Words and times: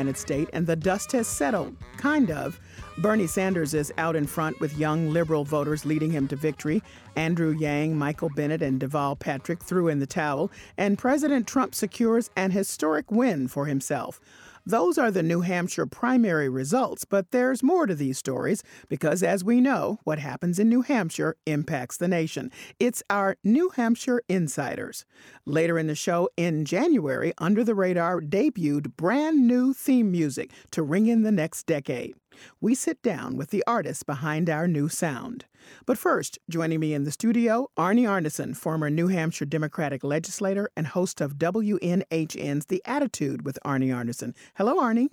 Granite 0.00 0.16
State 0.16 0.48
and 0.54 0.66
the 0.66 0.76
dust 0.76 1.12
has 1.12 1.28
settled, 1.28 1.76
kind 1.98 2.30
of. 2.30 2.58
Bernie 2.96 3.26
Sanders 3.26 3.74
is 3.74 3.92
out 3.98 4.16
in 4.16 4.26
front 4.26 4.58
with 4.58 4.78
young 4.78 5.12
liberal 5.12 5.44
voters 5.44 5.84
leading 5.84 6.10
him 6.10 6.26
to 6.28 6.36
victory. 6.36 6.82
Andrew 7.16 7.50
Yang, 7.50 7.98
Michael 7.98 8.30
Bennet, 8.34 8.62
and 8.62 8.80
Deval 8.80 9.18
Patrick 9.18 9.62
threw 9.62 9.88
in 9.88 9.98
the 9.98 10.06
towel, 10.06 10.50
and 10.78 10.96
President 10.96 11.46
Trump 11.46 11.74
secures 11.74 12.30
an 12.34 12.50
historic 12.50 13.10
win 13.10 13.46
for 13.46 13.66
himself. 13.66 14.22
Those 14.66 14.98
are 14.98 15.10
the 15.10 15.22
New 15.22 15.40
Hampshire 15.40 15.86
primary 15.86 16.48
results, 16.48 17.04
but 17.04 17.30
there's 17.30 17.62
more 17.62 17.86
to 17.86 17.94
these 17.94 18.18
stories 18.18 18.62
because, 18.88 19.22
as 19.22 19.42
we 19.42 19.60
know, 19.60 19.98
what 20.04 20.18
happens 20.18 20.58
in 20.58 20.68
New 20.68 20.82
Hampshire 20.82 21.36
impacts 21.46 21.96
the 21.96 22.08
nation. 22.08 22.50
It's 22.78 23.02
our 23.08 23.36
New 23.42 23.70
Hampshire 23.70 24.22
Insiders. 24.28 25.06
Later 25.46 25.78
in 25.78 25.86
the 25.86 25.94
show, 25.94 26.28
in 26.36 26.64
January, 26.64 27.32
Under 27.38 27.64
the 27.64 27.74
Radar 27.74 28.20
debuted 28.20 28.96
brand 28.96 29.46
new 29.46 29.72
theme 29.72 30.10
music 30.10 30.50
to 30.72 30.82
ring 30.82 31.06
in 31.06 31.22
the 31.22 31.32
next 31.32 31.66
decade. 31.66 32.14
We 32.60 32.74
sit 32.74 33.02
down 33.02 33.36
with 33.36 33.50
the 33.50 33.64
artists 33.66 34.02
behind 34.02 34.48
our 34.48 34.66
new 34.66 34.88
sound. 34.88 35.44
But 35.86 35.98
first, 35.98 36.38
joining 36.48 36.80
me 36.80 36.94
in 36.94 37.04
the 37.04 37.10
studio, 37.10 37.68
Arnie 37.76 38.08
Arnesen, 38.08 38.56
former 38.56 38.90
New 38.90 39.08
Hampshire 39.08 39.44
Democratic 39.44 40.02
legislator 40.02 40.70
and 40.76 40.86
host 40.88 41.20
of 41.20 41.34
WNHN's 41.34 42.66
The 42.66 42.82
Attitude 42.84 43.44
with 43.44 43.58
Arnie 43.64 43.94
Arnesen. 43.94 44.34
Hello, 44.54 44.80
Arnie. 44.80 45.08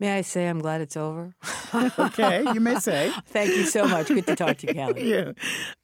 May 0.00 0.16
I 0.16 0.22
say 0.22 0.48
I'm 0.48 0.60
glad 0.60 0.80
it's 0.80 0.96
over? 0.96 1.34
okay, 1.98 2.42
you 2.54 2.60
may 2.60 2.76
say. 2.76 3.12
Thank 3.26 3.50
you 3.50 3.66
so 3.66 3.86
much. 3.86 4.08
Good 4.08 4.26
to 4.28 4.34
talk 4.34 4.56
to 4.58 4.66
you, 4.66 4.74
Callie. 4.86 5.10
yeah. 5.10 5.32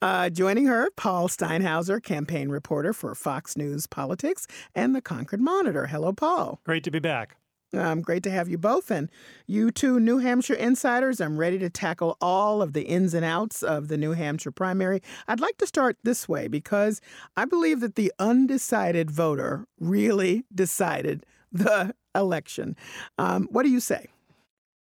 Uh, 0.00 0.30
joining 0.30 0.64
her, 0.64 0.88
Paul 0.96 1.28
Steinhauser, 1.28 2.02
campaign 2.02 2.48
reporter 2.48 2.94
for 2.94 3.14
Fox 3.14 3.58
News 3.58 3.86
Politics 3.86 4.46
and 4.74 4.94
the 4.94 5.02
Concord 5.02 5.42
Monitor. 5.42 5.86
Hello, 5.88 6.14
Paul. 6.14 6.60
Great 6.64 6.82
to 6.84 6.90
be 6.90 6.98
back. 6.98 7.36
Um, 7.76 8.00
great 8.00 8.22
to 8.22 8.30
have 8.30 8.48
you 8.48 8.58
both. 8.58 8.90
And 8.90 9.10
you 9.46 9.70
two 9.70 10.00
New 10.00 10.18
Hampshire 10.18 10.54
insiders, 10.54 11.20
I'm 11.20 11.36
ready 11.36 11.58
to 11.58 11.70
tackle 11.70 12.16
all 12.20 12.62
of 12.62 12.72
the 12.72 12.82
ins 12.82 13.14
and 13.14 13.24
outs 13.24 13.62
of 13.62 13.88
the 13.88 13.98
New 13.98 14.12
Hampshire 14.12 14.50
primary. 14.50 15.02
I'd 15.28 15.40
like 15.40 15.58
to 15.58 15.66
start 15.66 15.98
this 16.02 16.28
way 16.28 16.48
because 16.48 17.00
I 17.36 17.44
believe 17.44 17.80
that 17.80 17.96
the 17.96 18.12
undecided 18.18 19.10
voter 19.10 19.66
really 19.78 20.44
decided 20.54 21.26
the 21.52 21.94
election. 22.14 22.76
Um, 23.18 23.48
what 23.50 23.64
do 23.64 23.70
you 23.70 23.80
say? 23.80 24.06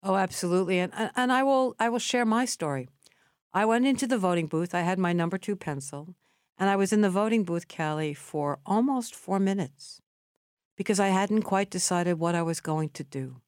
Oh, 0.03 0.17
absolutely. 0.17 0.79
And, 0.79 0.93
and 1.17 1.33
I 1.33 1.43
will 1.43 1.75
I 1.79 1.89
will 1.89 1.99
share 1.99 2.25
my 2.25 2.45
story. 2.45 2.89
I 3.53 3.65
went 3.65 3.87
into 3.87 4.07
the 4.07 4.19
voting 4.19 4.47
booth. 4.47 4.75
I 4.75 4.81
had 4.81 4.99
my 4.99 5.13
number 5.13 5.39
two 5.39 5.57
pencil, 5.57 6.15
and 6.59 6.71
I 6.71 6.77
was 6.77 6.93
in 6.93 7.01
the 7.01 7.11
voting 7.11 7.45
booth, 7.45 7.67
Callie, 7.67 8.15
for 8.15 8.59
almost 8.65 9.15
four 9.15 9.41
minutes 9.41 10.01
because 10.79 11.01
I 11.01 11.09
hadn't 11.09 11.43
quite 11.43 11.71
decided 11.71 12.21
what 12.21 12.37
I 12.37 12.43
was 12.43 12.61
going 12.61 12.91
to 12.91 13.03
do. 13.03 13.41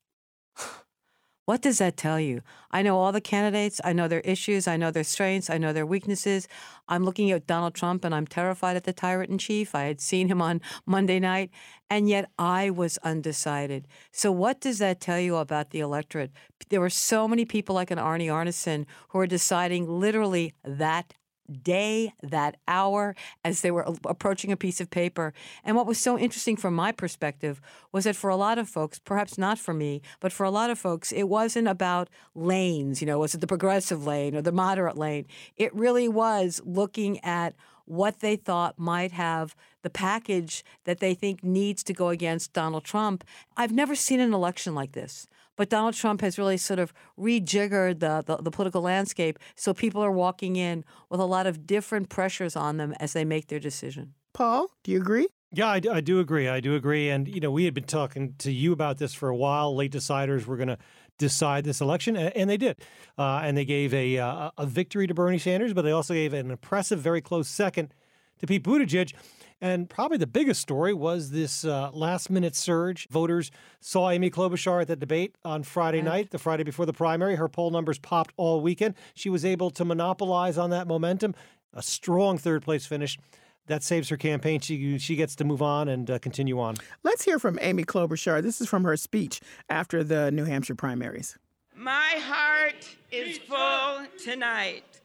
what 1.47 1.63
does 1.63 1.79
that 1.79 1.97
tell 1.97 2.19
you? 2.19 2.43
I 2.73 2.83
know 2.83 2.99
all 2.99 3.13
the 3.13 3.21
candidates, 3.21 3.81
I 3.85 3.93
know 3.93 4.09
their 4.09 4.21
issues, 4.21 4.67
I 4.67 4.77
know 4.77 4.91
their 4.91 5.05
strengths, 5.05 5.49
I 5.49 5.57
know 5.57 5.73
their 5.73 5.87
weaknesses. 5.87 6.49
I'm 6.89 7.05
looking 7.05 7.31
at 7.31 7.47
Donald 7.47 7.75
Trump 7.75 8.05
and 8.05 8.13
I'm 8.13 8.27
terrified 8.27 8.77
at 8.77 8.83
the 8.83 8.93
tyrant 8.93 9.31
in 9.31 9.39
chief. 9.39 9.77
I 9.77 9.85
had 9.85 10.01
seen 10.01 10.27
him 10.27 10.43
on 10.43 10.61
Monday 10.87 11.21
night, 11.21 11.51
and 11.89 12.09
yet 12.09 12.29
I 12.37 12.69
was 12.69 12.99
undecided. 13.05 13.87
So, 14.11 14.33
what 14.33 14.61
does 14.61 14.79
that 14.81 15.01
tell 15.01 15.21
you 15.21 15.37
about 15.37 15.71
the 15.71 15.79
electorate? 15.79 16.33
There 16.69 16.81
were 16.81 16.91
so 16.91 17.29
many 17.29 17.45
people 17.45 17.77
like 17.77 17.93
an 17.93 17.99
Arnie 17.99 18.27
Arnesen 18.27 18.87
who 19.11 19.21
are 19.21 19.27
deciding 19.29 19.89
literally 19.89 20.55
that 20.65 21.15
day, 21.51 22.13
that 22.23 22.57
hour, 22.69 23.15
as 23.45 23.61
they 23.61 23.71
were 23.71 23.87
approaching 24.07 24.53
a 24.53 24.57
piece 24.57 24.81
of 24.81 24.91
paper. 24.91 25.33
And 25.65 25.77
what 25.77 25.87
was 25.87 25.99
so 25.99 26.19
interesting 26.19 26.57
from 26.57 26.75
my 26.75 26.93
perspective 26.93 27.61
was 27.93 28.05
that 28.05 28.17
for 28.17 28.31
a 28.31 28.37
lot 28.37 28.59
of 28.59 28.69
folks, 28.69 28.99
perhaps 28.99 29.37
not 29.37 29.59
for 29.59 29.75
me, 29.75 30.03
but 30.21 30.33
for 30.33 30.45
a 30.45 30.51
lot 30.51 30.71
of 30.71 30.79
folks, 30.79 31.13
it 31.13 31.25
wasn't 31.25 31.69
about 31.69 32.09
lanes, 32.35 33.01
you 33.01 33.07
know, 33.07 33.19
was 33.19 33.35
it 33.35 33.41
the 33.41 33.47
progressive 33.47 34.07
lane 34.07 34.35
or 34.35 34.43
the 34.43 34.53
moderate 34.53 34.97
lane? 34.97 35.27
It 35.57 35.75
really 35.75 36.09
was 36.09 36.61
looking 36.65 37.23
at 37.25 37.55
what 37.85 38.21
they 38.21 38.37
thought 38.37 38.79
might 38.79 39.11
have 39.11 39.57
the 39.83 39.91
package 39.91 40.65
that 40.85 41.01
they 41.01 41.15
think 41.15 41.43
needs 41.43 41.83
to 41.83 41.93
go 41.93 42.09
against 42.09 42.53
Donald 42.53 42.85
Trump. 42.85 43.25
I've 43.57 43.73
never 43.73 43.95
seen 43.97 44.21
an 44.21 44.33
election 44.33 44.75
like 44.75 44.93
this. 44.93 45.27
But 45.57 45.69
Donald 45.69 45.95
Trump 45.95 46.21
has 46.23 46.39
really 46.39 46.57
sort 46.57 46.79
of 46.79 46.93
rejiggered 47.19 48.01
the, 48.01 48.23
the, 48.27 48.43
the, 48.43 48.51
political 48.51 48.81
landscape. 48.83 49.39
So 49.57 49.75
people 49.75 50.03
are 50.03 50.11
walking 50.11 50.57
in 50.57 50.85
with 51.11 51.21
a 51.21 51.25
lot 51.25 51.47
of 51.47 51.67
different 51.67 52.09
pressures 52.09 52.57
on 52.57 52.79
them 52.79 52.95
as 52.99 53.13
they 53.13 53.25
make 53.25 53.49
their 53.49 53.61
decision. 53.61 54.15
Paul, 54.33 54.71
do 54.85 54.93
you 54.93 55.01
agree? 55.01 55.29
Yeah, 55.53 55.67
I, 55.67 55.81
I 55.93 56.01
do 56.01 56.21
agree. 56.21 56.49
I 56.49 56.61
do 56.61 56.77
agree. 56.77 57.11
And, 57.11 57.27
you 57.27 57.41
know, 57.41 57.51
we 57.51 57.65
had 57.65 57.75
been 57.75 57.85
talking 57.85 58.35
to 58.39 58.53
you 58.53 58.73
about 58.73 58.99
this 58.99 59.13
for 59.13 59.29
a 59.29 59.37
while. 59.37 59.75
Late 59.75 59.93
deciders 59.93 60.47
were 60.47 60.57
going 60.57 60.69
to 60.69 60.79
decide 61.19 61.65
this 61.65 61.81
election, 61.81 62.17
and 62.17 62.49
they 62.49 62.57
did. 62.57 62.81
Uh, 63.19 63.43
and 63.45 63.57
they 63.57 63.65
gave 63.65 63.93
a, 63.93 64.19
uh, 64.19 64.51
a 64.57 64.67
victory 64.67 65.07
to 65.07 65.15
Bernie 65.15 65.39
Sanders, 65.39 65.75
but 65.75 65.83
they 65.83 65.91
also 65.91 66.15
gave 66.15 66.33
an 66.33 66.51
impressive, 66.51 67.01
very 67.01 67.21
close 67.21 67.49
second 67.49 67.93
to 68.39 68.47
Pete 68.47 68.65
Buttigieg. 68.65 69.13
And 69.61 69.91
probably 69.91 70.17
the 70.17 70.27
biggest 70.27 70.61
story 70.61 70.95
was 70.95 71.31
this 71.31 71.65
uh, 71.65 71.91
last 71.93 72.31
minute 72.31 72.57
surge. 72.57 73.07
Voters 73.09 73.51
saw 73.81 74.09
Amy 74.09 74.31
Klobuchar 74.31 74.81
at 74.81 74.89
the 74.89 74.97
debate 74.97 75.37
on 75.45 75.63
Friday 75.63 75.99
right. 75.99 76.05
night, 76.05 76.31
the 76.31 76.39
Friday 76.39 76.63
before 76.63 76.87
the 76.87 76.95
primary. 76.95 77.37
Her 77.37 77.49
poll 77.49 77.71
numbers 77.71 77.99
popped 77.99 78.33
all 78.37 78.63
weekend. 78.63 78.95
She 79.15 79.29
was 79.29 79.45
able 79.45 79.71
to 79.73 79.85
monopolize 79.85 80.57
on 80.57 80.71
that 80.71 80.87
momentum, 80.87 81.35
a 81.75 81.83
strong 81.83 82.39
third 82.39 82.63
place 82.63 82.87
finish. 82.87 83.19
That 83.67 83.85
saves 83.85 84.09
her 84.09 84.17
campaign. 84.17 84.59
She 84.59 84.99
she 84.99 85.15
gets 85.15 85.37
to 85.37 85.45
move 85.45 85.63
on 85.63 85.89
and 85.89 86.11
uh, 86.11 86.19
continue 86.19 86.59
on. 86.59 86.75
Let's 87.05 87.23
hear 87.25 87.39
from 87.39 87.57
Amy 87.61 87.85
Klobuchar. 87.85 88.43
This 88.43 88.61
is 88.61 88.69
from 88.69 88.83
her 88.83 88.97
speech 88.97 89.41
after 89.69 90.03
the 90.03 90.33
New 90.33 90.45
Hampshire 90.45 90.75
primaries. 90.75 91.39
My 91.77 92.17
heart 92.19 92.89
is 93.13 93.39
full 93.39 94.07
tonight. 94.19 95.01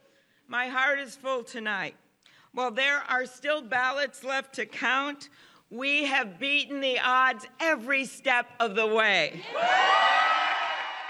My 0.48 0.66
heart 0.66 0.98
is 0.98 1.14
full 1.14 1.44
tonight. 1.44 1.94
While 2.56 2.70
there 2.70 3.02
are 3.10 3.26
still 3.26 3.60
ballots 3.60 4.24
left 4.24 4.54
to 4.54 4.64
count, 4.64 5.28
we 5.68 6.06
have 6.06 6.38
beaten 6.38 6.80
the 6.80 6.98
odds 6.98 7.46
every 7.60 8.06
step 8.06 8.46
of 8.58 8.74
the 8.74 8.86
way. 8.86 9.42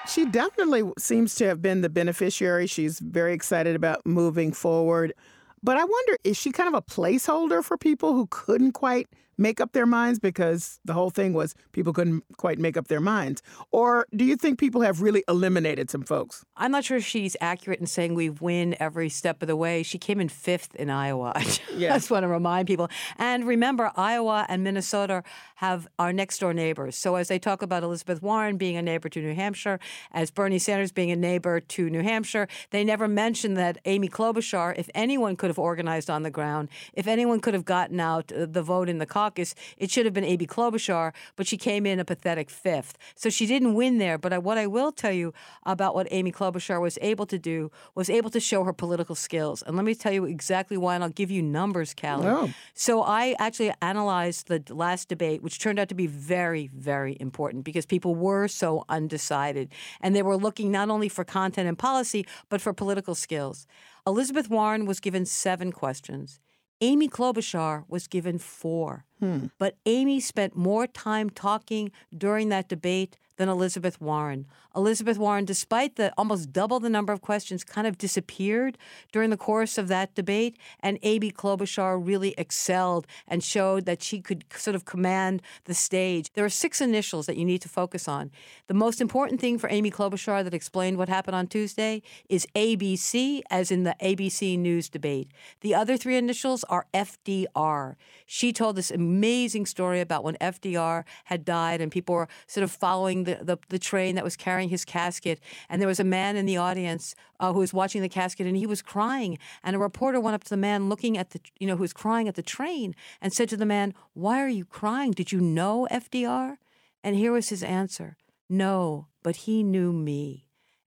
She 0.09 0.25
definitely 0.27 0.83
seems 0.99 1.37
to 1.37 1.47
have 1.47 1.63
been 1.63 1.83
the 1.83 1.89
beneficiary. 1.89 2.67
She's 2.67 2.99
very 2.99 3.33
excited 3.33 3.77
about 3.77 4.05
moving 4.05 4.51
forward. 4.51 5.15
But 5.63 5.77
I 5.77 5.85
wonder, 5.85 6.17
is 6.25 6.37
she 6.37 6.51
kind 6.51 6.67
of 6.67 6.75
a 6.75 6.83
placeholder 6.83 7.63
for 7.63 7.79
people 7.79 8.15
who 8.15 8.27
couldn't 8.29 8.73
quite 8.73 9.07
make 9.39 9.61
up 9.61 9.73
their 9.73 9.87
minds 9.87 10.19
because 10.19 10.81
the 10.85 10.93
whole 10.93 11.11
thing 11.11 11.33
was 11.33 11.55
people 11.73 11.93
couldn't 11.93 12.25
quite 12.37 12.59
make 12.59 12.77
up 12.77 12.89
their 12.89 13.01
minds? 13.01 13.43
Or 13.71 14.07
do 14.15 14.25
you 14.25 14.37
think 14.37 14.59
people 14.59 14.81
have 14.81 15.03
really 15.03 15.25
eliminated 15.29 15.91
some 15.91 16.03
folks? 16.03 16.45
I'm 16.57 16.71
not 16.71 16.85
sure 16.85 17.01
she's 17.01 17.37
accurate 17.41 17.81
in 17.81 17.87
saying 17.87 18.15
we 18.15 18.31
win 18.31 18.77
every 18.81 19.09
step 19.09 19.43
of 19.43 19.49
the 19.49 19.57
way. 19.57 19.83
She 19.83 19.99
came 19.99 20.21
in 20.21 20.29
fifth 20.29 20.75
in 20.75 20.91
Iowa. 20.91 21.33
I 21.37 21.59
just 21.79 22.11
want 22.11 22.25
to 22.25 22.29
remind 22.29 22.67
people. 22.67 22.89
And 23.19 23.47
remember, 23.47 23.93
Iowa 23.97 24.47
and 24.49 24.65
Minnesota 24.65 25.23
have 25.57 25.89
our 25.99 26.13
next 26.13 26.39
door 26.39 26.55
neighbors. 26.55 26.97
So 26.97 27.17
as 27.17 27.29
they 27.29 27.39
talk 27.39 27.63
about 27.63 27.83
Elizabeth 27.83 28.23
Warren 28.23 28.57
being 28.57 28.77
a 28.77 28.83
neighbor 28.83 29.09
to 29.09 29.21
New 29.21 29.35
Hampshire, 29.35 29.79
as 30.13 30.31
Bernie 30.31 30.59
Sanders 30.59 30.93
being 30.93 31.11
a 31.11 31.17
neighbor 31.17 31.61
to 31.61 31.91
New 31.91 32.03
Hampshire, 32.03 32.49
they 32.71 32.85
never 32.85 33.09
mentioned 33.09 33.57
that 33.57 33.79
Amy 33.85 34.09
Klobuchar, 34.09 34.75
if 34.77 34.89
anyone 34.95 35.37
could 35.37 35.49
have 35.49 35.59
organized 35.59 36.11
on 36.11 36.23
the 36.23 36.31
ground, 36.31 36.69
if 36.93 37.07
anyone 37.07 37.41
could 37.41 37.55
have 37.55 37.65
gotten 37.65 38.01
out 38.01 38.33
uh, 38.33 38.47
the 38.47 38.63
vote 38.63 38.89
in 38.89 38.99
the 38.99 39.07
caucus, 39.07 39.26
caucus, 39.27 39.55
it 39.77 39.91
should 39.91 40.05
have 40.05 40.15
been 40.15 40.25
Amy 40.25 40.47
Klobuchar, 40.47 41.13
but 41.37 41.47
she 41.47 41.57
came 41.57 41.87
in 41.87 41.99
a 41.99 42.05
pathetic 42.05 42.51
fifth. 42.51 42.97
So 43.15 43.29
she 43.31 43.47
didn't 43.47 43.75
win 43.75 43.99
there. 43.99 44.19
But 44.19 44.33
I, 44.33 44.39
what 44.39 44.59
I 44.59 44.67
will 44.67 44.93
tell 44.93 45.13
you 45.13 45.33
about 45.65 45.95
what 45.95 46.07
Amy 46.11 46.33
Klobuchar 46.33 46.81
was 46.81 46.99
able 47.03 47.27
to 47.27 47.39
do 47.39 47.71
was 47.95 48.09
able 48.09 48.31
to 48.31 48.41
show 48.41 48.65
her 48.65 48.73
political 48.73 49.15
skills. 49.15 49.63
And 49.63 49.77
let 49.77 49.85
me 49.85 49.95
tell 49.95 50.13
you 50.13 50.25
exactly 50.25 50.77
why, 50.77 50.95
and 50.95 51.05
I'll 51.05 51.11
give 51.11 51.31
you 51.31 51.43
numbers, 51.43 51.95
Callie. 51.95 52.29
Oh. 52.29 52.51
So 52.75 53.03
I 53.03 53.35
actually 53.39 53.73
analyzed 53.83 54.49
the 54.49 54.63
last 54.73 55.09
debate, 55.09 55.43
which 55.43 55.59
turned 55.59 55.79
out 55.79 55.89
to 55.89 55.95
be 55.95 56.07
very, 56.07 56.71
very 56.75 57.17
important 57.21 57.65
because 57.65 57.87
people 57.87 58.15
were 58.15 58.49
so 58.49 58.85
undecided. 58.89 59.73
And 60.01 60.15
they 60.15 60.23
were 60.23 60.37
looking 60.37 60.71
not 60.71 60.91
only 60.91 61.09
for 61.09 61.25
content 61.25 61.69
and 61.69 61.79
policy, 61.79 62.27
but 62.49 62.61
for 62.61 62.73
political 62.73 63.15
skills. 63.15 63.67
Elizabeth 64.07 64.49
Warren 64.49 64.87
was 64.87 65.01
given 65.01 65.27
seven 65.27 65.73
questions. 65.73 66.39
Amy 66.83 67.09
Klobuchar 67.09 67.85
was 67.89 68.07
given 68.07 68.39
four. 68.39 69.06
Hmm. 69.21 69.47
But 69.59 69.77
Amy 69.87 70.21
spent 70.21 70.57
more 70.57 70.87
time 70.87 71.31
talking 71.31 71.91
during 72.17 72.49
that 72.51 72.69
debate 72.69 73.17
than 73.37 73.49
Elizabeth 73.49 74.01
Warren. 74.01 74.47
Elizabeth 74.75 75.17
Warren, 75.19 75.45
despite 75.45 75.97
the 75.97 76.13
almost 76.19 76.53
double 76.53 76.81
the 76.81 76.91
number 76.91 77.13
of 77.13 77.23
questions, 77.23 77.65
kind 77.65 77.87
of 77.87 77.97
disappeared 77.97 78.77
during 79.11 79.31
the 79.31 79.37
course 79.37 79.79
of 79.79 79.89
that 79.89 80.15
debate. 80.15 80.59
And 80.81 80.99
Amy 81.03 81.33
Klobuchar 81.33 81.99
really 82.05 82.35
excelled 82.37 83.07
and 83.27 83.43
showed 83.43 83.87
that 83.87 84.03
she 84.03 84.21
could 84.21 84.45
sort 84.55 84.75
of 84.75 84.85
command 84.85 85.41
the 85.65 85.75
stage. 85.75 86.33
There 86.35 86.45
are 86.45 86.51
six 86.51 86.81
initials 86.81 87.27
that 87.27 87.37
you 87.37 87.45
need 87.45 87.63
to 87.63 87.69
focus 87.69 88.07
on. 88.07 88.31
The 88.67 88.75
most 88.75 89.01
important 89.01 89.41
thing 89.41 89.59
for 89.59 89.71
Amy 89.71 89.91
Klobuchar 89.91 90.45
that 90.45 90.53
explained 90.53 90.99
what 90.99 91.09
happened 91.09 91.37
on 91.37 91.47
Tuesday 91.47 92.03
is 92.29 92.47
ABC, 92.55 93.43
as 93.51 93.71
in 93.71 93.85
the 93.85 93.97
ABC 94.03 94.59
News 94.59 94.89
debate. 94.89 95.31
The 95.61 95.75
other 95.75 95.97
three 95.97 96.17
initials 96.17 96.65
are 96.65 96.87
FDR. 96.93 97.95
She 98.27 98.53
told 98.53 98.77
this 98.77 98.91
amazing 98.91 99.67
story 99.67 100.01
about 100.01 100.25
when 100.25 100.35
FDR 100.37 101.05
had 101.25 101.45
died 101.45 101.81
and 101.81 101.91
people 101.91 102.15
were 102.15 102.29
sort 102.47 102.65
of 102.65 102.71
following 102.71 103.25
the, 103.27 103.39
the, 103.43 103.59
the 103.69 103.79
train 103.79 104.15
that 104.15 104.25
was 104.25 104.37
carrying 104.37 104.69
his 104.69 104.85
casket. 104.85 105.41
And 105.69 105.81
there 105.81 105.89
was 105.89 106.01
a 106.01 106.05
man 106.05 106.37
in 106.37 106.47
the 106.47 106.57
audience 106.57 107.15
uh, 107.39 107.53
who 107.53 107.59
was 107.59 107.75
watching 107.75 108.03
the 108.03 108.09
casket 108.09 108.47
and 108.47 108.57
he 108.57 108.67
was 108.67 108.83
crying. 108.83 109.39
And 109.63 109.77
a 109.77 109.79
reporter 109.79 110.21
went 110.21 110.35
up 110.35 110.45
to 110.45 110.51
the 110.51 110.57
man 110.57 110.89
looking 110.89 111.19
at 111.19 111.31
the, 111.31 111.41
you 111.59 111.67
know, 111.67 111.77
who 111.77 111.83
was 111.83 111.93
crying 111.93 112.29
at 112.29 112.35
the 112.35 112.43
train 112.43 112.95
and 113.21 113.33
said 113.33 113.49
to 113.51 113.57
the 113.57 113.67
man, 113.67 113.93
Why 114.15 114.41
are 114.41 114.49
you 114.49 114.65
crying? 114.65 115.13
Did 115.13 115.33
you 115.33 115.41
know 115.41 115.87
FDR? 115.91 116.57
And 117.05 117.15
here 117.17 117.33
was 117.33 117.51
his 117.51 117.63
answer 117.63 118.17
No, 118.49 119.09
but 119.23 119.37
he 119.37 119.63
knew 119.63 119.93
me. 119.93 120.46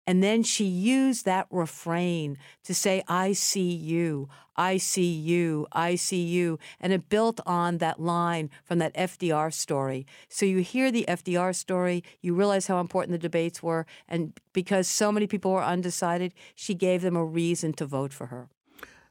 And 0.09 0.23
then 0.23 0.41
she 0.41 0.65
used 0.65 1.25
that 1.25 1.45
refrain 1.51 2.39
to 2.63 2.73
say, 2.73 3.03
I 3.07 3.33
see 3.33 3.71
you, 3.71 4.27
I 4.55 4.77
see 4.77 5.11
you, 5.11 5.67
I 5.71 5.93
see 5.93 6.23
you. 6.23 6.57
And 6.79 6.91
it 6.91 7.09
built 7.09 7.39
on 7.45 7.77
that 7.77 7.99
line 8.01 8.49
from 8.63 8.79
that 8.79 8.95
FDR 8.95 9.53
story. 9.53 10.07
So 10.27 10.47
you 10.47 10.61
hear 10.61 10.89
the 10.91 11.05
FDR 11.07 11.55
story, 11.55 12.03
you 12.21 12.33
realize 12.33 12.65
how 12.65 12.79
important 12.79 13.11
the 13.11 13.19
debates 13.19 13.61
were. 13.61 13.85
And 14.07 14.33
because 14.51 14.87
so 14.87 15.11
many 15.11 15.27
people 15.27 15.51
were 15.51 15.63
undecided, 15.63 16.33
she 16.55 16.73
gave 16.73 17.03
them 17.03 17.15
a 17.15 17.23
reason 17.23 17.73
to 17.73 17.85
vote 17.85 18.11
for 18.11 18.25
her. 18.33 18.49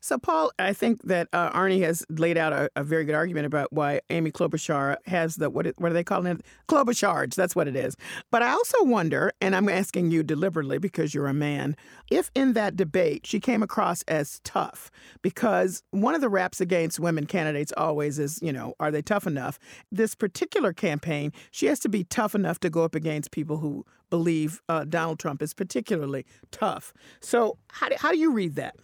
So, 0.09 0.17
Paul, 0.17 0.53
I 0.59 0.73
think 0.73 1.03
that 1.03 1.29
uh, 1.35 1.51
Arnie 1.51 1.83
has 1.83 2.03
laid 2.09 2.39
out 2.39 2.55
a, 2.55 2.71
a, 2.77 2.83
very 2.83 3.05
good 3.05 3.15
argument 3.15 3.45
about 3.45 3.75
why 3.75 4.01
Amy 4.09 4.31
Klobuchar 4.31 4.97
has 5.05 5.37
the 5.37 5.51
what? 5.51 5.67
What 5.77 5.91
are 5.91 5.95
they 5.95 6.03
calling 6.03 6.33
it? 6.33 6.41
Klobucharge. 6.67 7.35
That's 7.35 7.55
what 7.55 7.69
it 7.69 7.77
is. 7.77 7.95
But 8.31 8.43
I 8.43 8.53
also 8.53 8.85
wonder, 8.85 9.35
and 9.43 9.55
I'm 9.55 9.69
asking 9.69 10.11
you 10.11 10.23
deliberately 10.23 10.79
because 10.79 11.13
you're 11.13 11.27
a 11.27 11.35
man, 11.35 11.77
if 12.11 12.31
in 12.35 12.55
that 12.55 12.75
debate 12.75 13.27
she 13.27 13.39
came 13.39 13.63
across 13.63 14.03
as 14.09 14.41
tough, 14.45 14.91
because 15.21 15.83
one 15.91 16.15
of 16.15 16.23
the 16.23 16.31
raps 16.31 16.59
against 16.59 16.99
women 16.99 17.27
candidates 17.27 17.75
always 17.77 18.19
is, 18.19 18.41
you 18.41 18.51
know, 18.51 18.73
are 18.81 18.91
they 18.91 19.03
tough 19.03 19.27
enough? 19.27 19.59
This 19.93 20.15
particular 20.15 20.73
campaign, 20.73 21.35
she 21.51 21.67
has 21.67 21.79
to 21.81 21.89
be 21.91 22.05
tough 22.05 22.35
enough 22.35 22.61
to 22.61 22.71
go 22.71 22.83
up 22.83 22.95
against 22.95 23.31
people 23.31 23.59
who 23.59 23.85
believe 24.09 24.63
uh, 24.71 24.85
Donald 24.85 25.19
Trump 25.19 25.43
is 25.43 25.53
particularly 25.53 26.25
tough. 26.51 26.95
So, 27.21 27.59
how 27.73 27.91
do, 27.91 27.97
how 27.99 28.11
do 28.11 28.19
you 28.19 28.33
read 28.33 28.55
that? 28.55 28.75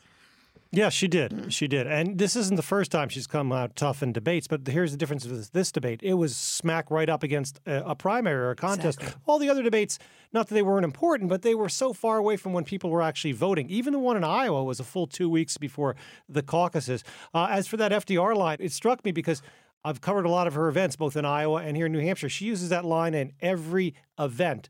Yeah, 0.76 0.88
she 0.88 1.08
did. 1.08 1.52
She 1.52 1.68
did. 1.68 1.86
And 1.86 2.18
this 2.18 2.36
isn't 2.36 2.56
the 2.56 2.62
first 2.62 2.90
time 2.90 3.08
she's 3.08 3.26
come 3.26 3.52
out 3.52 3.76
tough 3.76 4.02
in 4.02 4.12
debates, 4.12 4.46
but 4.46 4.66
here's 4.66 4.90
the 4.92 4.98
difference 4.98 5.24
with 5.26 5.52
this 5.52 5.70
debate. 5.70 6.00
It 6.02 6.14
was 6.14 6.36
smack 6.36 6.90
right 6.90 7.08
up 7.08 7.22
against 7.22 7.60
a, 7.66 7.90
a 7.90 7.94
primary 7.94 8.36
or 8.36 8.50
a 8.50 8.56
contest. 8.56 8.98
Exactly. 9.00 9.22
All 9.26 9.38
the 9.38 9.48
other 9.48 9.62
debates, 9.62 9.98
not 10.32 10.48
that 10.48 10.54
they 10.54 10.62
weren't 10.62 10.84
important, 10.84 11.30
but 11.30 11.42
they 11.42 11.54
were 11.54 11.68
so 11.68 11.92
far 11.92 12.18
away 12.18 12.36
from 12.36 12.52
when 12.52 12.64
people 12.64 12.90
were 12.90 13.02
actually 13.02 13.32
voting. 13.32 13.70
Even 13.70 13.92
the 13.92 13.98
one 13.98 14.16
in 14.16 14.24
Iowa 14.24 14.64
was 14.64 14.80
a 14.80 14.84
full 14.84 15.06
two 15.06 15.30
weeks 15.30 15.56
before 15.56 15.94
the 16.28 16.42
caucuses. 16.42 17.04
Uh, 17.32 17.46
as 17.50 17.66
for 17.66 17.76
that 17.76 17.92
FDR 17.92 18.36
line, 18.36 18.58
it 18.60 18.72
struck 18.72 19.04
me 19.04 19.12
because 19.12 19.42
I've 19.84 20.00
covered 20.00 20.24
a 20.24 20.30
lot 20.30 20.46
of 20.46 20.54
her 20.54 20.68
events, 20.68 20.96
both 20.96 21.16
in 21.16 21.24
Iowa 21.24 21.62
and 21.62 21.76
here 21.76 21.86
in 21.86 21.92
New 21.92 22.00
Hampshire. 22.00 22.28
She 22.28 22.46
uses 22.46 22.70
that 22.70 22.84
line 22.84 23.14
in 23.14 23.32
every 23.40 23.94
event 24.18 24.68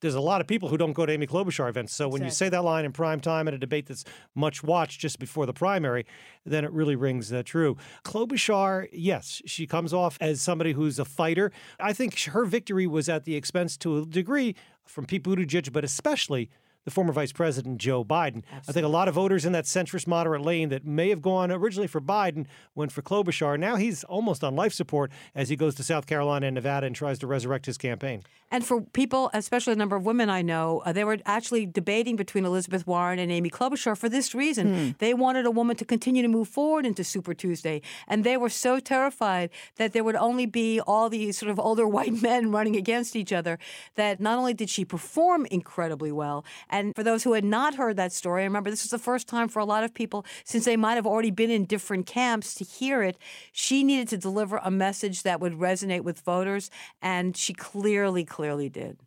there's 0.00 0.14
a 0.14 0.20
lot 0.20 0.40
of 0.40 0.46
people 0.46 0.68
who 0.68 0.76
don't 0.76 0.92
go 0.92 1.04
to 1.06 1.12
Amy 1.12 1.26
Klobuchar 1.26 1.68
events. 1.68 1.94
So 1.94 2.08
when 2.08 2.22
exactly. 2.22 2.26
you 2.26 2.30
say 2.30 2.48
that 2.50 2.64
line 2.64 2.84
in 2.84 2.92
prime 2.92 3.20
time 3.20 3.48
at 3.48 3.54
a 3.54 3.58
debate 3.58 3.86
that's 3.86 4.04
much 4.34 4.62
watched 4.62 5.00
just 5.00 5.18
before 5.18 5.46
the 5.46 5.52
primary, 5.52 6.06
then 6.44 6.64
it 6.64 6.72
really 6.72 6.96
rings 6.96 7.32
uh, 7.32 7.42
true. 7.44 7.76
Klobuchar, 8.04 8.88
yes, 8.92 9.42
she 9.46 9.66
comes 9.66 9.92
off 9.92 10.16
as 10.20 10.40
somebody 10.40 10.72
who's 10.72 10.98
a 10.98 11.04
fighter. 11.04 11.52
I 11.78 11.92
think 11.92 12.18
her 12.20 12.44
victory 12.44 12.86
was 12.86 13.08
at 13.08 13.24
the 13.24 13.36
expense 13.36 13.76
to 13.78 13.98
a 13.98 14.06
degree 14.06 14.54
from 14.84 15.06
Pete 15.06 15.22
Buttigieg, 15.22 15.72
but 15.72 15.84
especially 15.84 16.50
the 16.90 16.94
former 16.94 17.12
Vice 17.12 17.32
President 17.32 17.78
Joe 17.78 18.04
Biden. 18.04 18.42
Absolutely. 18.52 18.64
I 18.68 18.72
think 18.72 18.84
a 18.84 18.88
lot 18.88 19.08
of 19.08 19.14
voters 19.14 19.44
in 19.44 19.52
that 19.52 19.64
centrist 19.64 20.06
moderate 20.06 20.42
lane 20.42 20.70
that 20.70 20.84
may 20.84 21.08
have 21.10 21.22
gone 21.22 21.50
originally 21.52 21.86
for 21.86 22.00
Biden 22.00 22.46
went 22.74 22.90
for 22.90 23.00
Klobuchar. 23.00 23.58
Now 23.58 23.76
he's 23.76 24.02
almost 24.04 24.42
on 24.42 24.56
life 24.56 24.72
support 24.72 25.12
as 25.34 25.48
he 25.48 25.56
goes 25.56 25.76
to 25.76 25.84
South 25.84 26.06
Carolina 26.06 26.46
and 26.46 26.54
Nevada 26.54 26.86
and 26.86 26.96
tries 26.96 27.18
to 27.20 27.26
resurrect 27.26 27.66
his 27.66 27.78
campaign. 27.78 28.22
And 28.52 28.66
for 28.66 28.80
people, 28.80 29.30
especially 29.32 29.74
a 29.74 29.76
number 29.76 29.94
of 29.94 30.04
women 30.04 30.28
I 30.28 30.42
know, 30.42 30.82
uh, 30.84 30.92
they 30.92 31.04
were 31.04 31.18
actually 31.24 31.66
debating 31.66 32.16
between 32.16 32.44
Elizabeth 32.44 32.84
Warren 32.84 33.20
and 33.20 33.30
Amy 33.30 33.48
Klobuchar 33.48 33.96
for 33.96 34.08
this 34.08 34.34
reason. 34.34 34.74
Hmm. 34.74 34.90
They 34.98 35.14
wanted 35.14 35.46
a 35.46 35.52
woman 35.52 35.76
to 35.76 35.84
continue 35.84 36.22
to 36.22 36.28
move 36.28 36.48
forward 36.48 36.84
into 36.84 37.04
Super 37.04 37.32
Tuesday. 37.32 37.80
And 38.08 38.24
they 38.24 38.36
were 38.36 38.48
so 38.48 38.80
terrified 38.80 39.50
that 39.76 39.92
there 39.92 40.02
would 40.02 40.16
only 40.16 40.46
be 40.46 40.80
all 40.80 41.08
these 41.08 41.38
sort 41.38 41.50
of 41.50 41.60
older 41.60 41.86
white 41.96 42.20
men 42.20 42.50
running 42.50 42.74
against 42.74 43.14
each 43.14 43.32
other 43.32 43.58
that 43.94 44.18
not 44.18 44.36
only 44.36 44.54
did 44.54 44.68
she 44.68 44.84
perform 44.84 45.46
incredibly 45.46 46.10
well, 46.10 46.44
and 46.68 46.79
for 46.94 47.02
those 47.02 47.24
who 47.24 47.32
had 47.32 47.44
not 47.44 47.74
heard 47.74 47.96
that 47.96 48.12
story, 48.12 48.42
I 48.42 48.44
remember 48.44 48.70
this 48.70 48.84
was 48.84 48.90
the 48.90 48.98
first 48.98 49.28
time 49.28 49.48
for 49.48 49.60
a 49.60 49.64
lot 49.64 49.84
of 49.84 49.94
people, 49.94 50.24
since 50.44 50.64
they 50.64 50.76
might 50.76 50.94
have 50.94 51.06
already 51.06 51.30
been 51.30 51.50
in 51.50 51.64
different 51.64 52.06
camps, 52.06 52.54
to 52.54 52.64
hear 52.64 53.02
it. 53.02 53.16
She 53.52 53.84
needed 53.84 54.08
to 54.08 54.16
deliver 54.16 54.58
a 54.58 54.70
message 54.70 55.22
that 55.22 55.40
would 55.40 55.54
resonate 55.54 56.02
with 56.02 56.20
voters, 56.20 56.70
and 57.00 57.36
she 57.36 57.54
clearly, 57.54 58.24
clearly 58.24 58.68
did. 58.68 58.98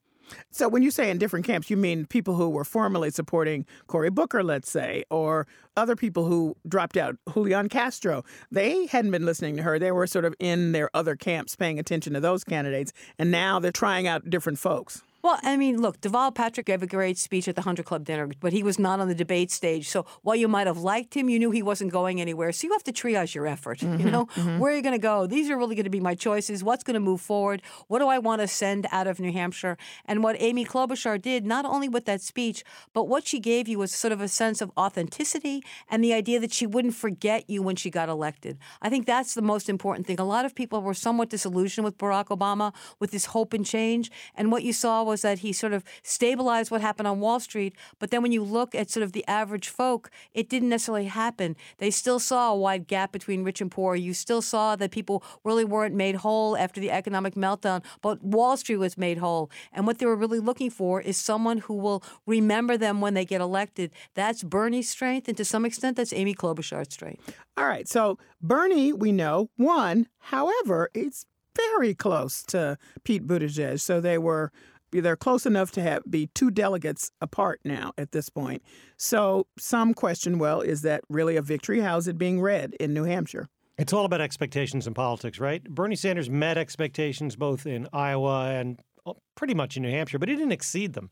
So 0.51 0.67
when 0.67 0.83
you 0.83 0.89
say 0.91 1.09
in 1.09 1.17
different 1.17 1.45
camps, 1.45 1.69
you 1.69 1.77
mean 1.77 2.05
people 2.05 2.35
who 2.35 2.49
were 2.49 2.63
formerly 2.63 3.11
supporting 3.11 3.65
Cory 3.87 4.09
Booker, 4.09 4.43
let's 4.43 4.71
say, 4.71 5.03
or 5.09 5.45
other 5.75 5.95
people 5.95 6.25
who 6.25 6.55
dropped 6.67 6.97
out, 6.97 7.17
Julian 7.33 7.69
Castro. 7.69 8.23
They 8.51 8.85
hadn't 8.87 9.11
been 9.11 9.25
listening 9.25 9.57
to 9.57 9.63
her. 9.63 9.77
They 9.77 9.91
were 9.91 10.07
sort 10.07 10.25
of 10.25 10.33
in 10.39 10.71
their 10.71 10.89
other 10.93 11.15
camps 11.15 11.55
paying 11.55 11.77
attention 11.77 12.13
to 12.13 12.19
those 12.19 12.43
candidates, 12.43 12.93
and 13.19 13.31
now 13.31 13.59
they're 13.59 13.71
trying 13.71 14.07
out 14.07 14.29
different 14.29 14.59
folks. 14.59 15.03
Well, 15.23 15.39
I 15.41 15.55
mean, 15.55 15.81
look, 15.81 16.01
Deval 16.01 16.35
Patrick 16.35 16.65
gave 16.65 16.83
a 16.83 16.87
great 16.87 17.17
speech 17.17 17.47
at 17.47 17.55
the 17.55 17.61
Hundred 17.61 17.85
Club 17.85 18.03
dinner, 18.03 18.29
but 18.41 18.51
he 18.51 18.61
was 18.61 18.77
not 18.77 18.99
on 18.99 19.07
the 19.07 19.15
debate 19.15 19.51
stage. 19.51 19.87
So 19.87 20.05
while 20.21 20.35
you 20.35 20.49
might 20.49 20.67
have 20.67 20.79
liked 20.79 21.13
him, 21.13 21.29
you 21.29 21.39
knew 21.39 21.49
he 21.49 21.63
wasn't 21.63 21.93
going 21.93 22.19
anywhere. 22.19 22.51
So 22.51 22.67
you 22.67 22.73
have 22.73 22.83
to 22.83 22.91
triage 22.91 23.33
your 23.33 23.47
effort. 23.47 23.79
Mm-hmm, 23.79 24.05
you 24.05 24.11
know, 24.11 24.25
mm-hmm. 24.25 24.59
where 24.59 24.73
are 24.73 24.75
you 24.75 24.81
going 24.81 24.95
to 24.95 24.99
go? 24.99 25.25
These 25.25 25.49
are 25.49 25.57
really 25.57 25.75
going 25.75 25.85
to 25.85 25.89
be 25.89 26.01
my 26.01 26.13
choices. 26.13 26.61
What's 26.61 26.83
going 26.83 26.95
to 26.95 26.99
move 26.99 27.21
forward? 27.21 27.61
What 27.87 27.99
do 27.99 28.09
I 28.09 28.19
want 28.19 28.41
to 28.41 28.49
send 28.49 28.85
out 28.91 29.07
of 29.07 29.21
New 29.21 29.31
Hampshire? 29.31 29.77
And 30.03 30.23
what 30.23 30.35
Amy 30.39 30.65
Klobuchar 30.65 31.21
did, 31.21 31.45
not 31.45 31.63
only 31.63 31.87
with 31.87 32.03
that 32.03 32.19
speech, 32.21 32.65
but 32.91 33.07
what 33.07 33.25
she 33.25 33.39
gave 33.39 33.69
you 33.69 33.79
was 33.79 33.93
sort 33.93 34.11
of 34.11 34.19
a 34.19 34.27
sense 34.27 34.59
of 34.59 34.73
authenticity 34.77 35.63
and 35.89 36.03
the 36.03 36.13
idea 36.13 36.41
that 36.41 36.51
she 36.51 36.67
wouldn't 36.67 36.95
forget 36.95 37.49
you 37.49 37.63
when 37.63 37.77
she 37.77 37.89
got 37.89 38.09
elected. 38.09 38.57
I 38.81 38.89
think 38.89 39.05
that's 39.05 39.35
the 39.35 39.41
most 39.41 39.69
important 39.69 40.05
thing. 40.05 40.19
A 40.19 40.25
lot 40.25 40.43
of 40.43 40.53
people 40.53 40.81
were 40.81 40.93
somewhat 40.93 41.29
disillusioned 41.29 41.85
with 41.85 41.97
Barack 41.97 42.25
Obama 42.25 42.73
with 42.99 43.11
this 43.11 43.27
hope 43.27 43.53
and 43.53 43.65
change, 43.65 44.11
and 44.35 44.51
what 44.51 44.63
you 44.63 44.73
saw 44.73 45.01
was 45.01 45.12
that 45.21 45.39
he 45.39 45.53
sort 45.53 45.73
of 45.73 45.83
stabilized 46.01 46.71
what 46.71 46.81
happened 46.81 47.07
on 47.07 47.19
Wall 47.19 47.39
Street. 47.39 47.75
But 47.99 48.11
then 48.11 48.21
when 48.21 48.31
you 48.31 48.43
look 48.43 48.73
at 48.75 48.89
sort 48.89 49.03
of 49.03 49.11
the 49.11 49.25
average 49.27 49.69
folk, 49.69 50.09
it 50.33 50.49
didn't 50.49 50.69
necessarily 50.69 51.05
happen. 51.05 51.55
They 51.77 51.91
still 51.91 52.19
saw 52.19 52.51
a 52.51 52.55
wide 52.55 52.87
gap 52.87 53.11
between 53.11 53.43
rich 53.43 53.61
and 53.61 53.71
poor. 53.71 53.95
You 53.95 54.13
still 54.13 54.41
saw 54.41 54.75
that 54.75 54.91
people 54.91 55.23
really 55.43 55.65
weren't 55.65 55.95
made 55.95 56.15
whole 56.15 56.57
after 56.57 56.81
the 56.81 56.91
economic 56.91 57.35
meltdown, 57.35 57.83
but 58.01 58.23
Wall 58.23 58.57
Street 58.57 58.77
was 58.77 58.97
made 58.97 59.17
whole. 59.19 59.49
And 59.71 59.85
what 59.85 59.99
they 59.99 60.05
were 60.05 60.15
really 60.15 60.39
looking 60.39 60.69
for 60.69 61.01
is 61.01 61.17
someone 61.17 61.59
who 61.59 61.75
will 61.75 62.03
remember 62.25 62.77
them 62.77 63.01
when 63.01 63.13
they 63.13 63.25
get 63.25 63.41
elected. 63.41 63.91
That's 64.13 64.43
Bernie's 64.43 64.89
strength, 64.89 65.27
and 65.27 65.37
to 65.37 65.45
some 65.45 65.65
extent, 65.65 65.97
that's 65.97 66.13
Amy 66.13 66.33
Klobuchar's 66.33 66.93
strength. 66.93 67.35
All 67.55 67.67
right. 67.67 67.87
So 67.87 68.17
Bernie, 68.41 68.93
we 68.93 69.11
know, 69.11 69.49
won. 69.57 70.07
However, 70.19 70.89
it's 70.93 71.25
very 71.55 71.93
close 71.93 72.43
to 72.43 72.77
Pete 73.03 73.27
Buttigieg. 73.27 73.79
So 73.79 74.01
they 74.01 74.17
were 74.17 74.51
they're 75.01 75.15
close 75.15 75.45
enough 75.45 75.71
to 75.71 75.81
have 75.81 76.03
be 76.09 76.27
two 76.27 76.51
delegates 76.51 77.11
apart 77.21 77.59
now 77.63 77.93
at 77.97 78.11
this 78.11 78.29
point. 78.29 78.61
So 78.97 79.47
some 79.57 79.93
question, 79.93 80.39
well, 80.39 80.61
is 80.61 80.81
that 80.83 81.03
really 81.09 81.35
a 81.35 81.41
victory? 81.41 81.81
How's 81.81 82.07
it 82.07 82.17
being 82.17 82.41
read 82.41 82.73
in 82.79 82.93
New 82.93 83.03
Hampshire? 83.03 83.47
It's 83.77 83.93
all 83.93 84.05
about 84.05 84.21
expectations 84.21 84.85
in 84.85 84.93
politics, 84.93 85.39
right? 85.39 85.63
Bernie 85.63 85.95
Sanders 85.95 86.29
met 86.29 86.57
expectations 86.57 87.35
both 87.35 87.65
in 87.65 87.87
Iowa 87.91 88.51
and 88.51 88.79
oh, 89.05 89.17
pretty 89.35 89.55
much 89.55 89.77
in 89.77 89.83
New 89.83 89.89
Hampshire, 89.89 90.19
but 90.19 90.29
he 90.29 90.35
didn't 90.35 90.51
exceed 90.51 90.93
them. 90.93 91.09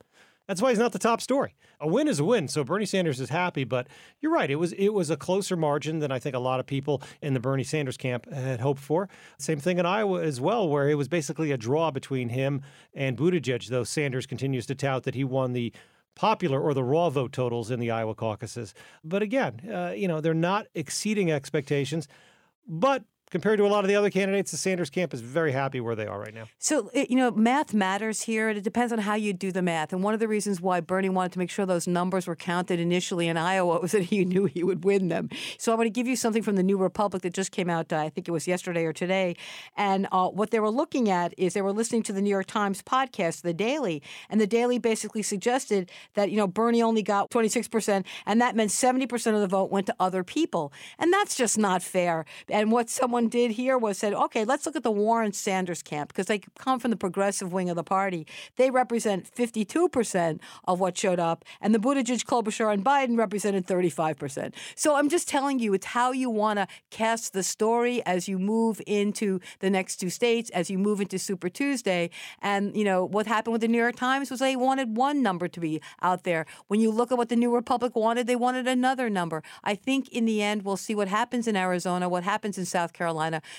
That's 0.48 0.62
why 0.62 0.70
he's 0.70 0.80
not 0.80 0.92
the 0.92 1.00
top 1.00 1.22
story. 1.22 1.56
A 1.80 1.88
win 1.88 2.08
is 2.08 2.20
a 2.20 2.24
win, 2.24 2.48
so 2.48 2.64
Bernie 2.64 2.86
Sanders 2.86 3.20
is 3.20 3.30
happy. 3.30 3.64
But 3.64 3.88
you're 4.20 4.32
right; 4.32 4.50
it 4.50 4.56
was 4.56 4.74
it 4.74 4.90
was 4.90 5.10
a 5.10 5.18
closer 5.18 5.56
margin 5.56 6.00
than 6.00 6.12
I 6.12 6.20
think 6.20 6.36
a 6.36 6.40
lot 6.40 6.60
of 6.60 6.66
people 6.66 7.02
in 7.22 7.34
the 7.34 7.40
Bernie 7.40 7.64
Sanders 7.64 7.98
camp 7.98 8.32
had 8.32 8.60
hoped 8.60 8.82
for. 8.82 9.10
Same 9.38 9.60
thing 9.60 9.80
in 9.80 9.86
Iowa 9.86 10.22
as 10.22 10.42
well, 10.42 10.68
where 10.68 10.90
it 10.90 10.96
was 10.96 11.08
basically 11.08 11.52
a 11.52 11.58
draw 11.58 11.92
between 11.92 12.30
him 12.30 12.62
and 12.94 13.18
Buttigieg. 13.18 13.68
Though 13.68 13.84
Sanders 13.84 14.26
continues 14.26 14.66
to 14.68 14.76
tout 14.76 15.04
that 15.04 15.16
he 15.16 15.24
won 15.24 15.54
the 15.54 15.74
popular 16.16 16.60
or 16.60 16.74
the 16.74 16.84
raw 16.84 17.10
vote 17.10 17.32
totals 17.32 17.72
in 17.72 17.80
the 17.80 17.90
Iowa 17.90 18.14
caucuses. 18.14 18.74
But 19.04 19.22
again, 19.22 19.62
uh, 19.72 19.94
you 19.96 20.08
know 20.08 20.22
they're 20.22 20.34
not 20.34 20.68
exceeding 20.76 21.32
expectations. 21.32 22.08
But 22.68 23.04
compared 23.32 23.58
to 23.58 23.66
a 23.66 23.68
lot 23.68 23.84
of 23.84 23.88
the 23.88 23.96
other 23.96 24.10
candidates, 24.10 24.52
the 24.52 24.58
Sanders 24.58 24.90
camp 24.90 25.14
is 25.14 25.22
very 25.22 25.54
happy 25.54 25.80
where 25.80 25.96
they 25.96 26.06
are 26.06 26.20
right 26.20 26.34
now. 26.34 26.44
So, 26.60 26.92
you 26.94 27.16
know, 27.16 27.32
math 27.32 27.74
matters 27.74 28.22
here, 28.22 28.50
and 28.50 28.58
it 28.58 28.64
depends 28.64 28.92
on 28.92 29.00
how 29.00 29.16
you 29.16 29.34
do 29.34 29.52
the 29.52 29.62
math. 29.62 29.94
And 29.94 30.04
one 30.04 30.14
of 30.14 30.20
the 30.20 30.28
reasons 30.28 30.60
why 30.62 30.82
Bernie 30.82 31.10
wanted 31.10 31.32
to 31.32 31.40
make 31.40 31.50
sure 31.50 31.66
those 31.66 31.88
numbers 31.88 32.28
were 32.28 32.36
counted 32.36 32.80
initially 32.80 33.28
in 33.28 33.38
Iowa 33.38 33.80
was 33.82 33.94
that 33.94 34.04
he 34.04 34.26
knew 34.26 34.46
he 34.46 34.64
would 34.64 34.84
win 34.84 35.08
them. 35.08 35.30
So, 35.58 35.72
I'm 35.72 35.78
going 35.78 35.88
to 35.88 35.90
give 35.90 36.08
you 36.08 36.16
something 36.16 36.44
from 36.44 36.58
the 36.58 36.64
New 36.64 36.78
Republic 36.78 37.24
that 37.24 37.34
just 37.34 37.52
came 37.52 37.70
out, 37.70 37.92
uh, 37.92 37.98
I 37.98 38.10
think 38.10 38.28
it 38.28 38.32
was 38.32 38.48
yesterday 38.48 38.86
or 38.86 38.94
today. 38.94 39.36
And 39.78 40.08
uh, 40.12 40.28
what 40.28 40.52
they 40.52 40.60
were 40.60 40.70
looking 40.70 41.10
at 41.10 41.34
is 41.38 41.54
they 41.54 41.62
were 41.62 41.74
listening 41.74 42.04
to 42.04 42.14
the 42.14 42.22
New 42.22 42.30
York 42.30 42.48
Times 42.48 42.82
podcast, 42.82 43.42
The 43.42 43.54
Daily, 43.54 44.04
and 44.30 44.42
The 44.42 44.48
Daily 44.48 44.78
basically 44.78 45.24
suggested 45.24 45.90
that, 46.16 46.30
you 46.32 46.38
know, 46.38 46.48
Bernie 46.48 46.84
only 46.84 47.02
got 47.02 47.30
26%, 47.30 48.06
and 48.26 48.42
that 48.42 48.56
meant 48.56 48.72
70% 48.72 49.34
of 49.34 49.40
the 49.40 49.48
vote 49.48 49.72
went 49.72 49.88
to 49.88 49.96
other 50.00 50.24
people. 50.24 50.74
And 51.00 51.14
that's 51.14 51.36
just 51.36 51.58
not 51.58 51.82
fair. 51.82 52.26
And 52.50 52.72
what 52.72 52.90
someone 52.90 53.21
did 53.30 53.52
here 53.52 53.78
was 53.78 53.98
said, 53.98 54.14
okay, 54.14 54.46
let's 54.46 54.66
look 54.66 54.76
at 54.76 54.84
the 54.84 54.92
Warren 54.92 55.34
Sanders 55.34 55.82
camp 55.82 56.10
because 56.10 56.28
they 56.28 56.40
come 56.58 56.80
from 56.80 56.92
the 56.92 56.98
progressive 56.98 57.54
wing 57.54 57.70
of 57.70 57.76
the 57.76 57.84
party. 57.84 58.26
They 58.56 58.72
represent 58.72 59.30
52% 59.34 60.40
of 60.66 60.80
what 60.80 60.98
showed 60.98 61.20
up, 61.20 61.46
and 61.60 61.74
the 61.74 61.80
Buttigieg, 61.80 62.26
Klobuchar, 62.26 62.74
and 62.74 62.84
Biden 62.84 63.18
represented 63.18 63.68
35%. 63.68 64.54
So 64.76 64.96
I'm 64.96 65.10
just 65.10 65.28
telling 65.28 65.60
you, 65.60 65.74
it's 65.74 65.88
how 65.88 66.12
you 66.12 66.30
want 66.30 66.60
to 66.60 66.68
cast 66.90 67.34
the 67.34 67.44
story 67.44 68.04
as 68.06 68.28
you 68.28 68.40
move 68.40 68.82
into 68.88 69.40
the 69.60 69.70
next 69.70 69.98
two 69.98 70.10
states, 70.10 70.50
as 70.52 70.70
you 70.70 70.78
move 70.78 71.02
into 71.02 71.20
Super 71.20 71.50
Tuesday. 71.50 72.10
And, 72.42 72.76
you 72.76 72.84
know, 72.84 73.06
what 73.06 73.28
happened 73.28 73.54
with 73.54 73.62
the 73.62 73.68
New 73.68 73.78
York 73.78 73.96
Times 73.96 74.32
was 74.32 74.40
they 74.40 74.56
wanted 74.56 74.98
one 74.98 75.22
number 75.22 75.48
to 75.48 75.60
be 75.60 75.82
out 76.02 76.24
there. 76.24 76.46
When 76.68 76.80
you 76.80 76.92
look 76.92 77.12
at 77.12 77.18
what 77.18 77.30
the 77.30 77.36
New 77.36 77.54
Republic 77.54 77.96
wanted, 77.96 78.28
they 78.28 78.36
wanted 78.36 78.68
another 78.68 79.10
number. 79.10 79.44
I 79.64 79.76
think 79.76 80.10
in 80.10 80.26
the 80.26 80.42
end, 80.42 80.64
we'll 80.64 80.78
see 80.78 80.96
what 80.96 81.08
happens 81.08 81.48
in 81.48 81.56
Arizona, 81.56 82.10
what 82.10 82.24
happens 82.24 82.58
in 82.58 82.66
South 82.66 82.94
Carolina, 82.94 83.11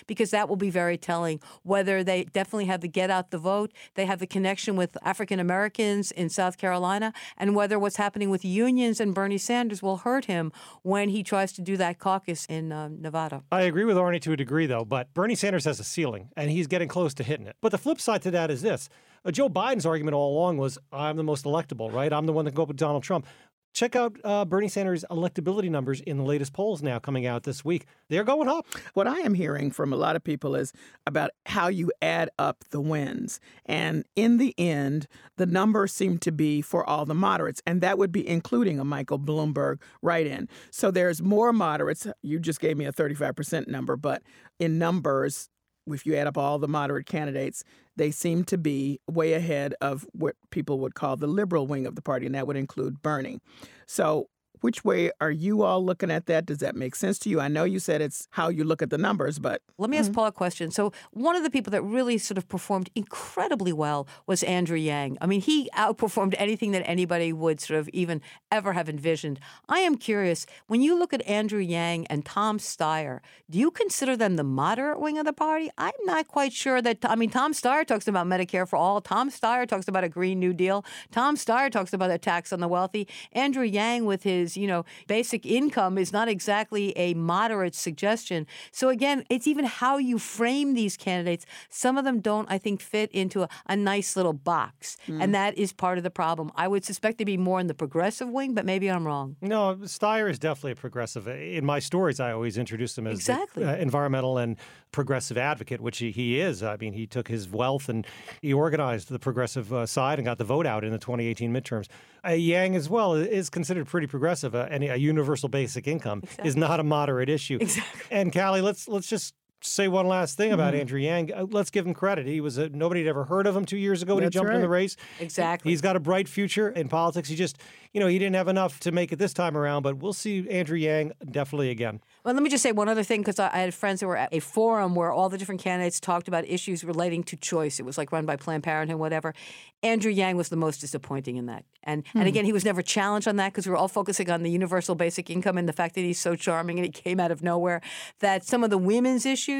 because 0.06 0.30
that 0.30 0.48
will 0.48 0.56
be 0.56 0.70
very 0.70 0.96
telling 0.96 1.40
whether 1.62 2.02
they 2.04 2.24
definitely 2.24 2.66
have 2.66 2.80
the 2.80 2.88
get 2.88 3.10
out 3.10 3.30
the 3.30 3.38
vote, 3.38 3.72
they 3.94 4.06
have 4.06 4.18
the 4.18 4.26
connection 4.26 4.76
with 4.76 4.96
African 5.02 5.40
Americans 5.40 6.10
in 6.10 6.28
South 6.28 6.58
Carolina, 6.58 7.12
and 7.36 7.54
whether 7.54 7.78
what's 7.78 7.96
happening 7.96 8.30
with 8.30 8.44
unions 8.44 9.00
and 9.00 9.14
Bernie 9.14 9.38
Sanders 9.38 9.82
will 9.82 9.98
hurt 9.98 10.26
him 10.26 10.52
when 10.82 11.08
he 11.08 11.22
tries 11.22 11.52
to 11.52 11.62
do 11.62 11.76
that 11.76 11.98
caucus 11.98 12.46
in 12.46 12.72
uh, 12.72 12.88
Nevada. 12.88 13.42
I 13.50 13.62
agree 13.62 13.84
with 13.84 13.96
Arnie 13.96 14.20
to 14.22 14.32
a 14.32 14.36
degree, 14.36 14.66
though, 14.66 14.84
but 14.84 15.12
Bernie 15.14 15.34
Sanders 15.34 15.64
has 15.64 15.80
a 15.80 15.84
ceiling, 15.84 16.30
and 16.36 16.50
he's 16.50 16.66
getting 16.66 16.88
close 16.88 17.14
to 17.14 17.22
hitting 17.22 17.46
it. 17.46 17.56
But 17.60 17.72
the 17.72 17.78
flip 17.78 18.00
side 18.00 18.22
to 18.22 18.30
that 18.32 18.50
is 18.50 18.62
this. 18.62 18.88
Uh, 19.24 19.30
Joe 19.30 19.48
Biden's 19.48 19.86
argument 19.86 20.14
all 20.14 20.36
along 20.36 20.58
was, 20.58 20.78
I'm 20.92 21.16
the 21.16 21.22
most 21.22 21.44
electable, 21.44 21.92
right? 21.92 22.12
I'm 22.12 22.26
the 22.26 22.32
one 22.32 22.44
that 22.44 22.52
can 22.52 22.56
go 22.56 22.62
up 22.62 22.68
with 22.68 22.76
Donald 22.76 23.02
Trump. 23.02 23.26
Check 23.72 23.96
out 23.96 24.16
uh, 24.22 24.44
Bernie 24.44 24.68
Sanders' 24.68 25.04
electability 25.10 25.70
numbers 25.70 26.00
in 26.02 26.18
the 26.18 26.24
latest 26.24 26.52
polls 26.52 26.82
now 26.82 26.98
coming 26.98 27.26
out 27.26 27.44
this 27.44 27.64
week. 27.64 27.86
They're 28.08 28.24
going 28.24 28.48
up. 28.48 28.66
What 28.92 29.06
I 29.06 29.20
am 29.20 29.34
hearing 29.34 29.70
from 29.70 29.92
a 29.92 29.96
lot 29.96 30.14
of 30.14 30.22
people 30.22 30.54
is 30.54 30.72
about 31.06 31.30
how 31.46 31.68
you 31.68 31.90
add 32.02 32.28
up 32.38 32.64
the 32.70 32.80
wins. 32.80 33.40
And 33.64 34.04
in 34.14 34.36
the 34.36 34.54
end, 34.58 35.06
the 35.36 35.46
numbers 35.46 35.92
seem 35.92 36.18
to 36.18 36.32
be 36.32 36.60
for 36.60 36.88
all 36.88 37.06
the 37.06 37.14
moderates, 37.14 37.62
and 37.66 37.80
that 37.80 37.96
would 37.96 38.12
be 38.12 38.28
including 38.28 38.78
a 38.78 38.84
Michael 38.84 39.18
Bloomberg 39.18 39.80
write 40.02 40.26
in. 40.26 40.48
So 40.70 40.90
there's 40.90 41.22
more 41.22 41.52
moderates. 41.52 42.06
You 42.22 42.38
just 42.38 42.60
gave 42.60 42.76
me 42.76 42.84
a 42.84 42.92
35% 42.92 43.68
number, 43.68 43.96
but 43.96 44.22
in 44.58 44.78
numbers, 44.78 45.48
if 45.86 46.06
you 46.06 46.14
add 46.14 46.26
up 46.26 46.38
all 46.38 46.58
the 46.58 46.68
moderate 46.68 47.06
candidates, 47.06 47.64
they 47.96 48.10
seem 48.10 48.44
to 48.44 48.58
be 48.58 49.00
way 49.10 49.34
ahead 49.34 49.74
of 49.80 50.06
what 50.12 50.36
people 50.50 50.78
would 50.80 50.94
call 50.94 51.16
the 51.16 51.26
liberal 51.26 51.66
wing 51.66 51.86
of 51.86 51.94
the 51.94 52.02
party, 52.02 52.26
and 52.26 52.34
that 52.34 52.46
would 52.46 52.56
include 52.56 53.02
Bernie. 53.02 53.40
So 53.86 54.28
which 54.62 54.84
way 54.84 55.10
are 55.20 55.30
you 55.30 55.62
all 55.62 55.84
looking 55.84 56.10
at 56.10 56.26
that? 56.26 56.46
Does 56.46 56.58
that 56.58 56.74
make 56.74 56.94
sense 56.94 57.18
to 57.20 57.28
you? 57.28 57.40
I 57.40 57.48
know 57.48 57.64
you 57.64 57.78
said 57.78 58.00
it's 58.00 58.28
how 58.30 58.48
you 58.48 58.64
look 58.64 58.80
at 58.80 58.90
the 58.90 58.98
numbers, 58.98 59.38
but. 59.38 59.62
Let 59.78 59.90
me 59.90 59.98
ask 59.98 60.06
mm-hmm. 60.06 60.14
Paul 60.14 60.26
a 60.26 60.32
question. 60.32 60.70
So, 60.70 60.92
one 61.10 61.36
of 61.36 61.42
the 61.42 61.50
people 61.50 61.70
that 61.72 61.82
really 61.82 62.16
sort 62.18 62.38
of 62.38 62.48
performed 62.48 62.88
incredibly 62.94 63.72
well 63.72 64.06
was 64.26 64.42
Andrew 64.44 64.76
Yang. 64.76 65.18
I 65.20 65.26
mean, 65.26 65.40
he 65.40 65.68
outperformed 65.76 66.34
anything 66.38 66.70
that 66.72 66.88
anybody 66.88 67.32
would 67.32 67.60
sort 67.60 67.78
of 67.80 67.88
even 67.90 68.20
ever 68.50 68.72
have 68.72 68.88
envisioned. 68.88 69.40
I 69.68 69.80
am 69.80 69.96
curious, 69.96 70.46
when 70.68 70.80
you 70.80 70.98
look 70.98 71.12
at 71.12 71.26
Andrew 71.26 71.60
Yang 71.60 72.06
and 72.06 72.24
Tom 72.24 72.58
Steyer, 72.58 73.20
do 73.50 73.58
you 73.58 73.70
consider 73.70 74.16
them 74.16 74.36
the 74.36 74.44
moderate 74.44 75.00
wing 75.00 75.18
of 75.18 75.26
the 75.26 75.32
party? 75.32 75.70
I'm 75.76 75.92
not 76.04 76.28
quite 76.28 76.52
sure 76.52 76.80
that, 76.80 76.98
I 77.04 77.16
mean, 77.16 77.30
Tom 77.30 77.52
Steyer 77.52 77.84
talks 77.84 78.06
about 78.06 78.26
Medicare 78.26 78.68
for 78.68 78.76
all. 78.76 79.00
Tom 79.00 79.30
Steyer 79.30 79.66
talks 79.66 79.88
about 79.88 80.04
a 80.04 80.08
Green 80.08 80.38
New 80.38 80.52
Deal. 80.52 80.84
Tom 81.10 81.36
Steyer 81.36 81.70
talks 81.70 81.92
about 81.92 82.10
a 82.10 82.18
tax 82.18 82.52
on 82.52 82.60
the 82.60 82.68
wealthy. 82.68 83.08
Andrew 83.32 83.64
Yang, 83.64 84.04
with 84.04 84.22
his 84.22 84.51
you 84.56 84.66
know, 84.66 84.84
basic 85.06 85.46
income 85.46 85.98
is 85.98 86.12
not 86.12 86.28
exactly 86.28 86.96
a 86.96 87.14
moderate 87.14 87.74
suggestion. 87.74 88.46
So 88.70 88.88
again, 88.88 89.24
it's 89.28 89.46
even 89.46 89.64
how 89.64 89.98
you 89.98 90.18
frame 90.18 90.74
these 90.74 90.96
candidates. 90.96 91.46
Some 91.68 91.98
of 91.98 92.04
them 92.04 92.20
don't, 92.20 92.50
I 92.50 92.58
think, 92.58 92.80
fit 92.80 93.10
into 93.12 93.42
a, 93.42 93.48
a 93.66 93.76
nice 93.76 94.16
little 94.16 94.32
box. 94.32 94.96
Mm. 95.06 95.22
And 95.22 95.34
that 95.34 95.56
is 95.56 95.72
part 95.72 95.98
of 95.98 96.04
the 96.04 96.10
problem. 96.10 96.50
I 96.56 96.68
would 96.68 96.84
suspect 96.84 97.18
to 97.18 97.24
be 97.24 97.36
more 97.36 97.60
in 97.60 97.66
the 97.66 97.74
progressive 97.74 98.28
wing, 98.28 98.54
but 98.54 98.64
maybe 98.64 98.90
I'm 98.90 99.06
wrong. 99.06 99.36
No, 99.40 99.76
Steyer 99.82 100.30
is 100.30 100.38
definitely 100.38 100.72
a 100.72 100.76
progressive. 100.76 101.26
In 101.28 101.64
my 101.64 101.78
stories, 101.78 102.20
I 102.20 102.32
always 102.32 102.58
introduce 102.58 102.96
him 102.96 103.06
as 103.06 103.18
exactly. 103.18 103.64
the, 103.64 103.72
uh, 103.72 103.76
environmental 103.76 104.38
and 104.38 104.56
progressive 104.92 105.38
advocate, 105.38 105.80
which 105.80 105.98
he, 105.98 106.10
he, 106.10 106.40
is. 106.40 106.62
I 106.62 106.76
mean, 106.76 106.92
he 106.92 107.06
took 107.06 107.28
his 107.28 107.48
wealth 107.48 107.88
and 107.88 108.06
he 108.40 108.52
organized 108.52 109.08
the 109.08 109.18
progressive 109.18 109.72
uh, 109.72 109.86
side 109.86 110.18
and 110.18 110.26
got 110.26 110.38
the 110.38 110.44
vote 110.44 110.66
out 110.66 110.84
in 110.84 110.92
the 110.92 110.98
2018 110.98 111.52
midterms. 111.52 111.88
Uh, 112.24 112.30
Yang 112.30 112.76
as 112.76 112.88
well 112.88 113.14
is 113.14 113.50
considered 113.50 113.86
pretty 113.86 114.06
progressive, 114.06 114.54
uh, 114.54 114.68
and 114.70 114.84
a 114.84 114.96
universal 114.96 115.48
basic 115.48 115.88
income 115.88 116.20
exactly. 116.22 116.48
is 116.48 116.56
not 116.56 116.78
a 116.78 116.84
moderate 116.84 117.28
issue. 117.28 117.58
Exactly. 117.60 118.16
And 118.16 118.32
Callie, 118.32 118.60
let's 118.60 118.86
let's 118.86 119.08
just 119.08 119.34
say 119.62 119.88
one 119.88 120.06
last 120.06 120.36
thing 120.36 120.52
about 120.52 120.72
mm-hmm. 120.72 120.80
Andrew 120.80 121.00
Yang. 121.00 121.32
Uh, 121.32 121.46
let's 121.50 121.70
give 121.70 121.86
him 121.86 121.94
credit. 121.94 122.26
He 122.26 122.40
was 122.40 122.58
a, 122.58 122.68
nobody 122.68 123.00
had 123.00 123.08
ever 123.08 123.24
heard 123.24 123.46
of 123.46 123.56
him 123.56 123.64
two 123.64 123.76
years 123.76 124.02
ago 124.02 124.14
when 124.14 124.24
That's 124.24 124.34
he 124.34 124.38
jumped 124.38 124.50
right. 124.50 124.56
in 124.56 124.62
the 124.62 124.68
race. 124.68 124.96
Exactly. 125.20 125.70
He's 125.70 125.80
got 125.80 125.96
a 125.96 126.00
bright 126.00 126.28
future 126.28 126.68
in 126.68 126.88
politics. 126.88 127.28
He 127.28 127.36
just, 127.36 127.58
you 127.92 128.00
know, 128.00 128.06
he 128.06 128.18
didn't 128.18 128.36
have 128.36 128.48
enough 128.48 128.80
to 128.80 128.92
make 128.92 129.12
it 129.12 129.18
this 129.18 129.32
time 129.32 129.56
around, 129.56 129.82
but 129.82 129.98
we'll 129.98 130.12
see 130.12 130.48
Andrew 130.48 130.76
Yang 130.76 131.12
definitely 131.30 131.70
again. 131.70 132.00
Well, 132.24 132.34
let 132.34 132.42
me 132.42 132.50
just 132.50 132.62
say 132.62 132.72
one 132.72 132.88
other 132.88 133.02
thing 133.02 133.20
because 133.20 133.38
I 133.38 133.50
had 133.50 133.74
friends 133.74 134.00
who 134.00 134.06
were 134.06 134.16
at 134.16 134.32
a 134.32 134.40
forum 134.40 134.94
where 134.94 135.12
all 135.12 135.28
the 135.28 135.38
different 135.38 135.60
candidates 135.60 136.00
talked 136.00 136.28
about 136.28 136.46
issues 136.48 136.84
relating 136.84 137.22
to 137.24 137.36
choice. 137.36 137.80
It 137.80 137.84
was 137.84 137.98
like 137.98 138.12
run 138.12 138.26
by 138.26 138.36
Planned 138.36 138.62
Parenthood, 138.62 138.98
whatever. 138.98 139.34
Andrew 139.82 140.12
Yang 140.12 140.36
was 140.36 140.48
the 140.48 140.56
most 140.56 140.80
disappointing 140.80 141.36
in 141.36 141.46
that. 141.46 141.64
And 141.82 142.06
hmm. 142.08 142.18
and 142.18 142.28
again, 142.28 142.44
he 142.44 142.52
was 142.52 142.64
never 142.64 142.82
challenged 142.82 143.26
on 143.26 143.36
that 143.36 143.52
because 143.52 143.66
we 143.66 143.70
were 143.70 143.76
all 143.76 143.88
focusing 143.88 144.30
on 144.30 144.44
the 144.44 144.50
universal 144.50 144.94
basic 144.94 145.28
income 145.28 145.58
and 145.58 145.68
the 145.68 145.72
fact 145.72 145.96
that 145.96 146.02
he's 146.02 146.20
so 146.20 146.36
charming 146.36 146.78
and 146.78 146.86
he 146.86 146.92
came 146.92 147.18
out 147.18 147.32
of 147.32 147.42
nowhere. 147.42 147.80
That 148.20 148.44
some 148.44 148.62
of 148.62 148.70
the 148.70 148.78
women's 148.78 149.26
issues 149.26 149.51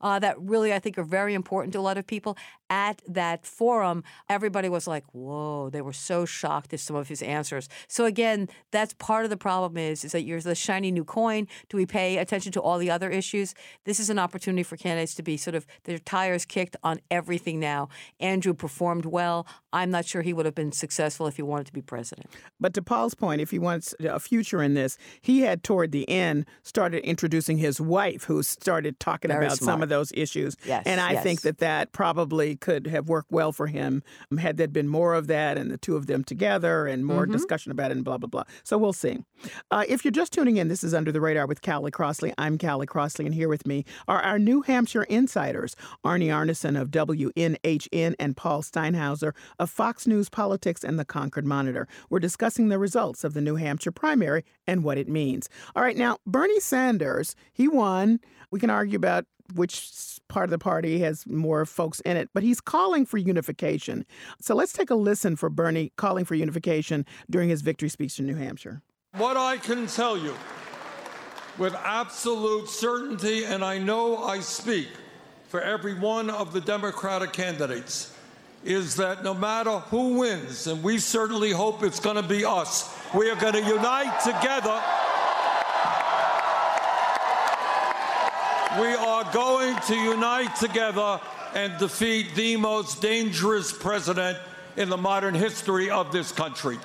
uh, 0.00 0.18
that 0.18 0.40
really 0.40 0.72
I 0.72 0.78
think 0.78 0.98
are 0.98 1.04
very 1.04 1.34
important 1.34 1.72
to 1.74 1.78
a 1.78 1.80
lot 1.80 1.98
of 1.98 2.06
people 2.06 2.36
at 2.70 3.02
that 3.06 3.44
forum, 3.44 4.04
everybody 4.28 4.68
was 4.68 4.86
like, 4.86 5.04
"Whoa!" 5.12 5.68
They 5.70 5.82
were 5.82 5.92
so 5.92 6.24
shocked 6.24 6.72
at 6.72 6.80
some 6.80 6.96
of 6.96 7.08
his 7.08 7.20
answers. 7.20 7.68
So 7.88 8.04
again, 8.04 8.48
that's 8.70 8.94
part 8.94 9.24
of 9.24 9.30
the 9.30 9.36
problem 9.36 9.76
is 9.76 10.04
is 10.04 10.12
that 10.12 10.22
you're 10.22 10.40
the 10.40 10.54
shiny 10.54 10.90
new 10.90 11.04
coin. 11.04 11.48
Do 11.68 11.76
we 11.76 11.84
pay 11.84 12.18
attention 12.18 12.52
to 12.52 12.60
all 12.60 12.78
the 12.78 12.90
other 12.90 13.10
issues? 13.10 13.54
This 13.84 13.98
is 14.00 14.08
an 14.08 14.18
opportunity 14.18 14.62
for 14.62 14.76
candidates 14.76 15.14
to 15.16 15.22
be 15.22 15.36
sort 15.36 15.54
of 15.54 15.66
their 15.84 15.98
tires 15.98 16.44
kicked 16.44 16.76
on 16.82 17.00
everything 17.10 17.60
now. 17.60 17.88
Andrew 18.20 18.54
performed 18.54 19.04
well. 19.04 19.46
I'm 19.72 19.90
not 19.90 20.04
sure 20.04 20.22
he 20.22 20.32
would 20.32 20.46
have 20.46 20.54
been 20.54 20.72
successful 20.72 21.26
if 21.26 21.36
he 21.36 21.42
wanted 21.42 21.66
to 21.66 21.72
be 21.72 21.82
president. 21.82 22.30
But 22.58 22.74
to 22.74 22.82
Paul's 22.82 23.14
point, 23.14 23.40
if 23.40 23.50
he 23.50 23.58
wants 23.58 23.94
a 24.00 24.20
future 24.20 24.62
in 24.62 24.74
this, 24.74 24.96
he 25.20 25.40
had 25.40 25.62
toward 25.62 25.92
the 25.92 26.08
end 26.08 26.46
started 26.62 27.04
introducing 27.04 27.58
his 27.58 27.80
wife, 27.80 28.24
who 28.24 28.42
started 28.42 29.00
talking 29.00 29.30
Very 29.30 29.46
about 29.46 29.58
smart. 29.58 29.74
some 29.74 29.82
of 29.82 29.88
those 29.88 30.12
issues. 30.12 30.56
Yes, 30.64 30.84
and 30.86 31.00
I 31.00 31.12
yes. 31.12 31.22
think 31.22 31.42
that 31.42 31.58
that 31.58 31.92
probably 31.92 32.56
could 32.60 32.86
have 32.86 33.08
worked 33.08 33.30
well 33.30 33.52
for 33.52 33.66
him 33.66 34.02
um, 34.30 34.38
had 34.38 34.56
there 34.56 34.68
been 34.68 34.88
more 34.88 35.14
of 35.14 35.26
that 35.26 35.58
and 35.58 35.70
the 35.70 35.78
two 35.78 35.96
of 35.96 36.06
them 36.06 36.24
together 36.24 36.86
and 36.86 37.04
more 37.04 37.22
mm-hmm. 37.22 37.32
discussion 37.32 37.72
about 37.72 37.90
it 37.90 37.96
and 37.96 38.04
blah, 38.04 38.18
blah, 38.18 38.28
blah. 38.28 38.44
So 38.62 38.78
we'll 38.78 38.92
see. 38.92 39.18
Uh, 39.70 39.84
if 39.88 40.04
you're 40.04 40.12
just 40.12 40.32
tuning 40.32 40.56
in, 40.56 40.68
this 40.68 40.84
is 40.84 40.94
Under 40.94 41.12
the 41.12 41.20
Radar 41.20 41.46
with 41.46 41.62
Callie 41.62 41.90
Crossley. 41.90 42.32
I'm 42.38 42.58
Callie 42.58 42.86
Crossley, 42.86 43.26
and 43.26 43.34
here 43.34 43.48
with 43.48 43.66
me 43.66 43.84
are 44.06 44.20
our 44.20 44.38
New 44.38 44.62
Hampshire 44.62 45.04
insiders, 45.04 45.76
Arnie 46.04 46.28
Arnesen 46.28 46.80
of 46.80 46.90
WNHN 46.90 48.14
and 48.18 48.36
Paul 48.36 48.62
Steinhauser 48.62 49.32
of 49.58 49.70
Fox 49.70 50.06
News 50.06 50.28
Politics 50.28 50.84
and 50.84 50.98
the 50.98 51.04
Concord 51.04 51.46
Monitor. 51.46 51.88
We're 52.08 52.20
discussing 52.20 52.68
the 52.68 52.78
results 52.78 53.24
of 53.24 53.34
the 53.34 53.40
New 53.40 53.56
Hampshire 53.56 53.92
primary 53.92 54.44
and 54.66 54.84
what 54.84 54.98
it 54.98 55.08
means. 55.08 55.48
All 55.74 55.82
right, 55.82 55.96
now, 55.96 56.18
Bernie 56.26 56.60
Sanders, 56.60 57.34
he 57.52 57.68
won. 57.68 58.20
We 58.50 58.60
can 58.60 58.70
argue 58.70 58.96
about 58.96 59.26
which 59.54 60.18
part 60.28 60.44
of 60.44 60.50
the 60.50 60.58
party 60.58 61.00
has 61.00 61.26
more 61.26 61.66
folks 61.66 62.00
in 62.00 62.16
it, 62.16 62.30
but 62.32 62.42
he's 62.42 62.60
calling 62.60 63.04
for 63.04 63.18
unification. 63.18 64.06
So 64.40 64.54
let's 64.54 64.72
take 64.72 64.90
a 64.90 64.94
listen 64.94 65.36
for 65.36 65.50
Bernie 65.50 65.92
calling 65.96 66.24
for 66.24 66.34
unification 66.34 67.04
during 67.28 67.48
his 67.48 67.62
victory 67.62 67.88
speech 67.88 68.18
in 68.18 68.26
New 68.26 68.36
Hampshire. 68.36 68.82
What 69.16 69.36
I 69.36 69.56
can 69.56 69.86
tell 69.86 70.16
you 70.16 70.34
with 71.58 71.74
absolute 71.74 72.68
certainty, 72.68 73.44
and 73.44 73.64
I 73.64 73.78
know 73.78 74.18
I 74.18 74.40
speak 74.40 74.88
for 75.48 75.60
every 75.60 75.94
one 75.94 76.30
of 76.30 76.52
the 76.52 76.60
Democratic 76.60 77.32
candidates, 77.32 78.16
is 78.64 78.94
that 78.96 79.24
no 79.24 79.34
matter 79.34 79.70
who 79.70 80.18
wins, 80.18 80.66
and 80.68 80.82
we 80.82 80.98
certainly 80.98 81.50
hope 81.50 81.82
it's 81.82 81.98
going 81.98 82.16
to 82.16 82.22
be 82.22 82.44
us, 82.44 82.96
we 83.14 83.28
are 83.30 83.36
going 83.36 83.54
to 83.54 83.64
unite 83.64 84.20
together. 84.20 84.80
We 88.78 88.94
are 88.94 89.24
going 89.32 89.76
to 89.86 89.96
unite 89.96 90.54
together 90.54 91.20
and 91.54 91.76
defeat 91.78 92.34
the 92.36 92.56
most 92.56 93.02
dangerous 93.02 93.72
president 93.72 94.38
in 94.76 94.88
the 94.88 94.96
modern 94.96 95.34
history 95.34 95.90
of 95.90 96.12
this 96.12 96.30
country. 96.30 96.78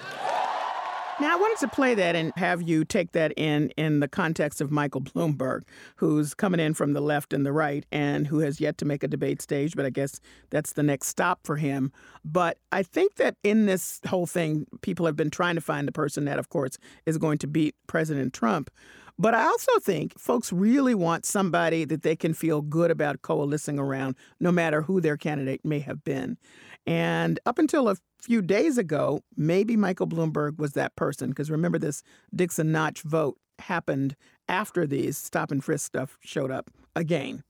Now, 1.18 1.32
I 1.32 1.36
wanted 1.40 1.60
to 1.60 1.68
play 1.70 1.96
that 1.96 2.16
and 2.16 2.34
have 2.36 2.62
you 2.62 2.84
take 2.84 3.14
that 3.14 3.32
in 3.38 3.70
in 3.78 4.02
the 4.02 4.08
context 4.08 4.60
of 4.60 4.70
Michael 4.70 5.00
Bloomberg, 5.00 5.62
who's 5.98 6.34
coming 6.34 6.60
in 6.60 6.74
from 6.74 6.94
the 6.94 7.00
left 7.00 7.32
and 7.32 7.46
the 7.46 7.54
right 7.54 7.86
and 7.92 8.28
who 8.28 8.40
has 8.40 8.60
yet 8.60 8.78
to 8.80 8.86
make 8.86 9.02
a 9.02 9.08
debate 9.08 9.42
stage, 9.42 9.76
but 9.76 9.86
I 9.86 9.92
guess 9.92 10.20
that's 10.50 10.74
the 10.74 10.84
next 10.84 11.08
stop 11.08 11.40
for 11.46 11.56
him. 11.56 11.94
But 12.26 12.58
I 12.72 12.84
think 12.84 13.16
that 13.16 13.38
in 13.44 13.66
this 13.66 14.02
whole 14.08 14.26
thing, 14.26 14.66
people 14.82 15.06
have 15.06 15.16
been 15.16 15.30
trying 15.30 15.56
to 15.56 15.62
find 15.62 15.88
the 15.88 15.94
person 15.94 16.26
that, 16.26 16.40
of 16.40 16.50
course, 16.50 16.78
is 17.06 17.18
going 17.18 17.38
to 17.38 17.48
beat 17.48 17.76
President 17.88 18.34
Trump. 18.34 18.70
But 19.18 19.34
I 19.34 19.46
also 19.46 19.72
think 19.80 20.18
folks 20.20 20.52
really 20.52 20.94
want 20.94 21.26
somebody 21.26 21.86
that 21.86 22.02
they 22.02 22.16
can 22.16 22.34
feel 22.34 22.62
good 22.62 22.92
about 22.92 23.22
coalescing 23.22 23.80
around, 23.80 24.16
no 24.40 24.52
matter 24.52 24.82
who 24.82 25.00
their 25.00 25.16
candidate 25.16 25.64
may 25.64 25.80
have 25.80 26.04
been. 26.04 26.38
And 26.86 27.40
up 27.46 27.58
until 27.58 27.88
a 27.88 27.96
few 28.22 28.42
days 28.42 28.78
ago, 28.78 29.22
maybe 29.38 29.78
Michael 29.78 30.08
Bloomberg 30.08 30.58
was 30.58 30.74
that 30.74 30.96
person. 30.96 31.30
Because 31.30 31.50
remember, 31.50 31.80
this 31.80 32.04
Dixville 32.36 32.66
Notch 32.66 33.02
vote 33.02 33.38
happened 33.60 34.16
after 34.50 34.86
these 34.86 35.18
stop 35.18 35.50
and 35.50 35.64
frisk 35.64 35.86
stuff 35.86 36.18
showed 36.22 36.52
up 36.52 36.70
again. 36.96 37.44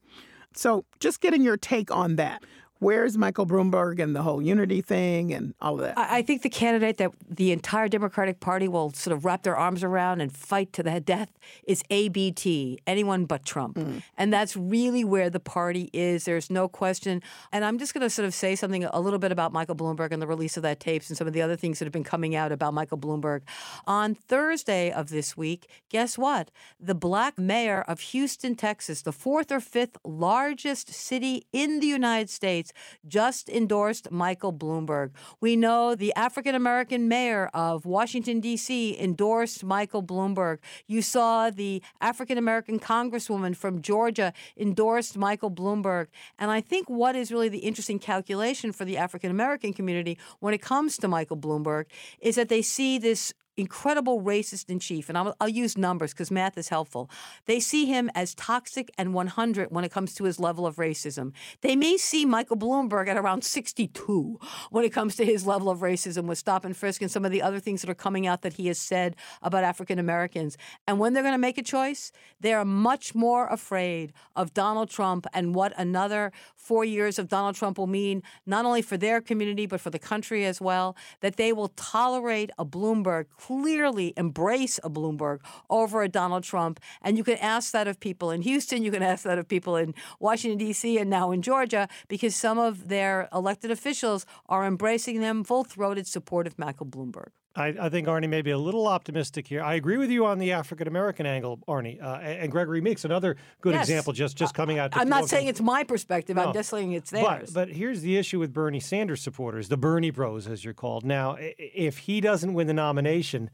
So 0.53 0.85
just 0.99 1.19
getting 1.19 1.43
your 1.43 1.57
take 1.57 1.91
on 1.91 2.15
that 2.15 2.43
where's 2.79 3.17
Michael 3.17 3.45
Bloomberg 3.45 3.99
and 3.99 4.15
the 4.15 4.21
whole 4.21 4.41
unity 4.41 4.81
thing 4.81 5.33
and 5.33 5.53
all 5.61 5.75
of 5.75 5.81
that? 5.81 5.97
I 5.97 6.21
think 6.21 6.41
the 6.41 6.49
candidate 6.49 6.97
that 6.97 7.11
the 7.29 7.51
entire 7.51 7.87
Democratic 7.87 8.39
Party 8.39 8.67
will 8.67 8.91
sort 8.91 9.15
of 9.15 9.25
wrap 9.25 9.43
their 9.43 9.55
arms 9.55 9.83
around 9.83 10.21
and 10.21 10.35
fight 10.35 10.73
to 10.73 10.83
the 10.83 10.99
death 10.99 11.31
is 11.67 11.83
ABT, 11.89 12.79
anyone 12.85 13.25
but 13.25 13.45
Trump. 13.45 13.77
Mm. 13.77 14.03
And 14.17 14.33
that's 14.33 14.55
really 14.55 15.03
where 15.03 15.29
the 15.29 15.39
party 15.39 15.89
is. 15.93 16.25
There's 16.25 16.49
no 16.49 16.67
question. 16.67 17.21
And 17.51 17.65
I'm 17.65 17.79
just 17.79 17.93
going 17.93 18.01
to 18.01 18.09
sort 18.09 18.25
of 18.25 18.33
say 18.33 18.55
something 18.55 18.83
a 18.83 18.99
little 18.99 19.19
bit 19.19 19.31
about 19.31 19.51
Michael 19.51 19.75
Bloomberg 19.75 20.11
and 20.11 20.21
the 20.21 20.27
release 20.27 20.57
of 20.57 20.63
that 20.63 20.79
tapes 20.79 21.09
and 21.09 21.17
some 21.17 21.27
of 21.27 21.33
the 21.33 21.41
other 21.41 21.55
things 21.55 21.79
that 21.79 21.85
have 21.85 21.93
been 21.93 22.03
coming 22.03 22.35
out 22.35 22.51
about 22.51 22.73
Michael 22.73 22.97
Bloomberg. 22.97 23.41
On 23.87 24.15
Thursday 24.15 24.91
of 24.91 25.09
this 25.09 25.37
week, 25.37 25.69
guess 25.89 26.17
what? 26.17 26.51
The 26.79 26.95
black 26.95 27.37
mayor 27.37 27.81
of 27.81 27.99
Houston, 27.99 28.55
Texas, 28.55 29.01
the 29.01 29.11
fourth 29.11 29.51
or 29.51 29.59
fifth 29.59 29.97
largest 30.03 30.93
city 30.93 31.45
in 31.51 31.79
the 31.79 31.87
United 31.87 32.29
States 32.29 32.73
just 33.07 33.49
endorsed 33.49 34.11
Michael 34.11 34.53
Bloomberg. 34.53 35.11
We 35.39 35.55
know 35.55 35.95
the 35.95 36.13
African 36.15 36.55
American 36.55 37.07
mayor 37.07 37.49
of 37.53 37.85
Washington, 37.85 38.39
D.C., 38.39 38.99
endorsed 38.99 39.63
Michael 39.63 40.03
Bloomberg. 40.03 40.59
You 40.87 41.01
saw 41.01 41.49
the 41.49 41.81
African 42.01 42.37
American 42.37 42.79
congresswoman 42.79 43.55
from 43.55 43.81
Georgia 43.81 44.33
endorsed 44.57 45.17
Michael 45.17 45.51
Bloomberg. 45.51 46.07
And 46.39 46.51
I 46.51 46.61
think 46.61 46.89
what 46.89 47.15
is 47.15 47.31
really 47.31 47.49
the 47.49 47.59
interesting 47.59 47.99
calculation 47.99 48.71
for 48.71 48.85
the 48.85 48.97
African 48.97 49.31
American 49.31 49.73
community 49.73 50.17
when 50.39 50.53
it 50.53 50.61
comes 50.61 50.97
to 50.97 51.07
Michael 51.07 51.37
Bloomberg 51.37 51.85
is 52.19 52.35
that 52.35 52.49
they 52.49 52.61
see 52.61 52.97
this 52.97 53.33
incredible 53.57 54.21
racist 54.21 54.69
in 54.69 54.79
chief, 54.79 55.09
and 55.09 55.17
I'll, 55.17 55.35
I'll 55.39 55.49
use 55.49 55.77
numbers 55.77 56.13
because 56.13 56.31
math 56.31 56.57
is 56.57 56.69
helpful. 56.69 57.09
They 57.45 57.59
see 57.59 57.85
him 57.85 58.09
as 58.15 58.35
toxic 58.35 58.91
and 58.97 59.13
100 59.13 59.71
when 59.71 59.83
it 59.83 59.91
comes 59.91 60.13
to 60.15 60.25
his 60.25 60.39
level 60.39 60.65
of 60.65 60.75
racism. 60.75 61.31
They 61.61 61.75
may 61.75 61.97
see 61.97 62.25
Michael 62.25 62.57
Bloomberg 62.57 63.07
at 63.07 63.17
around 63.17 63.43
62 63.43 64.39
when 64.71 64.85
it 64.85 64.91
comes 64.91 65.15
to 65.15 65.25
his 65.25 65.45
level 65.45 65.69
of 65.69 65.79
racism 65.79 66.25
with 66.25 66.37
stop 66.37 66.65
and 66.65 66.75
frisk 66.75 67.01
and 67.01 67.09
some 67.09 67.25
of 67.25 67.31
the 67.31 67.41
other 67.41 67.59
things 67.59 67.81
that 67.81 67.89
are 67.89 67.95
coming 67.95 68.27
out 68.27 68.41
that 68.41 68.53
he 68.53 68.67
has 68.67 68.77
said 68.77 69.15
about 69.41 69.63
African 69.63 69.99
Americans. 69.99 70.57
And 70.87 70.99
when 70.99 71.13
they're 71.13 71.23
going 71.23 71.33
to 71.33 71.37
make 71.37 71.57
a 71.57 71.63
choice, 71.63 72.11
they 72.39 72.53
are 72.53 72.65
much 72.65 73.15
more 73.15 73.47
afraid 73.47 74.13
of 74.35 74.53
Donald 74.53 74.89
Trump 74.89 75.25
and 75.33 75.55
what 75.55 75.73
another 75.77 76.31
four 76.55 76.83
years 76.83 77.19
of 77.19 77.29
Donald 77.29 77.55
Trump 77.55 77.77
will 77.77 77.87
mean, 77.87 78.21
not 78.45 78.65
only 78.65 78.81
for 78.81 78.97
their 78.97 79.21
community, 79.21 79.65
but 79.65 79.79
for 79.79 79.89
the 79.89 79.99
country 79.99 80.45
as 80.45 80.59
well, 80.59 80.95
that 81.21 81.37
they 81.37 81.53
will 81.53 81.69
tolerate 81.69 82.49
a 82.57 82.65
Bloomberg 82.65 83.25
clearly 83.45 84.11
embrace 84.17 84.79
a 84.83 84.89
Bloomberg 84.89 85.39
over 85.69 86.01
a 86.01 86.09
Donald 86.09 86.43
Trump. 86.43 86.79
And 87.01 87.17
you 87.17 87.23
can 87.23 87.37
ask 87.37 87.71
that 87.73 87.87
of 87.87 87.99
people 87.99 88.31
in 88.31 88.41
Houston, 88.41 88.83
you 88.83 88.91
can 88.91 89.03
ask 89.03 89.23
that 89.23 89.37
of 89.37 89.47
people 89.47 89.75
in 89.75 89.93
Washington, 90.19 90.57
D.C., 90.57 90.97
and 90.97 91.09
now 91.09 91.31
in 91.31 91.41
Georgia, 91.43 91.87
because 92.07 92.35
some 92.35 92.57
of 92.57 92.87
their 92.87 93.29
elected 93.31 93.69
officials 93.69 94.25
are 94.49 94.65
embracing 94.65 95.19
them 95.21 95.43
full 95.43 95.63
throated 95.63 96.07
support 96.07 96.47
of 96.47 96.57
Michael 96.57 96.87
Bloomberg. 96.87 97.29
I, 97.55 97.67
I, 97.79 97.89
think 97.89 98.07
Arnie 98.07 98.27
may 98.27 98.41
be 98.41 98.51
a 98.51 98.57
little 98.57 98.85
optimistic 98.87 99.47
here. 99.47 99.63
I 99.63 99.75
agree 99.75 99.97
with 99.97 100.11
you 100.11 100.25
on 100.25 100.39
the 100.39 100.51
African 100.51 100.87
American 100.87 101.25
angle, 101.25 101.59
Arnie, 101.67 102.01
uh, 102.01 102.17
and 102.17 102.51
Gregory 102.51 102.81
Meeks, 102.81 103.05
another 103.05 103.37
good 103.61 103.73
yes. 103.73 103.87
example. 103.87 104.11
Just 104.13 104.35
just 104.35 104.53
coming 104.53 104.77
out. 104.77 104.95
I'm 104.97 105.07
not 105.07 105.29
saying 105.29 105.47
it's 105.47 105.61
my 105.61 105.83
perspective. 105.83 106.35
No. 106.35 106.47
I'm 106.47 106.53
just 106.53 106.69
saying 106.69 106.91
it's 106.91 107.11
theirs. 107.11 107.51
But, 107.51 107.67
but 107.67 107.75
here's 107.75 108.01
the 108.01 108.17
issue 108.17 108.39
with 108.39 108.51
Bernie 108.51 108.81
Sanders 108.81 109.21
supporters, 109.21 109.69
the 109.69 109.77
Bernie 109.77 110.11
Bros, 110.11 110.47
as 110.47 110.65
you're 110.65 110.73
called. 110.73 111.05
Now, 111.05 111.37
if 111.39 111.99
he 111.99 112.19
doesn't 112.19 112.53
win 112.53 112.67
the 112.67 112.73
nomination, 112.73 113.49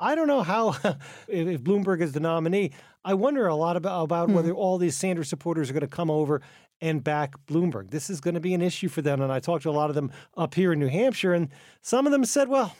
I 0.00 0.14
don't 0.14 0.26
know 0.26 0.42
how 0.42 0.70
if 1.28 1.62
Bloomberg 1.62 2.00
is 2.00 2.12
the 2.12 2.20
nominee. 2.20 2.72
I 3.04 3.14
wonder 3.14 3.46
a 3.46 3.54
lot 3.54 3.76
about 3.76 4.02
about 4.02 4.28
hmm. 4.28 4.34
whether 4.34 4.52
all 4.52 4.78
these 4.78 4.96
Sanders 4.96 5.28
supporters 5.28 5.70
are 5.70 5.72
going 5.72 5.82
to 5.82 5.86
come 5.86 6.10
over 6.10 6.42
and 6.80 7.02
back 7.02 7.34
Bloomberg. 7.46 7.90
This 7.90 8.10
is 8.10 8.20
going 8.20 8.34
to 8.34 8.40
be 8.40 8.54
an 8.54 8.60
issue 8.60 8.88
for 8.88 9.02
them. 9.02 9.22
And 9.22 9.32
I 9.32 9.38
talked 9.38 9.62
to 9.62 9.70
a 9.70 9.72
lot 9.72 9.88
of 9.88 9.94
them 9.94 10.10
up 10.36 10.54
here 10.54 10.72
in 10.72 10.80
New 10.80 10.88
Hampshire, 10.88 11.32
and 11.32 11.48
some 11.80 12.06
of 12.06 12.12
them 12.12 12.24
said, 12.24 12.48
"Well." 12.48 12.74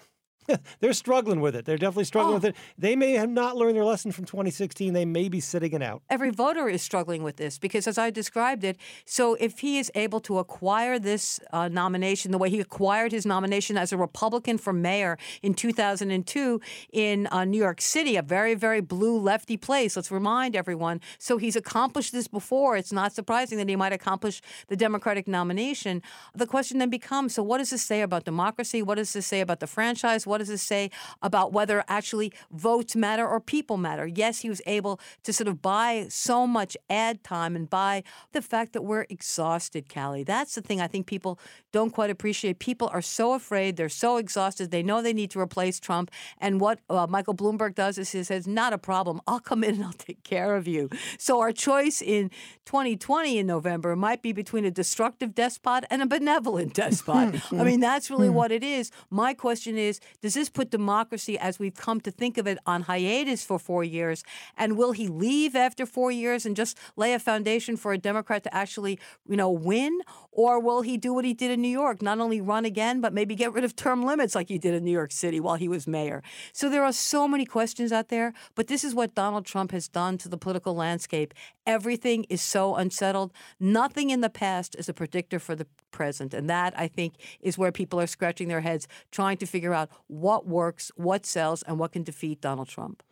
they're 0.81 0.93
struggling 0.93 1.41
with 1.41 1.57
it. 1.57 1.65
They're 1.65 1.77
definitely 1.77 2.05
struggling 2.05 2.35
oh. 2.35 2.37
with 2.37 2.45
it. 2.47 2.57
They 2.79 2.97
may 2.97 3.13
have 3.13 3.31
not 3.31 3.57
learned 3.57 3.77
their 3.77 3.85
lesson 3.85 4.13
from 4.13 4.25
2016. 4.25 4.93
They 4.93 5.05
may 5.05 5.29
be 5.29 5.41
sitting 5.41 5.73
it 5.73 5.83
out. 5.83 6.03
Every 6.11 6.31
voter 6.31 6.69
is 6.69 6.83
struggling 6.83 7.23
with 7.23 7.37
this 7.37 7.59
because, 7.59 7.87
as 7.87 7.99
I 7.99 8.11
described 8.11 8.65
it, 8.65 8.77
so 9.05 9.35
if 9.35 9.61
he 9.61 9.79
is 9.79 9.91
able 9.95 10.21
to 10.21 10.39
acquire 10.39 10.99
this 10.99 11.41
uh, 11.53 11.69
nomination 11.69 12.33
the 12.33 12.39
way 12.39 12.51
he 12.51 12.61
acquired 12.61 13.13
his 13.13 13.27
nomination 13.27 13.77
as 13.77 13.93
a 13.93 13.97
Republican 13.97 14.59
for 14.59 14.73
mayor 14.73 15.19
in 15.43 15.55
2002 15.55 16.61
in 16.93 17.29
uh, 17.31 17.45
New 17.45 17.59
York 17.59 17.81
City, 17.81 18.17
a 18.17 18.23
very, 18.23 18.55
very 18.55 18.81
blue 18.81 19.19
lefty 19.19 19.57
place, 19.57 19.97
let's 19.97 20.11
remind 20.11 20.57
everyone. 20.57 21.01
So 21.19 21.39
he's 21.39 21.57
accomplished 21.57 22.13
this 22.13 22.29
before. 22.29 22.77
It's 22.77 22.93
not 22.93 23.13
surprising 23.13 23.59
that 23.59 23.69
he 23.69 23.77
might 23.77 23.93
accomplish 23.93 24.41
the 24.69 24.77
Democratic 24.77 25.27
nomination. 25.27 26.03
The 26.35 26.47
question 26.47 26.79
then 26.79 26.91
becomes 26.91 27.35
so, 27.35 27.43
what 27.43 27.59
does 27.59 27.71
this 27.71 27.83
say 27.83 28.03
about 28.03 28.25
democracy? 28.25 28.83
What 28.83 28.97
does 28.97 29.13
this 29.13 29.27
say 29.27 29.41
about 29.41 29.61
the 29.61 29.67
franchise? 29.67 30.27
What 30.27 30.36
what 30.37 30.41
does 30.41 30.49
this 30.49 30.63
say 30.63 30.91
about 31.23 31.55
whether 31.55 31.83
actually 31.89 32.31
votes 32.51 32.95
matter 32.95 33.27
or 33.27 33.41
people 33.41 33.79
matter? 33.79 34.07
Yes, 34.07 34.41
he 34.41 34.51
was 34.51 34.61
able 34.67 35.01
to 35.23 35.33
sort 35.33 35.49
of 35.49 35.63
buy 35.63 36.09
so 36.11 36.47
much 36.47 36.77
ad 36.91 37.25
time 37.25 37.57
and 37.57 37.71
buy 37.71 38.03
the 38.33 38.43
fact 38.43 38.75
that 38.75 38.83
we're 38.83 39.07
exhausted, 39.09 39.89
Callie. 39.89 40.25
That's 40.25 40.55
the 40.55 40.61
thing 40.61 40.79
I 40.79 40.89
think 40.89 41.07
people 41.07 41.39
don't 41.73 41.91
quite 41.91 42.11
appreciate. 42.11 42.59
People 42.59 42.91
are 42.93 43.01
so 43.01 43.33
afraid, 43.33 43.79
they're 43.79 43.89
so 43.89 44.19
exhausted, 44.19 44.71
they 44.71 44.83
know 44.83 45.01
they 45.01 45.15
need 45.15 45.31
to 45.31 45.41
replace 45.41 45.81
Trump. 45.81 46.11
And 46.39 46.61
what 46.61 46.81
uh, 46.91 47.07
Michael 47.09 47.35
Bloomberg 47.35 47.75
does 47.75 47.97
is 47.97 48.13
he 48.13 48.23
says, 48.23 48.47
not 48.47 48.75
a 48.75 48.79
problem. 48.79 49.23
I'll 49.27 49.41
come 49.41 49.65
in 49.65 49.77
and 49.77 49.85
I'll 49.85 49.93
take 49.95 50.23
care 50.23 50.55
of 50.55 50.69
you. 50.69 50.91
So 51.17 51.41
our 51.41 51.53
choice 51.53 52.03
in 52.03 52.31
2020 52.67 53.39
in 53.39 53.47
November 53.47 53.97
might 53.97 54.21
be 54.21 54.33
between 54.33 54.67
a 54.67 54.71
destructive 54.71 55.35
despot 55.35 55.85
and 55.89 56.03
a 56.03 56.07
benevolent 56.07 56.75
despot. 56.83 57.37
Hmm, 57.37 57.57
hmm. 57.57 57.61
I 57.63 57.65
mean, 57.65 57.81
that's 57.81 58.11
really 58.11 58.29
hmm. 58.29 58.35
what 58.35 58.53
it 58.53 58.63
is. 58.63 58.91
My 59.09 59.33
question 59.33 59.79
is, 59.79 60.01
does 60.27 60.35
this 60.35 60.49
put 60.49 60.71
democracy, 60.71 61.39
as 61.39 61.61
we've 61.61 61.77
come 61.77 62.01
to 62.01 62.11
think 62.11 62.37
of 62.37 62.49
it, 62.49 62.59
on 62.67 62.83
hiatus 62.83 63.45
for 63.45 63.61
four 63.61 63.85
years? 63.85 64.25
And 64.57 64.77
will 64.77 64.91
he 64.91 65.07
leave 65.07 65.55
after 65.55 65.87
four 65.87 66.11
years 66.11 66.45
and 66.45 66.57
just 66.57 66.77
lay 66.97 67.15
a 67.15 67.21
foundation 67.21 67.77
for 67.77 67.93
a 67.93 67.99
Democrat 67.99 68.43
to 68.43 68.53
actually, 68.53 68.99
you 69.29 69.37
know, 69.37 69.49
win? 69.49 70.01
Or 70.33 70.59
will 70.59 70.83
he 70.83 70.97
do 70.97 71.15
what 71.15 71.25
he 71.25 71.33
did 71.33 71.53
in 71.53 71.63
New 71.63 71.69
York, 71.69 72.03
not 72.03 72.19
only 72.19 72.41
run 72.41 72.65
again, 72.65 73.01
but 73.01 73.13
maybe 73.15 73.37
get 73.37 73.53
rid 73.53 73.63
of 73.63 73.77
term 73.77 74.05
limits 74.05 74.35
like 74.35 74.49
he 74.49 74.59
did 74.59 74.75
in 74.75 74.83
New 74.85 74.91
York 74.91 75.13
City 75.13 75.39
while 75.39 75.55
he 75.55 75.69
was 75.69 75.87
mayor? 75.87 76.25
So 76.53 76.69
there 76.69 76.83
are 76.83 76.93
so 76.93 77.29
many 77.29 77.45
questions 77.45 77.93
out 77.93 78.09
there, 78.09 78.33
but 78.57 78.67
this 78.67 78.83
is 78.83 78.97
what 78.97 79.15
Donald 79.15 79.47
Trump 79.47 79.71
has 79.71 79.87
done 79.87 80.19
to 80.19 80.29
the 80.29 80.37
political 80.37 80.75
landscape. 80.75 81.35
Everything 81.67 82.25
is 82.29 82.43
so 82.43 82.75
unsettled. 82.75 83.33
Nothing 83.61 84.11
in 84.11 84.23
the 84.23 84.31
past 84.31 84.75
is 84.77 84.89
a 84.89 84.93
predictor 84.93 85.39
for 85.39 85.55
the 85.55 85.69
present. 85.97 86.35
And 86.35 86.49
that, 86.51 86.79
I 86.79 86.89
think, 86.89 87.15
is 87.41 87.57
where 87.57 87.73
people 87.73 87.99
are 87.99 88.07
scratching 88.07 88.49
their 88.49 88.61
heads, 88.61 88.87
trying 89.11 89.39
to 89.39 89.47
figure 89.47 89.73
out 89.73 89.89
what 90.09 90.47
works, 90.47 90.93
what 90.97 91.25
sells, 91.25 91.63
and 91.63 91.79
what 91.79 91.93
can 91.93 92.03
defeat 92.03 92.43
Donald 92.43 92.69
Trump. 92.69 93.03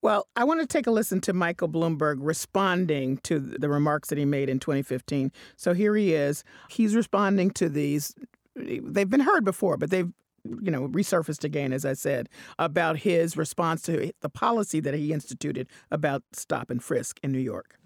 Well, 0.00 0.26
I 0.34 0.44
want 0.44 0.60
to 0.60 0.66
take 0.66 0.86
a 0.86 0.90
listen 0.90 1.20
to 1.22 1.32
Michael 1.34 1.68
Bloomberg 1.68 2.16
responding 2.18 3.18
to 3.18 3.38
the 3.38 3.68
remarks 3.68 4.08
that 4.08 4.18
he 4.18 4.24
made 4.24 4.48
in 4.48 4.58
2015. 4.58 5.30
So 5.56 5.74
here 5.74 5.94
he 5.94 6.14
is. 6.14 6.42
He's 6.70 6.96
responding 6.96 7.50
to 7.52 7.68
these. 7.68 8.14
They've 8.56 9.10
been 9.10 9.20
heard 9.20 9.44
before, 9.44 9.76
but 9.76 9.90
they've 9.90 10.10
you 10.44 10.70
know, 10.70 10.88
resurfaced 10.88 11.44
again, 11.44 11.70
as 11.70 11.84
I 11.84 11.92
said, 11.92 12.28
about 12.58 12.96
his 12.98 13.36
response 13.36 13.82
to 13.82 14.10
the 14.22 14.30
policy 14.30 14.80
that 14.80 14.94
he 14.94 15.12
instituted 15.12 15.68
about 15.90 16.22
stop 16.32 16.70
and 16.70 16.82
frisk 16.82 17.20
in 17.22 17.30
New 17.30 17.38
York. 17.38 17.76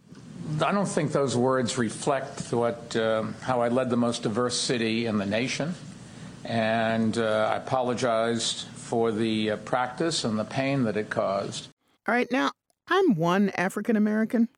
I 0.62 0.72
don't 0.72 0.86
think 0.86 1.12
those 1.12 1.36
words 1.36 1.78
reflect 1.78 2.52
what 2.52 2.94
uh, 2.96 3.24
how 3.42 3.60
I 3.62 3.68
led 3.68 3.90
the 3.90 3.96
most 3.96 4.22
diverse 4.22 4.58
city 4.58 5.06
in 5.06 5.18
the 5.18 5.26
nation, 5.26 5.74
and 6.44 7.16
uh, 7.16 7.50
I 7.52 7.56
apologized 7.56 8.66
for 8.74 9.10
the 9.10 9.52
uh, 9.52 9.56
practice 9.58 10.24
and 10.24 10.38
the 10.38 10.44
pain 10.44 10.84
that 10.84 10.96
it 10.96 11.10
caused. 11.10 11.68
All 12.06 12.14
right, 12.14 12.30
now 12.30 12.50
I'm 12.88 13.14
one 13.14 13.50
African 13.56 13.96
American, 13.96 14.48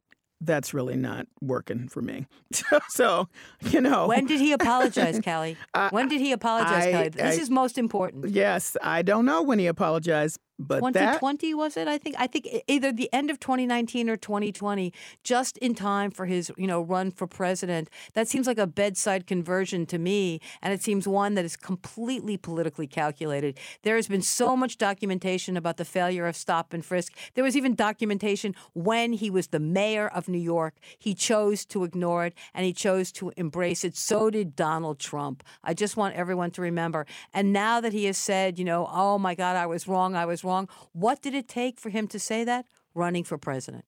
that's 0.41 0.75
really 0.75 0.97
not 0.97 1.27
working 1.41 1.89
for 1.89 2.03
me. 2.03 2.27
so, 2.89 3.29
you 3.71 3.81
know. 3.81 4.09
When 4.09 4.27
did 4.27 4.41
he 4.41 4.53
apologize, 4.53 5.21
Callie? 5.25 5.57
when 5.91 6.09
did 6.09 6.21
he 6.21 6.33
apologize, 6.33 6.87
I- 6.87 6.93
Callie? 6.93 7.09
This 7.11 7.39
I- 7.39 7.41
is 7.43 7.51
most 7.51 7.79
important. 7.79 8.29
Yes, 8.31 8.77
I 8.83 9.03
don't 9.03 9.25
know 9.25 9.43
when 9.43 9.59
he 9.59 9.67
apologized, 9.67 10.39
but 10.59 10.81
that 10.95 11.21
2020 11.21 11.55
was 11.55 11.77
it? 11.77 11.89
I 11.89 11.99
think 11.99 12.17
I 12.19 12.27
think 12.27 12.49
either 12.67 12.93
the 12.93 13.13
end 13.13 13.31
of 13.31 13.39
2019 13.41 14.09
or 14.09 14.17
2020, 14.17 14.93
just 15.23 15.59
in 15.59 15.75
time 15.75 16.11
for 16.11 16.27
his 16.27 16.51
you 16.57 16.67
know 16.67 16.81
run 16.81 17.11
for 17.11 17.27
president. 17.27 17.91
That 18.15 18.29
seems 18.29 18.47
like 18.47 18.59
a 18.59 18.67
bedside 18.67 19.27
conversion 19.27 19.87
to 19.87 19.99
me, 19.99 20.41
and 20.63 20.73
it 20.73 20.83
seems 20.83 21.07
one 21.07 21.35
that 21.35 21.45
is 21.45 21.57
completely 21.57 22.37
politically 22.37 22.87
calculated. 22.87 23.59
There 23.83 23.97
has 23.97 24.09
been 24.09 24.23
so 24.23 24.57
much 24.57 24.79
documentation 24.79 25.57
about 25.57 25.77
the 25.77 25.85
failure 25.85 26.27
of 26.27 26.37
stop 26.37 26.73
and 26.73 26.85
frisk. 26.85 27.13
There 27.35 27.45
was 27.45 27.57
even 27.57 27.75
documentation 27.75 28.55
when 28.73 29.13
he 29.13 29.31
was 29.31 29.49
the 29.49 29.61
mayor 29.61 30.09
of 30.09 30.29
New 30.29 30.39
York. 30.39 30.75
He 30.99 31.15
chose 31.15 31.65
to 31.67 31.85
ignore 31.85 32.27
it 32.27 32.35
and 32.55 32.65
he 32.65 32.73
chose 32.73 33.13
to 33.13 33.33
embrace 33.37 33.85
it. 33.85 33.97
So 33.97 34.31
did 34.31 34.57
Donald 34.57 34.99
Trump. 34.99 35.43
I 35.63 35.75
just 35.75 35.97
want 35.97 36.15
everyone 36.15 36.51
to 36.53 36.63
remember. 36.63 37.07
And 37.33 37.53
now 37.53 37.81
that 37.81 37.93
he 37.93 38.05
has 38.07 38.19
said, 38.19 38.59
you 38.59 38.65
know, 38.65 38.89
oh 38.91 39.19
my 39.19 39.35
God, 39.35 39.57
I 39.57 39.67
was 39.67 39.87
wrong, 39.87 40.15
I 40.15 40.25
was 40.25 40.45
wrong. 40.47 40.69
What 40.93 41.21
did 41.23 41.35
it 41.35 41.49
take 41.49 41.79
for 41.79 41.91
him 41.91 42.07
to 42.09 42.19
say 42.19 42.45
that? 42.45 42.67
Running 42.95 43.25
for 43.25 43.37
president. 43.37 43.85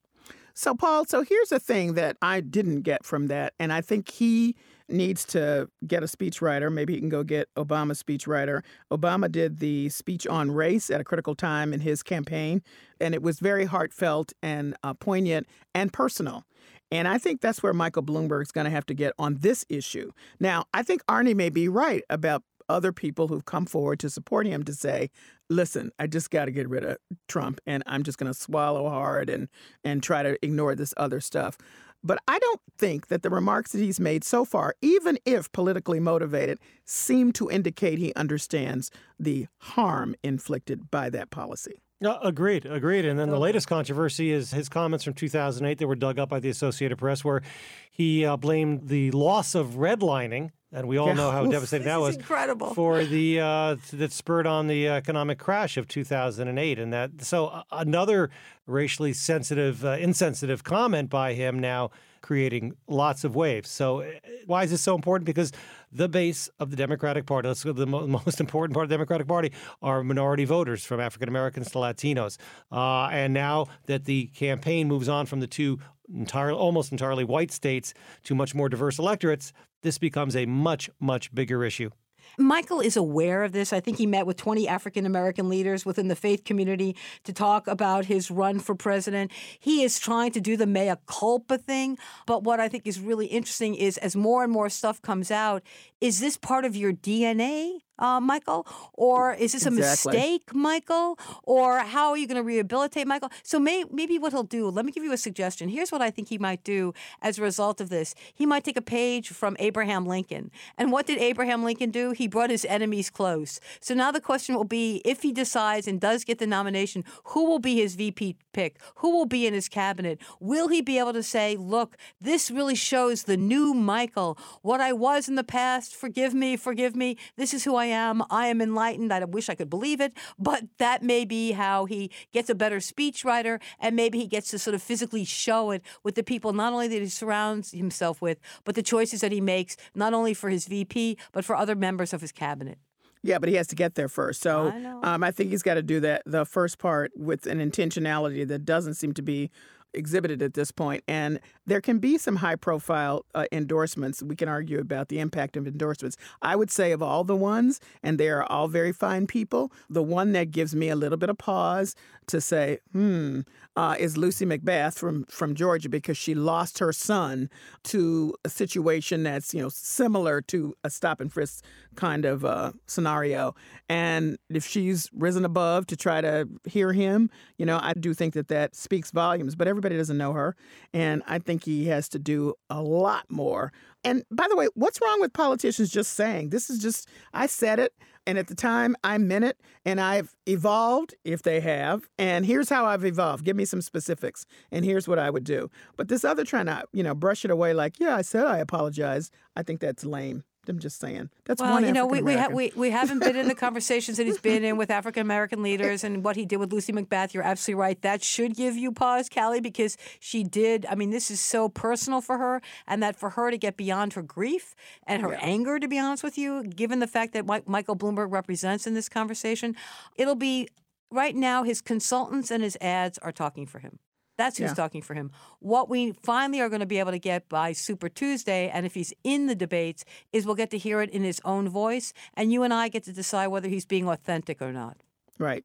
So, 0.54 0.74
Paul, 0.74 1.04
so 1.04 1.22
here's 1.22 1.52
a 1.52 1.60
thing 1.60 1.94
that 1.94 2.16
I 2.20 2.40
didn't 2.40 2.82
get 2.82 3.04
from 3.04 3.28
that. 3.28 3.54
And 3.60 3.72
I 3.72 3.80
think 3.80 4.10
he 4.10 4.56
needs 4.88 5.24
to 5.26 5.68
get 5.86 6.02
a 6.02 6.06
speechwriter. 6.06 6.72
Maybe 6.72 6.94
he 6.94 6.98
can 6.98 7.08
go 7.08 7.22
get 7.22 7.48
Obama's 7.54 8.02
speechwriter. 8.02 8.62
Obama 8.90 9.30
did 9.30 9.60
the 9.60 9.88
speech 9.90 10.26
on 10.26 10.50
race 10.50 10.90
at 10.90 11.00
a 11.00 11.04
critical 11.04 11.36
time 11.36 11.72
in 11.72 11.78
his 11.80 12.02
campaign, 12.02 12.62
and 13.00 13.14
it 13.14 13.22
was 13.22 13.38
very 13.38 13.66
heartfelt 13.66 14.32
and 14.42 14.74
uh, 14.82 14.94
poignant 14.94 15.46
and 15.76 15.92
personal. 15.92 16.44
And 16.90 17.06
I 17.06 17.18
think 17.18 17.40
that's 17.40 17.62
where 17.62 17.74
Michael 17.74 18.02
Bloomberg's 18.02 18.50
going 18.50 18.64
to 18.64 18.70
have 18.70 18.86
to 18.86 18.94
get 18.94 19.12
on 19.16 19.36
this 19.36 19.64
issue. 19.68 20.10
Now, 20.40 20.64
I 20.74 20.82
think 20.82 21.04
Arnie 21.06 21.36
may 21.36 21.50
be 21.50 21.68
right 21.68 22.02
about 22.10 22.42
other 22.68 22.92
people 22.92 23.28
who've 23.28 23.44
come 23.44 23.66
forward 23.66 24.00
to 24.00 24.10
support 24.10 24.46
him 24.46 24.62
to 24.64 24.74
say, 24.74 25.10
listen, 25.48 25.90
I 25.98 26.06
just 26.06 26.30
got 26.30 26.46
to 26.46 26.50
get 26.50 26.68
rid 26.68 26.84
of 26.84 26.98
Trump 27.26 27.60
and 27.66 27.82
I'm 27.86 28.02
just 28.02 28.18
going 28.18 28.32
to 28.32 28.38
swallow 28.38 28.88
hard 28.88 29.30
and, 29.30 29.48
and 29.84 30.02
try 30.02 30.22
to 30.22 30.38
ignore 30.44 30.74
this 30.74 30.94
other 30.96 31.20
stuff. 31.20 31.58
But 32.04 32.18
I 32.28 32.38
don't 32.38 32.60
think 32.76 33.08
that 33.08 33.22
the 33.22 33.30
remarks 33.30 33.72
that 33.72 33.80
he's 33.80 33.98
made 33.98 34.22
so 34.22 34.44
far, 34.44 34.74
even 34.80 35.18
if 35.24 35.50
politically 35.50 35.98
motivated, 35.98 36.60
seem 36.84 37.32
to 37.32 37.50
indicate 37.50 37.98
he 37.98 38.14
understands 38.14 38.90
the 39.18 39.48
harm 39.58 40.14
inflicted 40.22 40.90
by 40.90 41.10
that 41.10 41.30
policy. 41.30 41.82
No, 42.00 42.16
agreed, 42.22 42.64
agreed. 42.64 43.04
And 43.04 43.18
then 43.18 43.28
the 43.28 43.40
latest 43.40 43.66
controversy 43.66 44.30
is 44.30 44.52
his 44.52 44.68
comments 44.68 45.04
from 45.04 45.14
2008 45.14 45.78
that 45.78 45.86
were 45.88 45.96
dug 45.96 46.20
up 46.20 46.28
by 46.28 46.38
the 46.38 46.48
Associated 46.48 46.98
Press, 46.98 47.24
where 47.24 47.42
he 47.90 48.24
uh, 48.24 48.36
blamed 48.36 48.88
the 48.88 49.10
loss 49.10 49.56
of 49.56 49.70
redlining, 49.70 50.50
and 50.72 50.86
we 50.86 50.96
all 50.98 51.08
Yeah. 51.08 51.14
know 51.14 51.30
how 51.30 51.46
devastating 51.50 51.86
that 51.86 52.00
was, 52.00 52.16
incredible. 52.16 52.74
for 52.74 53.04
the 53.16 53.40
uh, 53.40 53.76
that 53.92 54.12
spurred 54.12 54.46
on 54.46 54.66
the 54.66 54.88
economic 54.88 55.38
crash 55.38 55.76
of 55.76 55.88
2008, 55.88 56.78
and 56.78 56.92
that 56.92 57.10
so 57.22 57.46
uh, 57.48 57.62
another 57.72 58.30
racially 58.66 59.12
sensitive, 59.12 59.84
uh, 59.84 59.92
insensitive 59.98 60.62
comment 60.64 61.08
by 61.08 61.32
him 61.34 61.58
now 61.58 61.90
creating 62.20 62.74
lots 62.88 63.24
of 63.24 63.34
waves. 63.34 63.70
So 63.70 64.00
uh, 64.02 64.10
why 64.46 64.64
is 64.64 64.70
this 64.70 64.82
so 64.82 64.94
important? 64.94 65.24
Because 65.24 65.52
the 65.90 66.08
base 66.08 66.50
of 66.58 66.70
the 66.70 66.76
Democratic 66.76 67.24
Party, 67.24 67.48
let's 67.48 67.64
go 67.64 67.72
to 67.72 67.78
the 67.78 67.86
mo- 67.86 68.06
most 68.26 68.40
important 68.40 68.74
part 68.74 68.84
of 68.84 68.90
the 68.90 68.94
Democratic 68.94 69.26
Party, 69.26 69.52
are 69.80 70.02
minority 70.04 70.44
voters 70.44 70.84
from 70.84 71.00
African 71.00 71.28
Americans 71.28 71.70
to 71.70 71.78
Latinos. 71.78 72.36
Uh, 72.70 73.04
and 73.06 73.32
now 73.32 73.66
that 73.86 74.04
the 74.04 74.26
campaign 74.34 74.86
moves 74.88 75.08
on 75.08 75.24
from 75.24 75.40
the 75.40 75.46
two 75.46 75.78
entirely, 76.12 76.58
almost 76.58 76.90
entirely 76.92 77.24
white 77.24 77.50
states 77.52 77.94
to 78.24 78.34
much 78.34 78.54
more 78.54 78.68
diverse 78.68 78.98
electorates, 78.98 79.52
this 79.82 79.98
becomes 79.98 80.36
a 80.36 80.46
much, 80.46 80.90
much 81.00 81.34
bigger 81.34 81.64
issue. 81.64 81.90
Michael 82.36 82.80
is 82.80 82.96
aware 82.96 83.42
of 83.42 83.52
this. 83.52 83.72
I 83.72 83.80
think 83.80 83.96
he 83.96 84.06
met 84.06 84.26
with 84.26 84.36
20 84.36 84.68
African 84.68 85.06
American 85.06 85.48
leaders 85.48 85.86
within 85.86 86.08
the 86.08 86.16
faith 86.16 86.44
community 86.44 86.96
to 87.24 87.32
talk 87.32 87.66
about 87.66 88.04
his 88.04 88.30
run 88.30 88.58
for 88.58 88.74
president. 88.74 89.32
He 89.58 89.82
is 89.82 89.98
trying 89.98 90.32
to 90.32 90.40
do 90.40 90.56
the 90.56 90.66
mea 90.66 90.94
culpa 91.06 91.58
thing. 91.58 91.98
But 92.26 92.44
what 92.44 92.60
I 92.60 92.68
think 92.68 92.86
is 92.86 93.00
really 93.00 93.26
interesting 93.26 93.74
is 93.74 93.96
as 93.98 94.14
more 94.14 94.42
and 94.44 94.52
more 94.52 94.68
stuff 94.68 95.00
comes 95.00 95.30
out, 95.30 95.62
is 96.00 96.20
this 96.20 96.36
part 96.36 96.64
of 96.64 96.76
your 96.76 96.92
DNA? 96.92 97.80
Uh, 97.98 98.20
Michael, 98.20 98.66
or 98.94 99.34
is 99.34 99.52
this 99.52 99.66
a 99.66 99.68
Exactly. 99.68 100.12
mistake, 100.12 100.54
Michael, 100.54 101.18
or 101.42 101.78
how 101.80 102.10
are 102.10 102.16
you 102.16 102.26
going 102.26 102.36
to 102.36 102.42
rehabilitate 102.42 103.06
Michael? 103.06 103.30
So 103.42 103.58
may, 103.58 103.84
maybe 103.90 104.18
what 104.18 104.32
he'll 104.32 104.42
do. 104.44 104.68
Let 104.68 104.84
me 104.84 104.92
give 104.92 105.04
you 105.04 105.12
a 105.12 105.16
suggestion. 105.16 105.68
Here's 105.68 105.90
what 105.90 106.00
I 106.00 106.10
think 106.10 106.28
he 106.28 106.38
might 106.38 106.62
do 106.64 106.92
as 107.22 107.38
a 107.38 107.42
result 107.42 107.80
of 107.80 107.88
this. 107.88 108.14
He 108.34 108.46
might 108.46 108.64
take 108.64 108.76
a 108.76 108.82
page 108.82 109.30
from 109.30 109.56
Abraham 109.58 110.06
Lincoln. 110.06 110.50
And 110.76 110.92
what 110.92 111.06
did 111.06 111.18
Abraham 111.18 111.64
Lincoln 111.64 111.90
do? 111.90 112.12
He 112.12 112.28
brought 112.28 112.50
his 112.50 112.64
enemies 112.64 113.10
close. 113.10 113.60
So 113.80 113.94
now 113.94 114.10
the 114.12 114.20
question 114.20 114.54
will 114.54 114.64
be 114.64 115.02
if 115.04 115.22
he 115.22 115.32
decides 115.32 115.86
and 115.88 116.00
does 116.00 116.24
get 116.24 116.38
the 116.38 116.46
nomination, 116.46 117.04
who 117.24 117.44
will 117.46 117.58
be 117.58 117.76
his 117.76 117.94
VP 117.96 118.36
pick? 118.52 118.78
Who 118.96 119.10
will 119.10 119.26
be 119.26 119.46
in 119.46 119.54
his 119.54 119.68
cabinet? 119.68 120.20
Will 120.40 120.68
he 120.68 120.80
be 120.82 120.98
able 120.98 121.12
to 121.14 121.22
say, 121.22 121.56
look, 121.56 121.96
this 122.20 122.50
really 122.50 122.74
shows 122.74 123.24
the 123.24 123.36
new 123.36 123.74
Michael, 123.74 124.38
what 124.62 124.80
I 124.80 124.92
was 124.92 125.28
in 125.28 125.34
the 125.34 125.44
past, 125.44 125.94
forgive 125.94 126.34
me, 126.34 126.56
forgive 126.56 126.94
me, 126.94 127.16
this 127.36 127.52
is 127.54 127.64
who 127.64 127.74
I 127.76 127.86
am, 127.88 128.22
I 128.30 128.46
am 128.46 128.60
enlightened, 128.60 129.12
I 129.12 129.24
wish 129.24 129.48
I 129.48 129.54
could 129.54 129.70
believe 129.70 130.00
it, 130.00 130.12
but 130.38 130.64
that 130.78 131.02
may 131.02 131.24
be 131.24 131.52
how 131.52 131.84
he 131.84 132.10
gets 132.32 132.48
a 132.48 132.54
better 132.54 132.78
speechwriter 132.78 133.60
and 133.80 133.96
maybe 133.96 134.18
he 134.18 134.26
gets 134.26 134.50
to 134.50 134.58
sort 134.58 134.74
of 134.74 134.82
physically 134.82 135.24
show 135.24 135.70
it 135.70 135.82
with 136.02 136.14
the 136.14 136.22
people 136.22 136.52
not 136.52 136.72
only 136.72 136.88
that 136.88 137.00
he 137.00 137.06
surrounds 137.06 137.72
himself 137.72 138.22
with, 138.22 138.38
but 138.64 138.74
the 138.74 138.82
choices 138.82 139.20
that 139.20 139.32
he 139.32 139.40
makes, 139.40 139.76
not 139.94 140.14
only 140.14 140.34
for 140.34 140.50
his 140.50 140.66
VP, 140.66 141.18
but 141.32 141.44
for 141.44 141.56
other 141.56 141.74
members 141.74 142.12
of 142.12 142.20
his 142.20 142.32
cabinet. 142.32 142.78
Yeah, 143.22 143.38
but 143.38 143.48
he 143.48 143.56
has 143.56 143.66
to 143.68 143.74
get 143.74 143.94
there 143.94 144.08
first. 144.08 144.42
So 144.42 144.72
I 144.72 145.14
um, 145.14 145.24
I 145.24 145.30
think 145.30 145.50
he's 145.50 145.62
got 145.62 145.74
to 145.74 145.82
do 145.82 146.00
that, 146.00 146.22
the 146.24 146.44
first 146.44 146.78
part, 146.78 147.12
with 147.16 147.46
an 147.46 147.58
intentionality 147.58 148.46
that 148.46 148.64
doesn't 148.64 148.94
seem 148.94 149.12
to 149.14 149.22
be 149.22 149.50
exhibited 149.94 150.42
at 150.42 150.54
this 150.54 150.70
point. 150.70 151.02
And 151.08 151.40
there 151.66 151.80
can 151.80 151.98
be 151.98 152.18
some 152.18 152.36
high 152.36 152.56
profile 152.56 153.24
uh, 153.34 153.46
endorsements. 153.52 154.22
We 154.22 154.36
can 154.36 154.48
argue 154.48 154.80
about 154.80 155.08
the 155.08 155.18
impact 155.18 155.56
of 155.56 155.66
endorsements. 155.66 156.16
I 156.42 156.56
would 156.56 156.70
say, 156.70 156.92
of 156.92 157.02
all 157.02 157.24
the 157.24 157.36
ones, 157.36 157.80
and 158.02 158.18
they 158.18 158.28
are 158.28 158.44
all 158.44 158.68
very 158.68 158.92
fine 158.92 159.26
people, 159.26 159.72
the 159.88 160.02
one 160.02 160.32
that 160.32 160.50
gives 160.50 160.74
me 160.74 160.88
a 160.88 160.96
little 160.96 161.18
bit 161.18 161.30
of 161.30 161.38
pause 161.38 161.94
to 162.28 162.40
say, 162.40 162.78
hmm, 162.92 163.40
uh, 163.76 163.94
is 163.98 164.16
Lucy 164.16 164.44
McBath 164.44 164.98
from, 164.98 165.24
from 165.26 165.54
Georgia 165.54 165.88
because 165.88 166.18
she 166.18 166.34
lost 166.34 166.78
her 166.78 166.92
son 166.92 167.48
to 167.84 168.34
a 168.44 168.48
situation 168.48 169.22
that's, 169.22 169.54
you 169.54 169.62
know, 169.62 169.68
similar 169.68 170.40
to 170.42 170.74
a 170.84 170.90
stop 170.90 171.20
and 171.20 171.32
frisk 171.32 171.64
kind 171.94 172.24
of 172.24 172.44
uh, 172.44 172.72
scenario. 172.86 173.54
And 173.88 174.36
if 174.50 174.66
she's 174.66 175.08
risen 175.14 175.44
above 175.44 175.86
to 175.86 175.96
try 175.96 176.20
to 176.20 176.48
hear 176.64 176.92
him, 176.92 177.30
you 177.56 177.64
know, 177.64 177.78
I 177.80 177.92
do 177.94 178.14
think 178.14 178.34
that 178.34 178.48
that 178.48 178.74
speaks 178.74 179.10
volumes. 179.10 179.54
But 179.54 179.68
everybody 179.78 179.96
doesn't 179.96 180.18
know 180.18 180.32
her. 180.32 180.56
And 180.92 181.22
I 181.26 181.38
think 181.38 181.64
he 181.64 181.86
has 181.86 182.08
to 182.10 182.18
do 182.18 182.54
a 182.68 182.82
lot 182.82 183.30
more. 183.30 183.72
And 184.02 184.24
by 184.30 184.46
the 184.48 184.56
way, 184.56 184.68
what's 184.74 185.00
wrong 185.00 185.20
with 185.20 185.32
politicians 185.32 185.90
just 185.90 186.14
saying, 186.14 186.50
this 186.50 186.68
is 186.68 186.80
just, 186.80 187.08
I 187.32 187.46
said 187.46 187.78
it. 187.78 187.94
And 188.26 188.36
at 188.36 188.48
the 188.48 188.54
time, 188.54 188.94
I 189.02 189.16
meant 189.16 189.44
it. 189.44 189.58
And 189.86 190.00
I've 190.00 190.34
evolved, 190.46 191.14
if 191.24 191.42
they 191.42 191.60
have. 191.60 192.08
And 192.18 192.44
here's 192.44 192.68
how 192.68 192.84
I've 192.84 193.04
evolved. 193.04 193.44
Give 193.44 193.56
me 193.56 193.64
some 193.64 193.80
specifics. 193.80 194.44
And 194.70 194.84
here's 194.84 195.08
what 195.08 195.18
I 195.18 195.30
would 195.30 195.44
do. 195.44 195.70
But 195.96 196.08
this 196.08 196.24
other 196.24 196.44
trying 196.44 196.66
to, 196.66 196.84
you 196.92 197.02
know, 197.02 197.14
brush 197.14 197.44
it 197.44 197.50
away 197.50 197.72
like, 197.72 197.98
yeah, 197.98 198.16
I 198.16 198.22
said 198.22 198.44
I 198.44 198.58
apologize. 198.58 199.30
I 199.56 199.62
think 199.62 199.80
that's 199.80 200.04
lame. 200.04 200.44
I'm 200.68 200.78
just 200.78 201.00
saying. 201.00 201.30
That's 201.44 201.60
well, 201.60 201.72
one 201.72 201.84
you 201.84 201.92
know, 201.92 202.06
we 202.06 202.22
we, 202.22 202.34
ha- 202.34 202.48
we 202.48 202.72
we 202.76 202.90
haven't 202.90 203.20
been 203.20 203.36
in 203.36 203.48
the 203.48 203.54
conversations 203.66 204.16
that 204.16 204.26
he's 204.26 204.38
been 204.38 204.64
in 204.64 204.76
with 204.76 204.90
African 204.90 205.22
American 205.22 205.62
leaders 205.62 206.04
and 206.04 206.24
what 206.24 206.36
he 206.36 206.44
did 206.44 206.56
with 206.56 206.72
Lucy 206.72 206.92
McBath. 206.92 207.34
You're 207.34 207.42
absolutely 207.42 207.80
right. 207.80 208.02
That 208.02 208.22
should 208.22 208.54
give 208.54 208.76
you 208.76 208.92
pause, 208.92 209.28
Callie, 209.28 209.60
because 209.60 209.96
she 210.20 210.44
did. 210.44 210.86
I 210.86 210.94
mean, 210.94 211.10
this 211.10 211.30
is 211.30 211.40
so 211.40 211.68
personal 211.68 212.20
for 212.20 212.38
her, 212.38 212.62
and 212.86 213.02
that 213.02 213.16
for 213.16 213.30
her 213.30 213.50
to 213.50 213.58
get 213.58 213.76
beyond 213.76 214.14
her 214.14 214.22
grief 214.22 214.74
and 215.06 215.22
her 215.22 215.34
anger, 215.34 215.78
to 215.78 215.88
be 215.88 215.98
honest 215.98 216.22
with 216.22 216.38
you, 216.38 216.64
given 216.64 216.98
the 216.98 217.06
fact 217.06 217.32
that 217.32 217.46
Mi- 217.46 217.62
Michael 217.66 217.96
Bloomberg 217.96 218.32
represents 218.32 218.86
in 218.86 218.94
this 218.94 219.08
conversation, 219.08 219.76
it'll 220.16 220.34
be 220.34 220.68
right 221.10 221.34
now. 221.34 221.62
His 221.62 221.80
consultants 221.80 222.50
and 222.50 222.62
his 222.62 222.76
ads 222.80 223.18
are 223.18 223.32
talking 223.32 223.66
for 223.66 223.78
him. 223.78 223.98
That's 224.38 224.56
who's 224.56 224.70
Yeah. 224.70 224.74
talking 224.74 225.02
for 225.02 225.12
him. 225.14 225.30
What 225.58 225.90
we 225.90 226.12
finally 226.12 226.60
are 226.60 226.70
going 226.70 226.80
to 226.80 226.86
be 226.86 226.98
able 226.98 227.10
to 227.10 227.18
get 227.18 227.48
by 227.48 227.72
Super 227.72 228.08
Tuesday, 228.08 228.70
and 228.70 228.86
if 228.86 228.94
he's 228.94 229.12
in 229.24 229.46
the 229.46 229.54
debates, 229.54 230.04
is 230.32 230.46
we'll 230.46 230.54
get 230.54 230.70
to 230.70 230.78
hear 230.78 231.02
it 231.02 231.10
in 231.10 231.24
his 231.24 231.40
own 231.44 231.68
voice, 231.68 232.14
and 232.34 232.50
you 232.52 232.62
and 232.62 232.72
I 232.72 232.88
get 232.88 233.02
to 233.04 233.12
decide 233.12 233.48
whether 233.48 233.68
he's 233.68 233.84
being 233.84 234.08
authentic 234.08 234.62
or 234.62 234.72
not. 234.72 234.96
Right. 235.38 235.64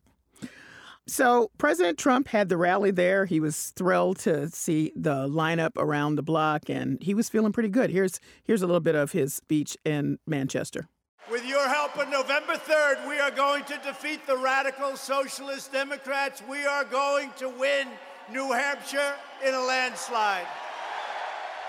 So 1.05 1.51
President 1.57 1.97
Trump 1.99 2.29
had 2.29 2.47
the 2.49 2.57
rally 2.57 2.89
there. 2.89 3.25
He 3.25 3.39
was 3.39 3.71
thrilled 3.75 4.19
to 4.19 4.49
see 4.49 4.91
the 4.95 5.27
lineup 5.27 5.71
around 5.77 6.15
the 6.15 6.23
block, 6.23 6.69
and 6.69 7.01
he 7.03 7.13
was 7.13 7.27
feeling 7.29 7.51
pretty 7.51 7.69
good. 7.69 7.89
Here's 7.89 8.19
here's 8.43 8.61
a 8.61 8.67
little 8.67 8.79
bit 8.79 8.95
of 8.95 9.11
his 9.11 9.33
speech 9.33 9.77
in 9.85 10.17
Manchester. 10.25 10.87
With 11.29 11.45
your 11.45 11.67
help 11.69 11.97
on 11.97 12.09
November 12.09 12.53
3rd, 12.55 13.07
we 13.07 13.19
are 13.19 13.31
going 13.31 13.63
to 13.65 13.77
defeat 13.83 14.25
the 14.27 14.37
radical 14.37 14.95
socialist 14.97 15.71
Democrats. 15.71 16.41
We 16.49 16.65
are 16.65 16.83
going 16.85 17.31
to 17.37 17.49
win 17.49 17.87
New 18.31 18.51
Hampshire 18.51 19.15
in 19.45 19.53
a 19.53 19.61
landslide. 19.61 20.45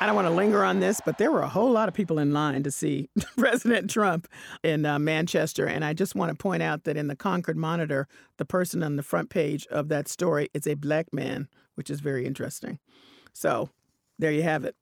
I 0.01 0.07
don't 0.07 0.15
want 0.15 0.29
to 0.29 0.35
linger 0.35 0.65
on 0.65 0.81
this, 0.81 1.01
but 1.05 1.19
there 1.19 1.31
were 1.31 1.43
a 1.43 1.49
whole 1.49 1.71
lot 1.71 1.89
of 1.89 1.95
people 1.95 2.19
in 2.19 2.33
line 2.33 2.63
to 2.65 2.71
see 2.71 3.09
President 3.37 3.91
Trump 3.91 4.29
in 4.63 4.85
uh, 4.85 4.99
Manchester. 4.99 5.67
And 5.67 5.85
I 5.85 5.95
just 5.95 6.15
want 6.15 6.31
to 6.31 6.37
point 6.37 6.63
out 6.63 6.85
that 6.85 6.97
in 6.97 7.07
the 7.07 7.17
Concord 7.17 7.57
Monitor, 7.57 8.09
the 8.37 8.45
person 8.45 8.83
on 8.83 8.97
the 8.97 9.03
front 9.03 9.31
page 9.31 9.67
of 9.69 9.89
that 9.89 10.09
story 10.09 10.49
is 10.53 10.67
a 10.67 10.75
black 10.75 11.13
man, 11.13 11.49
which 11.75 11.91
is 11.91 12.01
very 12.01 12.27
interesting. 12.27 12.79
So 13.33 13.71
there 14.19 14.33
you 14.33 14.43
have 14.43 14.65
it. 14.65 14.77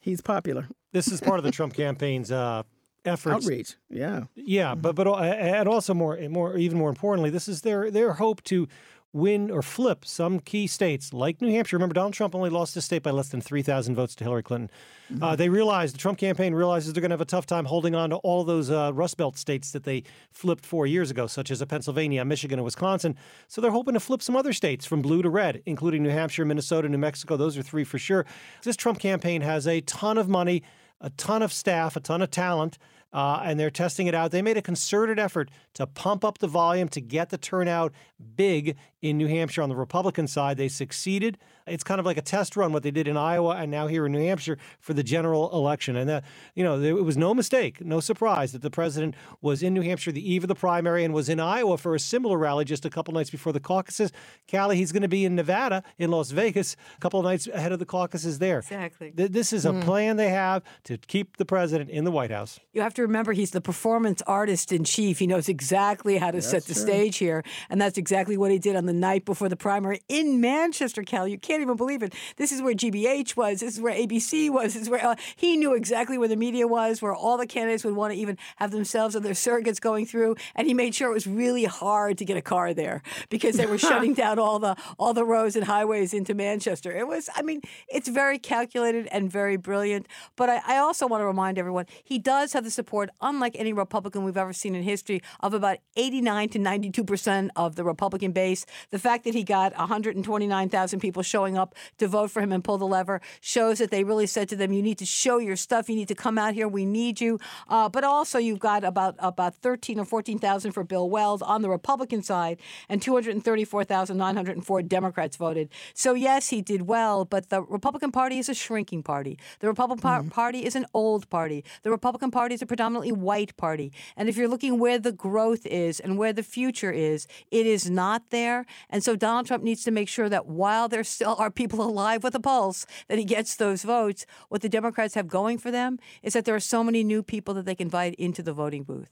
He's 0.00 0.20
popular. 0.20 0.68
This 0.92 1.08
is 1.08 1.20
part 1.20 1.38
of 1.38 1.44
the 1.44 1.50
Trump 1.52 1.74
campaign's 1.74 2.32
uh, 2.32 2.62
efforts. 3.04 3.44
Outreach, 3.44 3.74
yeah, 3.90 4.24
yeah, 4.34 4.74
but 4.74 4.94
but 4.94 5.06
uh, 5.06 5.16
and 5.16 5.68
also 5.68 5.94
more 5.94 6.16
more 6.28 6.56
even 6.56 6.78
more 6.78 6.88
importantly, 6.88 7.30
this 7.30 7.48
is 7.48 7.62
their 7.62 7.90
their 7.90 8.14
hope 8.14 8.42
to 8.44 8.68
win 9.16 9.50
or 9.50 9.62
flip 9.62 10.04
some 10.04 10.38
key 10.38 10.66
states 10.66 11.12
like 11.12 11.40
New 11.40 11.50
Hampshire. 11.50 11.76
Remember, 11.76 11.94
Donald 11.94 12.12
Trump 12.12 12.34
only 12.34 12.50
lost 12.50 12.74
his 12.74 12.84
state 12.84 13.02
by 13.02 13.10
less 13.10 13.30
than 13.30 13.40
3,000 13.40 13.94
votes 13.94 14.14
to 14.16 14.24
Hillary 14.24 14.42
Clinton. 14.42 14.70
Mm-hmm. 15.10 15.22
Uh, 15.22 15.36
they 15.36 15.48
realize, 15.48 15.92
the 15.92 15.98
Trump 15.98 16.18
campaign 16.18 16.54
realizes 16.54 16.92
they're 16.92 17.00
going 17.00 17.10
to 17.10 17.14
have 17.14 17.20
a 17.20 17.24
tough 17.24 17.46
time 17.46 17.64
holding 17.64 17.94
on 17.94 18.10
to 18.10 18.16
all 18.16 18.44
those 18.44 18.70
uh, 18.70 18.92
Rust 18.92 19.16
Belt 19.16 19.38
states 19.38 19.72
that 19.72 19.84
they 19.84 20.02
flipped 20.30 20.66
four 20.66 20.86
years 20.86 21.10
ago, 21.10 21.26
such 21.26 21.50
as 21.50 21.64
Pennsylvania, 21.64 22.24
Michigan, 22.24 22.58
and 22.58 22.64
Wisconsin. 22.64 23.16
So 23.48 23.60
they're 23.60 23.70
hoping 23.70 23.94
to 23.94 24.00
flip 24.00 24.20
some 24.20 24.36
other 24.36 24.52
states 24.52 24.84
from 24.84 25.00
blue 25.00 25.22
to 25.22 25.30
red, 25.30 25.62
including 25.64 26.02
New 26.02 26.10
Hampshire, 26.10 26.44
Minnesota, 26.44 26.88
New 26.88 26.98
Mexico. 26.98 27.36
Those 27.36 27.56
are 27.56 27.62
three 27.62 27.84
for 27.84 27.98
sure. 27.98 28.26
This 28.62 28.76
Trump 28.76 28.98
campaign 28.98 29.40
has 29.40 29.66
a 29.66 29.80
ton 29.80 30.18
of 30.18 30.28
money, 30.28 30.62
a 31.00 31.10
ton 31.10 31.42
of 31.42 31.52
staff, 31.52 31.96
a 31.96 32.00
ton 32.00 32.20
of 32.20 32.30
talent 32.30 32.78
uh, 33.16 33.40
and 33.42 33.58
they're 33.58 33.70
testing 33.70 34.06
it 34.06 34.14
out. 34.14 34.30
They 34.30 34.42
made 34.42 34.58
a 34.58 34.62
concerted 34.62 35.18
effort 35.18 35.50
to 35.72 35.86
pump 35.86 36.22
up 36.22 36.36
the 36.36 36.46
volume 36.46 36.88
to 36.90 37.00
get 37.00 37.30
the 37.30 37.38
turnout 37.38 37.94
big 38.36 38.76
in 39.00 39.16
New 39.16 39.26
Hampshire 39.26 39.62
on 39.62 39.70
the 39.70 39.74
Republican 39.74 40.26
side. 40.26 40.58
They 40.58 40.68
succeeded. 40.68 41.38
It's 41.66 41.84
kind 41.84 42.00
of 42.00 42.06
like 42.06 42.16
a 42.16 42.22
test 42.22 42.56
run 42.56 42.72
what 42.72 42.82
they 42.82 42.90
did 42.90 43.08
in 43.08 43.16
Iowa 43.16 43.56
and 43.56 43.70
now 43.70 43.86
here 43.86 44.06
in 44.06 44.12
New 44.12 44.24
Hampshire 44.24 44.58
for 44.80 44.94
the 44.94 45.02
general 45.02 45.52
election. 45.52 45.96
And 45.96 46.08
that, 46.08 46.24
you 46.54 46.64
know, 46.64 46.80
it 46.80 47.04
was 47.04 47.16
no 47.16 47.34
mistake, 47.34 47.84
no 47.84 48.00
surprise 48.00 48.52
that 48.52 48.62
the 48.62 48.70
president 48.70 49.14
was 49.40 49.62
in 49.62 49.74
New 49.74 49.82
Hampshire 49.82 50.12
the 50.12 50.32
eve 50.32 50.44
of 50.44 50.48
the 50.48 50.54
primary 50.54 51.04
and 51.04 51.12
was 51.12 51.28
in 51.28 51.40
Iowa 51.40 51.78
for 51.78 51.94
a 51.94 52.00
similar 52.00 52.38
rally 52.38 52.64
just 52.64 52.84
a 52.84 52.90
couple 52.90 53.12
nights 53.14 53.30
before 53.30 53.52
the 53.52 53.60
caucuses. 53.60 54.12
Callie, 54.50 54.76
he's 54.76 54.92
going 54.92 55.02
to 55.02 55.08
be 55.08 55.24
in 55.24 55.34
Nevada, 55.34 55.82
in 55.98 56.10
Las 56.10 56.30
Vegas, 56.30 56.76
a 56.96 57.00
couple 57.00 57.20
of 57.20 57.24
nights 57.24 57.46
ahead 57.48 57.72
of 57.72 57.78
the 57.78 57.86
caucuses 57.86 58.38
there. 58.38 58.58
Exactly. 58.58 59.12
This 59.14 59.52
is 59.52 59.66
a 59.66 59.70
mm. 59.70 59.82
plan 59.82 60.16
they 60.16 60.30
have 60.30 60.62
to 60.84 60.96
keep 60.96 61.36
the 61.36 61.44
president 61.44 61.90
in 61.90 62.04
the 62.04 62.10
White 62.10 62.30
House. 62.30 62.60
You 62.72 62.82
have 62.82 62.94
to 62.94 63.02
remember 63.02 63.32
he's 63.32 63.50
the 63.50 63.60
performance 63.60 64.22
artist 64.26 64.72
in 64.72 64.84
chief. 64.84 65.18
He 65.18 65.26
knows 65.26 65.48
exactly 65.48 66.18
how 66.18 66.30
to 66.30 66.38
that's 66.38 66.48
set 66.48 66.64
the 66.64 66.74
true. 66.74 66.82
stage 66.82 67.16
here, 67.18 67.42
and 67.70 67.80
that's 67.80 67.98
exactly 67.98 68.36
what 68.36 68.50
he 68.50 68.58
did 68.58 68.76
on 68.76 68.86
the 68.86 68.92
night 68.92 69.24
before 69.24 69.48
the 69.48 69.56
primary 69.56 70.02
in 70.08 70.40
Manchester, 70.40 71.02
Cal. 71.02 71.26
You 71.26 71.38
can't 71.38 71.55
even 71.62 71.76
believe 71.76 72.02
it. 72.02 72.14
This 72.36 72.52
is 72.52 72.62
where 72.62 72.74
GBH 72.74 73.36
was. 73.36 73.60
This 73.60 73.74
is 73.74 73.80
where 73.80 73.94
ABC 73.94 74.50
was. 74.50 74.74
This 74.74 74.82
is 74.82 74.90
where 74.90 75.04
uh, 75.04 75.16
he 75.36 75.56
knew 75.56 75.74
exactly 75.74 76.18
where 76.18 76.28
the 76.28 76.36
media 76.36 76.66
was, 76.66 77.02
where 77.02 77.14
all 77.14 77.36
the 77.36 77.46
candidates 77.46 77.84
would 77.84 77.94
want 77.94 78.12
to 78.12 78.18
even 78.18 78.38
have 78.56 78.70
themselves 78.70 79.14
and 79.14 79.24
their 79.24 79.32
surrogates 79.32 79.80
going 79.80 80.06
through, 80.06 80.36
and 80.54 80.66
he 80.66 80.74
made 80.74 80.94
sure 80.94 81.10
it 81.10 81.14
was 81.14 81.26
really 81.26 81.64
hard 81.64 82.18
to 82.18 82.24
get 82.24 82.36
a 82.36 82.42
car 82.42 82.74
there 82.74 83.02
because 83.28 83.56
they 83.56 83.66
were 83.66 83.78
shutting 83.88 84.14
down 84.14 84.38
all 84.38 84.58
the 84.58 84.76
all 84.98 85.14
the 85.14 85.24
roads 85.24 85.56
and 85.56 85.64
highways 85.64 86.14
into 86.14 86.34
Manchester. 86.34 86.94
It 86.94 87.06
was, 87.06 87.28
I 87.34 87.42
mean, 87.42 87.60
it's 87.88 88.08
very 88.08 88.38
calculated 88.38 89.06
and 89.08 89.30
very 89.30 89.56
brilliant. 89.56 90.06
But 90.36 90.50
I, 90.50 90.62
I 90.66 90.76
also 90.78 91.06
want 91.06 91.20
to 91.20 91.26
remind 91.26 91.58
everyone 91.58 91.86
he 92.04 92.18
does 92.18 92.52
have 92.52 92.64
the 92.64 92.70
support, 92.70 93.10
unlike 93.20 93.56
any 93.58 93.72
Republican 93.72 94.24
we've 94.24 94.36
ever 94.36 94.52
seen 94.52 94.74
in 94.74 94.82
history, 94.82 95.22
of 95.40 95.54
about 95.54 95.78
89 95.96 96.48
to 96.50 96.58
92 96.58 97.04
percent 97.04 97.50
of 97.56 97.76
the 97.76 97.84
Republican 97.84 98.32
base. 98.32 98.66
The 98.90 98.98
fact 98.98 99.24
that 99.24 99.34
he 99.34 99.42
got 99.42 99.76
129,000 99.76 101.00
people 101.00 101.22
showing 101.22 101.45
up 101.54 101.74
to 101.98 102.08
vote 102.08 102.30
for 102.30 102.40
him 102.40 102.50
and 102.50 102.64
pull 102.64 102.78
the 102.78 102.86
lever 102.86 103.20
shows 103.42 103.76
that 103.78 103.90
they 103.90 104.04
really 104.04 104.26
said 104.26 104.48
to 104.48 104.56
them, 104.56 104.72
"You 104.72 104.80
need 104.80 104.96
to 104.98 105.04
show 105.04 105.36
your 105.36 105.56
stuff. 105.56 105.90
You 105.90 105.96
need 105.96 106.08
to 106.08 106.14
come 106.14 106.38
out 106.38 106.54
here. 106.54 106.66
We 106.66 106.86
need 106.86 107.20
you." 107.20 107.38
Uh, 107.68 107.90
but 107.90 108.04
also, 108.04 108.38
you've 108.38 108.58
got 108.58 108.84
about 108.84 109.16
about 109.18 109.54
13 109.56 109.98
or 110.00 110.06
14,000 110.06 110.72
for 110.72 110.82
Bill 110.82 111.10
Weld 111.10 111.42
on 111.42 111.60
the 111.60 111.68
Republican 111.68 112.22
side, 112.22 112.58
and 112.88 113.02
234,904 113.02 114.82
Democrats 114.82 115.36
voted. 115.36 115.68
So 115.92 116.14
yes, 116.14 116.48
he 116.48 116.62
did 116.62 116.88
well, 116.88 117.24
but 117.26 117.50
the 117.50 117.62
Republican 117.62 118.12
Party 118.12 118.38
is 118.38 118.48
a 118.48 118.54
shrinking 118.54 119.02
party. 119.02 119.38
The 119.60 119.66
Republican 119.66 120.08
mm-hmm. 120.08 120.28
Party 120.28 120.64
is 120.64 120.74
an 120.76 120.86
old 120.94 121.28
party. 121.28 121.64
The 121.82 121.90
Republican 121.90 122.30
Party 122.30 122.54
is 122.54 122.62
a 122.62 122.66
predominantly 122.66 123.12
white 123.12 123.56
party. 123.56 123.92
And 124.16 124.28
if 124.28 124.36
you're 124.36 124.48
looking 124.48 124.78
where 124.78 124.98
the 124.98 125.12
growth 125.12 125.66
is 125.66 126.00
and 126.00 126.16
where 126.18 126.32
the 126.32 126.42
future 126.42 126.92
is, 126.92 127.26
it 127.50 127.66
is 127.66 127.90
not 127.90 128.30
there. 128.30 128.66
And 128.88 129.02
so 129.02 129.16
Donald 129.16 129.46
Trump 129.46 129.62
needs 129.62 129.84
to 129.84 129.90
make 129.90 130.08
sure 130.08 130.28
that 130.28 130.46
while 130.46 130.88
there 130.88 131.04
still 131.04 131.35
are 131.36 131.50
people 131.50 131.82
alive 131.86 132.24
with 132.24 132.34
a 132.34 132.40
pulse, 132.40 132.86
that 133.08 133.18
he 133.18 133.24
gets 133.24 133.56
those 133.56 133.82
votes. 133.82 134.26
What 134.48 134.62
the 134.62 134.68
Democrats 134.68 135.14
have 135.14 135.28
going 135.28 135.58
for 135.58 135.70
them 135.70 135.98
is 136.22 136.32
that 136.32 136.44
there 136.44 136.54
are 136.54 136.60
so 136.60 136.82
many 136.82 137.04
new 137.04 137.22
people 137.22 137.54
that 137.54 137.66
they 137.66 137.74
can 137.74 137.86
invite 137.86 138.14
into 138.16 138.42
the 138.42 138.52
voting 138.52 138.82
booth. 138.82 139.10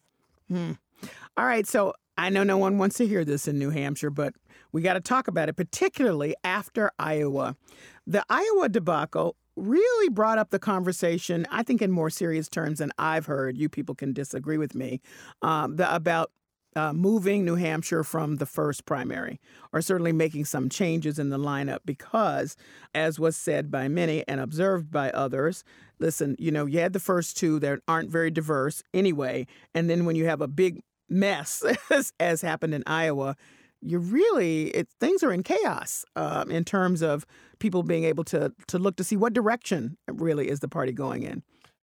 Hmm. 0.48 0.72
All 1.36 1.46
right. 1.46 1.66
So 1.66 1.94
I 2.16 2.30
know 2.30 2.44
no 2.44 2.58
one 2.58 2.78
wants 2.78 2.96
to 2.98 3.06
hear 3.06 3.24
this 3.24 3.48
in 3.48 3.58
New 3.58 3.70
Hampshire, 3.70 4.10
but 4.10 4.34
we 4.72 4.82
got 4.82 4.94
to 4.94 5.00
talk 5.00 5.28
about 5.28 5.48
it, 5.48 5.54
particularly 5.54 6.34
after 6.44 6.90
Iowa. 6.98 7.56
The 8.06 8.24
Iowa 8.28 8.68
debacle 8.68 9.36
really 9.56 10.08
brought 10.08 10.38
up 10.38 10.50
the 10.50 10.58
conversation, 10.58 11.46
I 11.50 11.62
think, 11.62 11.80
in 11.80 11.90
more 11.90 12.10
serious 12.10 12.48
terms 12.48 12.78
than 12.78 12.92
I've 12.98 13.26
heard. 13.26 13.56
You 13.56 13.68
people 13.68 13.94
can 13.94 14.12
disagree 14.12 14.58
with 14.58 14.74
me 14.74 15.00
um, 15.42 15.76
the, 15.76 15.92
about 15.94 16.30
uh, 16.76 16.92
moving 16.92 17.44
New 17.44 17.54
Hampshire 17.54 18.04
from 18.04 18.36
the 18.36 18.46
first 18.46 18.84
primary, 18.84 19.40
or 19.72 19.80
certainly 19.80 20.12
making 20.12 20.44
some 20.44 20.68
changes 20.68 21.18
in 21.18 21.30
the 21.30 21.38
lineup, 21.38 21.80
because, 21.84 22.56
as 22.94 23.18
was 23.18 23.36
said 23.36 23.70
by 23.70 23.88
many 23.88 24.26
and 24.26 24.40
observed 24.40 24.90
by 24.90 25.10
others, 25.10 25.64
listen, 25.98 26.36
you 26.38 26.50
know, 26.50 26.66
you 26.66 26.80
had 26.80 26.92
the 26.92 27.00
first 27.00 27.36
two 27.36 27.58
that 27.60 27.80
aren't 27.86 28.10
very 28.10 28.30
diverse 28.30 28.82
anyway, 28.92 29.46
and 29.74 29.88
then 29.88 30.04
when 30.04 30.16
you 30.16 30.26
have 30.26 30.40
a 30.40 30.48
big 30.48 30.82
mess, 31.08 31.64
as, 31.90 32.12
as 32.18 32.42
happened 32.42 32.74
in 32.74 32.82
Iowa, 32.86 33.36
you 33.80 33.98
really 33.98 34.68
it, 34.68 34.88
things 34.98 35.22
are 35.22 35.32
in 35.32 35.42
chaos 35.42 36.04
um, 36.16 36.50
in 36.50 36.64
terms 36.64 37.02
of 37.02 37.26
people 37.58 37.82
being 37.82 38.04
able 38.04 38.24
to 38.24 38.52
to 38.66 38.78
look 38.78 38.96
to 38.96 39.04
see 39.04 39.16
what 39.16 39.34
direction 39.34 39.96
really 40.10 40.48
is 40.48 40.60
the 40.60 40.68
party 40.68 40.92
going 40.92 41.22
in. 41.22 41.42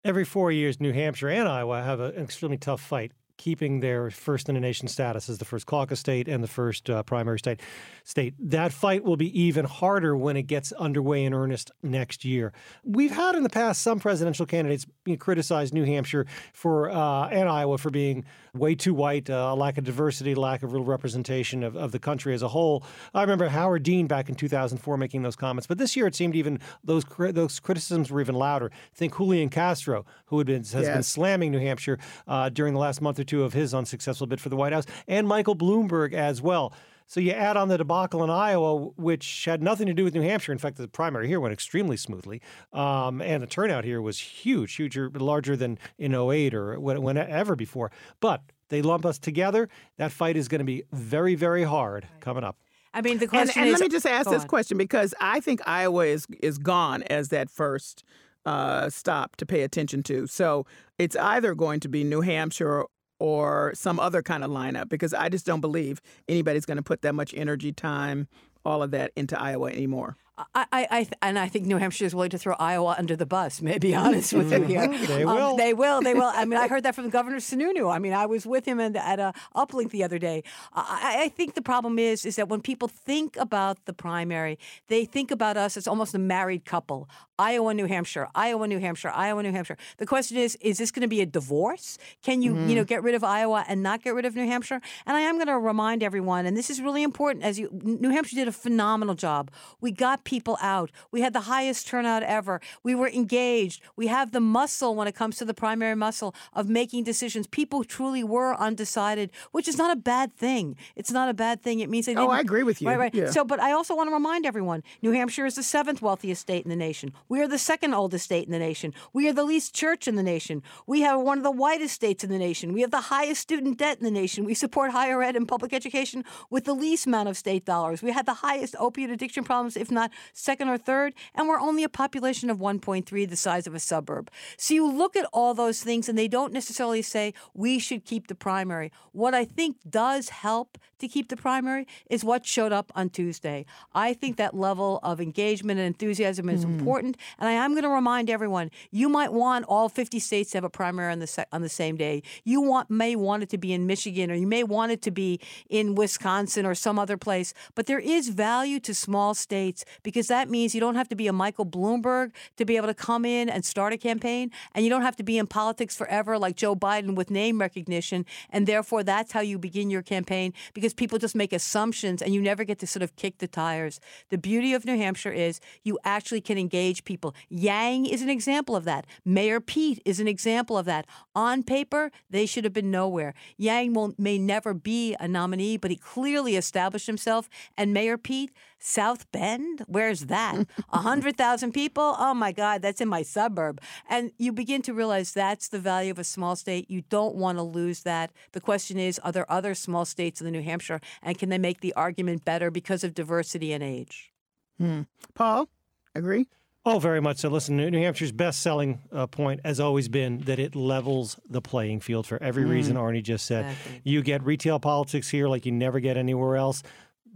Every 0.03 0.25
four 0.25 0.51
years, 0.51 0.79
New 0.79 0.91
Hampshire 0.91 1.29
and 1.29 1.47
Iowa 1.47 1.81
have 1.81 1.99
an 1.99 2.13
extremely 2.15 2.57
tough 2.57 2.81
fight 2.81 3.11
keeping 3.37 3.79
their 3.79 4.09
first 4.09 4.49
in 4.49 4.55
the 4.55 4.61
nation 4.61 4.87
status 4.87 5.29
as 5.29 5.37
the 5.37 5.45
first 5.45 5.65
caucus 5.65 5.99
state 5.99 6.27
and 6.27 6.43
the 6.43 6.47
first 6.47 6.89
uh, 6.89 7.03
primary 7.03 7.39
state. 7.39 7.61
State 8.03 8.33
that 8.39 8.71
fight 8.71 9.03
will 9.03 9.17
be 9.17 9.39
even 9.39 9.65
harder 9.65 10.15
when 10.15 10.37
it 10.37 10.43
gets 10.43 10.71
underway 10.73 11.23
in 11.23 11.33
earnest 11.33 11.71
next 11.83 12.25
year. 12.25 12.53
We've 12.83 13.11
had 13.11 13.35
in 13.35 13.43
the 13.43 13.49
past 13.49 13.81
some 13.81 13.99
presidential 13.99 14.45
candidates 14.45 14.85
criticize 15.19 15.73
New 15.73 15.83
Hampshire 15.83 16.25
for 16.53 16.89
uh, 16.89 17.27
and 17.27 17.49
Iowa 17.49 17.77
for 17.77 17.89
being 17.89 18.25
way 18.55 18.75
too 18.75 18.93
white, 18.93 19.29
uh, 19.29 19.51
a 19.51 19.55
lack 19.55 19.77
of 19.77 19.83
diversity, 19.83 20.35
lack 20.35 20.63
of 20.63 20.73
real 20.73 20.83
representation 20.83 21.63
of, 21.63 21.75
of 21.75 21.91
the 21.91 21.99
country 21.99 22.33
as 22.33 22.41
a 22.41 22.47
whole. 22.47 22.83
I 23.13 23.21
remember 23.21 23.47
Howard 23.49 23.83
Dean 23.83 24.07
back 24.07 24.29
in 24.29 24.35
2004 24.35 24.97
making 24.97 25.23
those 25.23 25.35
comments, 25.35 25.67
but 25.67 25.77
this 25.77 25.95
year 25.95 26.07
it 26.07 26.15
seemed 26.15 26.35
even 26.35 26.59
those 26.83 27.03
those 27.17 27.59
criticisms 27.59 28.11
were 28.11 28.21
even 28.21 28.35
louder. 28.35 28.71
Think 28.93 29.15
Julian 29.17 29.49
Castro, 29.49 30.05
who 30.27 30.37
had 30.37 30.47
been, 30.47 30.63
has 30.63 30.73
yes. 30.73 30.87
been 30.87 31.03
slamming 31.03 31.51
New 31.51 31.59
Hampshire 31.59 31.99
uh, 32.27 32.49
during 32.49 32.73
the 32.73 32.79
last 32.79 33.01
month 33.01 33.19
or 33.19 33.23
two 33.23 33.43
of 33.43 33.53
his 33.53 33.73
unsuccessful 33.73 34.27
bid 34.27 34.41
for 34.41 34.49
the 34.49 34.55
White 34.55 34.73
House, 34.73 34.85
and 35.07 35.27
Michael 35.27 35.55
Bloomberg 35.55 36.13
as 36.13 36.41
well. 36.41 36.73
So 37.07 37.19
you 37.19 37.31
add 37.31 37.55
on 37.55 37.67
the 37.67 37.77
debacle 37.77 38.23
in 38.23 38.29
Iowa, 38.29 38.75
which 38.95 39.45
had 39.45 39.61
nothing 39.61 39.87
to 39.87 39.93
do 39.93 40.03
with 40.03 40.15
New 40.15 40.21
Hampshire. 40.21 40.51
In 40.51 40.57
fact, 40.57 40.77
the 40.77 40.87
primary 40.87 41.27
here 41.27 41.39
went 41.39 41.53
extremely 41.53 41.97
smoothly, 41.97 42.41
um, 42.73 43.21
and 43.21 43.43
the 43.43 43.47
turnout 43.47 43.83
here 43.83 44.01
was 44.01 44.19
huge, 44.19 44.75
huge, 44.75 44.97
larger 44.97 45.55
than 45.55 45.77
in 45.97 46.15
08 46.15 46.53
or 46.53 46.79
whenever 46.79 47.55
before. 47.55 47.91
But 48.19 48.41
they 48.69 48.81
lump 48.81 49.05
us 49.05 49.19
together. 49.19 49.69
That 49.97 50.11
fight 50.11 50.35
is 50.35 50.47
going 50.47 50.59
to 50.59 50.65
be 50.65 50.83
very, 50.91 51.35
very 51.35 51.63
hard 51.63 52.07
coming 52.19 52.43
up. 52.43 52.57
I 52.93 53.01
mean, 53.01 53.17
the 53.17 53.27
question 53.27 53.59
and, 53.61 53.67
and 53.67 53.75
is, 53.75 53.81
let 53.81 53.85
me 53.85 53.89
just 53.89 54.05
ask 54.05 54.29
this 54.29 54.43
on. 54.43 54.47
question 54.47 54.77
because 54.77 55.13
I 55.19 55.41
think 55.41 55.61
Iowa 55.67 56.05
is 56.05 56.25
is 56.41 56.57
gone 56.57 57.03
as 57.03 57.27
that 57.29 57.49
first 57.49 58.03
uh, 58.45 58.89
stop 58.89 59.35
to 59.37 59.45
pay 59.45 59.63
attention 59.63 60.01
to. 60.03 60.27
So 60.27 60.65
it's 60.97 61.15
either 61.15 61.55
going 61.55 61.81
to 61.81 61.89
be 61.89 62.03
New 62.03 62.21
Hampshire 62.21 62.85
or 63.19 63.71
some 63.75 63.99
other 63.99 64.21
kind 64.21 64.43
of 64.43 64.51
lineup 64.51 64.89
because 64.89 65.13
I 65.13 65.29
just 65.29 65.45
don't 65.45 65.61
believe 65.61 66.01
anybody's 66.27 66.65
going 66.65 66.77
to 66.77 66.83
put 66.83 67.01
that 67.03 67.15
much 67.15 67.33
energy, 67.35 67.71
time, 67.71 68.27
all 68.65 68.83
of 68.83 68.91
that 68.91 69.11
into 69.15 69.39
Iowa 69.39 69.69
anymore. 69.69 70.17
I, 70.37 70.65
I, 70.91 71.07
and 71.21 71.39
I 71.39 71.47
think 71.47 71.65
New 71.65 71.77
Hampshire 71.77 72.03
is 72.03 72.13
willing 72.13 72.31
to 72.31 72.37
throw 72.37 72.55
Iowa 72.55 72.95
under 72.97 73.15
the 73.15 73.25
bus. 73.25 73.61
May 73.61 73.77
be 73.77 73.95
honest 74.05 74.33
with 74.33 74.51
you 74.51 74.63
here. 74.63 74.87
they 75.07 75.23
um, 75.23 75.35
will. 75.35 75.55
They 75.55 75.73
will. 75.73 76.01
They 76.01 76.13
will. 76.13 76.31
I 76.33 76.43
mean, 76.43 76.59
I 76.59 76.67
heard 76.73 76.83
that 76.83 76.93
from 76.93 77.09
Governor 77.09 77.37
Sununu. 77.37 77.93
I 77.93 77.99
mean, 77.99 78.11
I 78.11 78.25
was 78.25 78.45
with 78.45 78.65
him 78.65 78.81
at, 78.81 78.95
at 78.97 79.19
a 79.19 79.33
uplink 79.55 79.91
the 79.91 80.03
other 80.03 80.19
day. 80.19 80.43
I, 80.73 81.23
I, 81.23 81.29
think 81.29 81.53
the 81.53 81.61
problem 81.61 81.97
is, 81.97 82.25
is 82.25 82.35
that 82.35 82.49
when 82.49 82.61
people 82.61 82.89
think 82.89 83.37
about 83.37 83.85
the 83.85 83.93
primary, 83.93 84.59
they 84.87 85.05
think 85.05 85.31
about 85.31 85.55
us 85.55 85.77
as 85.77 85.87
almost 85.87 86.13
a 86.13 86.19
married 86.19 86.65
couple. 86.65 87.09
Iowa, 87.37 87.73
New 87.73 87.85
Hampshire, 87.85 88.29
Iowa, 88.33 88.67
New 88.67 88.79
Hampshire, 88.79 89.09
Iowa, 89.09 89.43
New 89.43 89.51
Hampshire. 89.51 89.77
The 89.97 90.05
question 90.05 90.37
is, 90.37 90.55
is 90.61 90.77
this 90.77 90.91
going 90.91 91.01
to 91.01 91.07
be 91.07 91.21
a 91.21 91.25
divorce? 91.25 91.97
Can 92.23 92.41
you, 92.41 92.53
mm-hmm. 92.53 92.69
you 92.69 92.75
know, 92.75 92.83
get 92.85 93.03
rid 93.03 93.15
of 93.15 93.23
Iowa 93.23 93.65
and 93.67 93.83
not 93.83 94.03
get 94.03 94.13
rid 94.13 94.25
of 94.25 94.35
New 94.35 94.45
Hampshire? 94.45 94.81
And 95.05 95.17
I 95.17 95.21
am 95.21 95.35
going 95.35 95.47
to 95.47 95.57
remind 95.57 96.01
everyone, 96.03 96.45
and 96.45 96.55
this 96.55 96.69
is 96.69 96.81
really 96.81 97.03
important, 97.03 97.43
as 97.43 97.59
you, 97.59 97.69
New 97.83 98.09
Hampshire 98.09 98.35
did 98.35 98.47
a 98.47 98.53
phenomenal 98.53 99.15
job. 99.15 99.51
We 99.81 99.91
got 99.91 100.23
people 100.25 100.57
out. 100.61 100.91
We 101.11 101.21
had 101.21 101.31
the 101.33 101.41
highest 101.41 101.87
turnout 101.87 102.23
ever. 102.23 102.59
We 102.83 102.93
were 102.95 103.07
engaged. 103.07 103.81
We 103.95 104.07
have 104.07 104.31
the 104.31 104.41
muscle 104.41 104.95
when 104.95 105.07
it 105.07 105.15
comes 105.15 105.37
to 105.37 105.45
the 105.45 105.53
primary 105.53 105.95
muscle 105.95 106.35
of 106.53 106.67
making 106.67 107.05
decisions. 107.05 107.47
People 107.47 107.83
truly 107.85 108.23
were 108.23 108.53
undecided, 108.55 109.31
which 109.53 109.67
is 109.67 109.77
not 109.77 109.91
a 109.91 109.95
bad 109.95 110.35
thing. 110.35 110.75
It's 110.95 111.11
not 111.11 111.29
a 111.29 111.33
bad 111.33 111.61
thing. 111.61 111.79
It 111.79 111.89
means 111.89 112.07
they 112.07 112.15
Oh, 112.15 112.27
I 112.27 112.39
agree 112.39 112.63
with 112.63 112.81
you. 112.81 112.87
Right, 112.87 112.97
right. 112.97 113.15
Yeah. 113.15 113.29
So, 113.29 113.45
but 113.45 113.59
I 113.59 113.71
also 113.71 113.95
want 113.95 114.09
to 114.09 114.13
remind 114.13 114.45
everyone 114.45 114.83
New 115.01 115.11
Hampshire 115.11 115.45
is 115.45 115.55
the 115.55 115.63
seventh 115.63 116.01
wealthiest 116.01 116.41
state 116.41 116.63
in 116.65 116.69
the 116.69 116.75
nation. 116.75 117.13
We 117.29 117.41
are 117.41 117.47
the 117.47 117.57
second 117.57 117.93
oldest 117.93 118.25
state 118.25 118.45
in 118.45 118.51
the 118.51 118.59
nation. 118.59 118.93
We 119.13 119.27
are 119.29 119.33
the 119.33 119.43
least 119.43 119.73
church 119.75 120.07
in 120.07 120.15
the 120.15 120.23
nation. 120.23 120.63
We 120.87 121.01
have 121.01 121.19
one 121.21 121.37
of 121.37 121.43
the 121.43 121.51
whitest 121.51 121.93
states 121.93 122.23
in 122.23 122.29
the 122.31 122.39
nation. 122.39 122.73
We 122.73 122.81
have 122.81 122.91
the 122.91 123.01
highest 123.01 123.41
student 123.41 123.77
debt 123.77 123.99
in 123.99 124.03
the 124.03 124.11
nation. 124.11 124.43
We 124.45 124.53
support 124.53 124.91
higher 124.91 125.21
ed 125.21 125.35
and 125.35 125.47
public 125.47 125.73
education 125.73 126.23
with 126.49 126.65
the 126.65 126.73
least 126.73 127.05
amount 127.05 127.29
of 127.29 127.37
state 127.37 127.65
dollars. 127.65 128.01
We 128.01 128.11
had 128.11 128.25
the 128.25 128.33
highest 128.35 128.75
opiate 128.79 129.09
addiction 129.11 129.43
problems, 129.43 129.77
if 129.77 129.91
not 129.91 130.11
second 130.33 130.69
or 130.69 130.77
third, 130.77 131.13
and 131.33 131.47
we're 131.47 131.59
only 131.59 131.83
a 131.83 131.89
population 131.89 132.49
of 132.49 132.57
1.3, 132.57 133.29
the 133.29 133.35
size 133.35 133.67
of 133.67 133.75
a 133.75 133.79
suburb. 133.79 134.29
So 134.57 134.73
you 134.73 134.91
look 134.91 135.15
at 135.15 135.25
all 135.33 135.53
those 135.53 135.81
things, 135.81 136.09
and 136.09 136.17
they 136.17 136.27
don't 136.27 136.53
necessarily 136.53 137.01
say 137.01 137.33
we 137.53 137.79
should 137.79 138.05
keep 138.05 138.27
the 138.27 138.35
primary. 138.35 138.91
What 139.11 139.33
I 139.33 139.45
think 139.45 139.77
does 139.89 140.29
help 140.29 140.77
to 141.07 141.13
keep 141.13 141.29
the 141.29 141.37
primary 141.37 141.87
is 142.09 142.23
what 142.23 142.45
showed 142.45 142.71
up 142.71 142.91
on 142.95 143.09
Tuesday. 143.09 143.65
I 143.93 144.13
think 144.13 144.37
that 144.37 144.55
level 144.55 144.99
of 145.03 145.21
engagement 145.21 145.79
and 145.79 145.87
enthusiasm 145.87 146.49
is 146.49 146.63
hmm. 146.63 146.79
important, 146.79 147.17
and 147.39 147.47
I 147.47 147.53
am 147.53 147.71
going 147.71 147.83
to 147.83 147.89
remind 147.89 148.29
everyone: 148.29 148.71
you 148.91 149.09
might 149.09 149.31
want 149.31 149.65
all 149.67 149.89
50 149.89 150.19
states 150.19 150.51
to 150.51 150.57
have 150.57 150.63
a 150.63 150.69
primary 150.69 151.11
on 151.11 151.19
the 151.19 151.27
se- 151.27 151.45
on 151.51 151.61
the 151.61 151.69
same 151.69 151.95
day. 151.95 152.23
You 152.43 152.61
want 152.61 152.89
may 152.89 153.15
want 153.15 153.43
it 153.43 153.49
to 153.49 153.57
be 153.57 153.73
in 153.73 153.85
Michigan, 153.87 154.31
or 154.31 154.35
you 154.35 154.47
may 154.47 154.63
want 154.63 154.91
it 154.91 155.01
to 155.03 155.11
be 155.11 155.39
in 155.69 155.95
Wisconsin 155.95 156.65
or 156.65 156.75
some 156.75 156.97
other 156.97 157.17
place. 157.17 157.53
But 157.75 157.85
there 157.85 157.99
is 157.99 158.29
value 158.29 158.79
to 158.81 158.95
small 158.95 159.33
states 159.33 159.85
because 160.03 160.27
that 160.27 160.49
means 160.49 160.73
you 160.73 160.81
don't 160.81 160.95
have 160.95 161.09
to 161.09 161.15
be 161.15 161.27
a 161.27 161.33
Michael 161.33 161.65
Bloomberg 161.65 162.31
to 162.57 162.65
be 162.65 162.77
able 162.77 162.87
to 162.87 162.93
come 162.93 163.25
in 163.25 163.49
and 163.49 163.63
start 163.63 163.93
a 163.93 163.97
campaign, 163.97 164.51
and 164.73 164.83
you 164.83 164.89
don't 164.89 165.03
have 165.03 165.15
to 165.17 165.23
be 165.23 165.37
in 165.37 165.47
politics 165.47 165.95
forever 165.95 166.39
like 166.39 166.55
Joe 166.55 166.75
Biden 166.75 167.15
with 167.15 167.29
name 167.29 167.59
recognition, 167.59 168.25
and 168.49 168.65
therefore 168.65 169.03
that's 169.03 169.31
how 169.31 169.41
you 169.41 169.59
begin 169.59 169.89
your 169.89 170.01
campaign 170.01 170.53
because 170.73 170.93
people 170.95 171.17
just 171.17 171.35
make 171.35 171.53
assumptions 171.53 172.21
and 172.21 172.33
you 172.33 172.41
never 172.41 172.63
get 172.63 172.79
to 172.79 172.87
sort 172.87 173.03
of 173.03 173.15
kick 173.15 173.37
the 173.39 173.47
tires. 173.47 173.99
The 174.29 174.37
beauty 174.37 174.73
of 174.73 174.85
New 174.85 174.97
Hampshire 174.97 175.31
is 175.31 175.59
you 175.83 175.99
actually 176.03 176.41
can 176.41 176.57
engage 176.57 177.03
people. 177.03 177.35
Yang 177.49 178.07
is 178.07 178.21
an 178.21 178.29
example 178.29 178.75
of 178.75 178.83
that. 178.85 179.05
Mayor 179.23 179.59
Pete 179.59 180.01
is 180.05 180.19
an 180.19 180.27
example 180.27 180.77
of 180.77 180.85
that. 180.85 181.05
On 181.35 181.63
paper, 181.63 182.11
they 182.29 182.45
should 182.45 182.63
have 182.63 182.73
been 182.73 182.91
nowhere. 182.91 183.33
Yang 183.57 183.93
will, 183.93 184.13
may 184.17 184.37
never 184.37 184.73
be 184.73 185.15
a 185.19 185.27
nominee, 185.27 185.77
but 185.77 185.91
he 185.91 185.97
clearly 185.97 186.55
established 186.55 187.07
himself. 187.07 187.49
And 187.77 187.93
Mayor 187.93 188.17
Pete, 188.17 188.51
South 188.87 189.29
Bend, 189.31 189.83
where's 189.87 190.27
that? 190.27 190.67
A 190.93 190.99
hundred 190.99 191.37
thousand 191.37 191.71
people? 191.71 192.15
Oh 192.19 192.35
my 192.35 192.51
God, 192.51 192.83
that's 192.83 193.01
in 193.01 193.07
my 193.07 193.23
suburb. 193.23 193.81
And 194.07 194.31
you 194.37 194.51
begin 194.51 194.83
to 194.83 194.93
realize 194.93 195.33
that's 195.33 195.69
the 195.69 195.79
value 195.79 196.11
of 196.11 196.19
a 196.19 196.23
small 196.23 196.55
state. 196.55 196.89
You 196.89 197.01
don't 197.09 197.33
want 197.33 197.57
to 197.57 197.63
lose 197.63 198.03
that. 198.03 198.31
The 198.51 198.61
question 198.61 198.99
is, 198.99 199.17
are 199.19 199.31
there 199.31 199.51
other 199.51 199.73
small 199.73 200.05
states 200.05 200.39
in 200.39 200.45
the 200.45 200.51
New 200.51 200.61
Hampshire, 200.61 201.01
and 201.23 201.35
can 201.35 201.49
they 201.49 201.57
make 201.57 201.81
the 201.81 201.93
argument 201.93 202.45
better 202.45 202.69
because 202.69 203.03
of 203.03 203.15
diversity 203.15 203.73
and 203.73 203.83
age? 203.83 204.31
Hmm. 204.77 205.01
Paul, 205.33 205.67
agree? 206.13 206.47
Oh, 206.85 206.99
very 206.99 207.19
much 207.21 207.37
so. 207.37 207.49
Listen, 207.49 207.77
New 207.77 207.89
New 207.89 207.99
Hampshire's 207.99 208.31
best 208.31 208.61
selling 208.61 208.99
uh, 209.11 209.25
point 209.25 209.61
has 209.65 209.79
always 209.79 210.07
been 210.09 210.41
that 210.41 210.59
it 210.59 210.75
levels 210.75 211.39
the 211.49 211.59
playing 211.59 212.01
field 212.01 212.27
for 212.27 212.41
every 212.43 212.65
reason 212.65 212.95
Mm. 212.95 212.99
Arnie 213.01 213.23
just 213.23 213.47
said. 213.47 213.65
Exactly. 213.65 214.01
You 214.03 214.21
get 214.21 214.43
retail 214.43 214.79
politics 214.79 215.29
here 215.29 215.47
like 215.47 215.65
you 215.65 215.71
never 215.71 215.99
get 215.99 216.17
anywhere 216.17 216.55
else. 216.55 216.83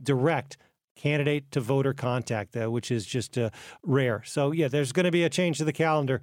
Direct 0.04 0.58
candidate 1.00 1.50
to 1.52 1.62
voter 1.62 1.94
contact, 1.94 2.58
uh, 2.58 2.70
which 2.70 2.92
is 2.92 3.06
just 3.06 3.38
uh, 3.38 3.50
rare. 3.84 4.22
So, 4.26 4.52
yeah, 4.52 4.68
there's 4.68 4.92
going 4.92 5.06
to 5.06 5.12
be 5.12 5.24
a 5.24 5.30
change 5.30 5.58
to 5.60 5.64
the 5.64 5.74
calendar. 5.74 6.22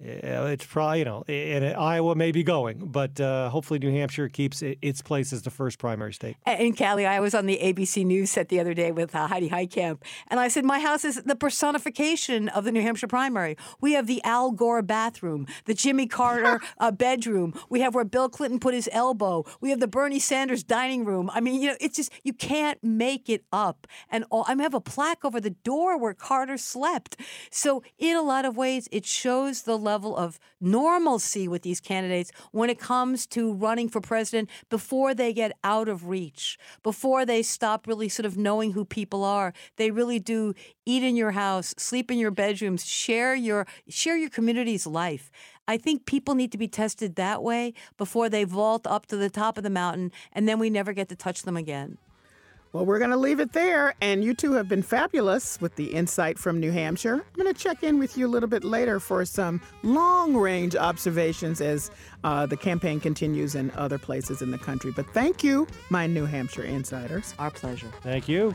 Uh, 0.00 0.46
It's 0.46 0.64
probably, 0.64 1.00
you 1.00 1.04
know, 1.04 1.24
and 1.26 1.64
Iowa 1.64 2.14
may 2.14 2.30
be 2.30 2.44
going, 2.44 2.78
but 2.86 3.20
uh, 3.20 3.50
hopefully 3.50 3.80
New 3.80 3.90
Hampshire 3.90 4.28
keeps 4.28 4.62
its 4.62 5.02
place 5.02 5.32
as 5.32 5.42
the 5.42 5.50
first 5.50 5.78
primary 5.78 6.12
state. 6.12 6.36
And 6.46 6.76
Callie, 6.78 7.04
I 7.04 7.18
was 7.18 7.34
on 7.34 7.46
the 7.46 7.58
ABC 7.58 8.04
News 8.06 8.30
set 8.30 8.48
the 8.48 8.60
other 8.60 8.74
day 8.74 8.92
with 8.92 9.12
uh, 9.14 9.26
Heidi 9.26 9.50
Heitkamp, 9.50 10.02
and 10.28 10.38
I 10.38 10.46
said, 10.48 10.64
My 10.64 10.78
house 10.78 11.04
is 11.04 11.16
the 11.24 11.34
personification 11.34 12.48
of 12.48 12.62
the 12.64 12.70
New 12.70 12.80
Hampshire 12.82 13.08
primary. 13.08 13.56
We 13.80 13.94
have 13.94 14.06
the 14.06 14.22
Al 14.22 14.52
Gore 14.52 14.82
bathroom, 14.82 15.46
the 15.64 15.74
Jimmy 15.74 16.06
Carter 16.06 16.60
uh, 16.78 16.92
bedroom. 16.92 17.52
We 17.68 17.80
have 17.80 17.94
where 17.96 18.04
Bill 18.04 18.28
Clinton 18.28 18.60
put 18.60 18.74
his 18.74 18.88
elbow. 18.92 19.44
We 19.60 19.70
have 19.70 19.80
the 19.80 19.88
Bernie 19.88 20.20
Sanders 20.20 20.62
dining 20.62 21.04
room. 21.04 21.28
I 21.32 21.40
mean, 21.40 21.60
you 21.60 21.70
know, 21.70 21.76
it's 21.80 21.96
just, 21.96 22.12
you 22.22 22.32
can't 22.32 22.78
make 22.84 23.28
it 23.28 23.42
up. 23.52 23.88
And 24.10 24.24
all, 24.30 24.44
I 24.46 24.54
have 24.62 24.74
a 24.74 24.80
plaque 24.80 25.24
over 25.24 25.40
the 25.40 25.50
door 25.50 25.98
where 25.98 26.14
Carter 26.14 26.56
slept. 26.56 27.16
So, 27.50 27.82
in 27.98 28.16
a 28.16 28.22
lot 28.22 28.44
of 28.44 28.56
ways, 28.56 28.88
it 28.92 29.04
shows 29.04 29.62
the 29.62 29.76
level 29.92 30.16
of 30.16 30.38
normalcy 30.60 31.48
with 31.48 31.62
these 31.62 31.80
candidates 31.80 32.30
when 32.52 32.68
it 32.70 32.78
comes 32.78 33.26
to 33.26 33.52
running 33.52 33.88
for 33.88 34.00
president 34.00 34.50
before 34.68 35.14
they 35.14 35.32
get 35.32 35.52
out 35.64 35.88
of 35.88 36.08
reach, 36.08 36.58
before 36.82 37.24
they 37.24 37.42
stop 37.42 37.86
really 37.86 38.08
sort 38.08 38.26
of 38.26 38.36
knowing 38.36 38.72
who 38.72 38.84
people 38.84 39.22
are. 39.24 39.52
They 39.76 39.90
really 39.90 40.18
do 40.18 40.54
eat 40.84 41.02
in 41.02 41.16
your 41.16 41.32
house, 41.32 41.74
sleep 41.78 42.10
in 42.10 42.18
your 42.18 42.30
bedrooms, 42.30 42.84
share 42.84 43.34
your 43.34 43.66
share 43.88 44.16
your 44.16 44.30
community's 44.30 44.86
life. 44.86 45.30
I 45.66 45.76
think 45.76 46.06
people 46.06 46.34
need 46.34 46.52
to 46.52 46.58
be 46.58 46.68
tested 46.68 47.16
that 47.16 47.42
way 47.42 47.74
before 47.96 48.28
they 48.28 48.44
vault 48.44 48.86
up 48.86 49.06
to 49.06 49.16
the 49.16 49.30
top 49.30 49.58
of 49.58 49.64
the 49.64 49.78
mountain 49.82 50.10
and 50.32 50.48
then 50.48 50.58
we 50.58 50.70
never 50.70 50.92
get 50.92 51.08
to 51.10 51.16
touch 51.16 51.42
them 51.42 51.56
again. 51.56 51.98
Well, 52.72 52.84
we're 52.84 52.98
going 52.98 53.10
to 53.10 53.16
leave 53.16 53.40
it 53.40 53.52
there. 53.52 53.94
And 54.00 54.22
you 54.22 54.34
two 54.34 54.52
have 54.52 54.68
been 54.68 54.82
fabulous 54.82 55.60
with 55.60 55.76
the 55.76 55.86
insight 55.86 56.38
from 56.38 56.60
New 56.60 56.70
Hampshire. 56.70 57.14
I'm 57.14 57.42
going 57.42 57.52
to 57.52 57.58
check 57.58 57.82
in 57.82 57.98
with 57.98 58.16
you 58.16 58.26
a 58.26 58.28
little 58.28 58.48
bit 58.48 58.62
later 58.62 59.00
for 59.00 59.24
some 59.24 59.60
long 59.82 60.36
range 60.36 60.76
observations 60.76 61.60
as 61.60 61.90
uh, 62.24 62.46
the 62.46 62.56
campaign 62.56 63.00
continues 63.00 63.54
in 63.54 63.70
other 63.72 63.98
places 63.98 64.42
in 64.42 64.50
the 64.50 64.58
country. 64.58 64.92
But 64.94 65.06
thank 65.14 65.42
you, 65.42 65.66
my 65.88 66.06
New 66.06 66.26
Hampshire 66.26 66.64
insiders. 66.64 67.34
Our 67.38 67.50
pleasure. 67.50 67.90
Thank 68.02 68.28
you. 68.28 68.54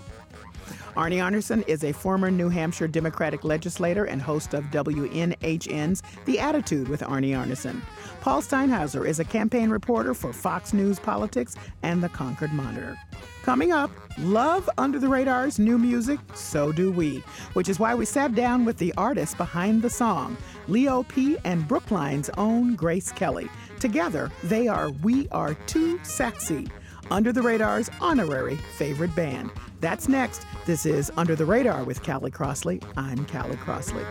Arnie 0.95 1.17
Arnesen 1.17 1.67
is 1.67 1.84
a 1.84 1.91
former 1.91 2.30
New 2.30 2.49
Hampshire 2.49 2.88
Democratic 2.88 3.43
legislator 3.43 4.06
and 4.06 4.21
host 4.21 4.54
of 4.54 4.65
WNHN's 4.65 6.04
The 6.26 6.39
Attitude 6.39 6.88
with 6.88 7.02
Arnie 7.02 7.36
Arnesen. 7.36 7.82
Paul 8.21 8.41
Steinhauser 8.41 9.08
is 9.08 9.19
a 9.19 9.26
campaign 9.26 9.69
reporter 9.69 10.13
for 10.13 10.32
Fox 10.32 10.73
News 10.73 10.99
Politics 10.99 11.56
and 11.82 12.04
the 12.04 12.10
Concord 12.10 12.54
Monitor. 12.54 12.97
Coming 13.43 13.73
up, 13.73 13.91
love 14.19 14.69
Under 14.78 14.99
the 14.99 15.10
Radar's 15.10 15.60
new 15.60 15.78
music, 15.78 16.19
So 16.34 16.71
Do 16.71 16.91
We, 16.91 17.17
which 17.54 17.67
is 17.67 17.80
why 17.80 17.93
we 17.93 18.06
sat 18.06 18.36
down 18.36 18.63
with 18.63 18.78
the 18.78 18.93
artist 18.95 19.36
behind 19.38 19.82
the 19.82 19.89
song, 19.89 20.38
Leo 20.69 21.04
P. 21.04 21.38
and 21.43 21.67
Brookline's 21.67 22.30
own 22.38 22.76
Grace 22.76 23.12
Kelly. 23.12 23.49
Together, 23.82 24.32
they 24.43 24.69
are 24.69 24.91
We 24.91 25.28
Are 25.30 25.56
Too 25.67 25.97
Saxy, 26.04 26.69
Under 27.12 27.34
the 27.34 27.41
Radar's 27.41 27.89
honorary 27.99 28.56
favorite 28.78 29.13
band. 29.13 29.52
That's 29.84 30.08
next. 30.08 30.46
This 30.65 30.86
is 30.86 31.12
Under 31.17 31.36
the 31.36 31.43
Radar 31.43 31.84
with 31.84 32.02
Callie 32.02 32.32
Crossley. 32.32 32.80
I'm 32.96 33.26
Callie 33.26 33.58
Crossley. 33.58 34.06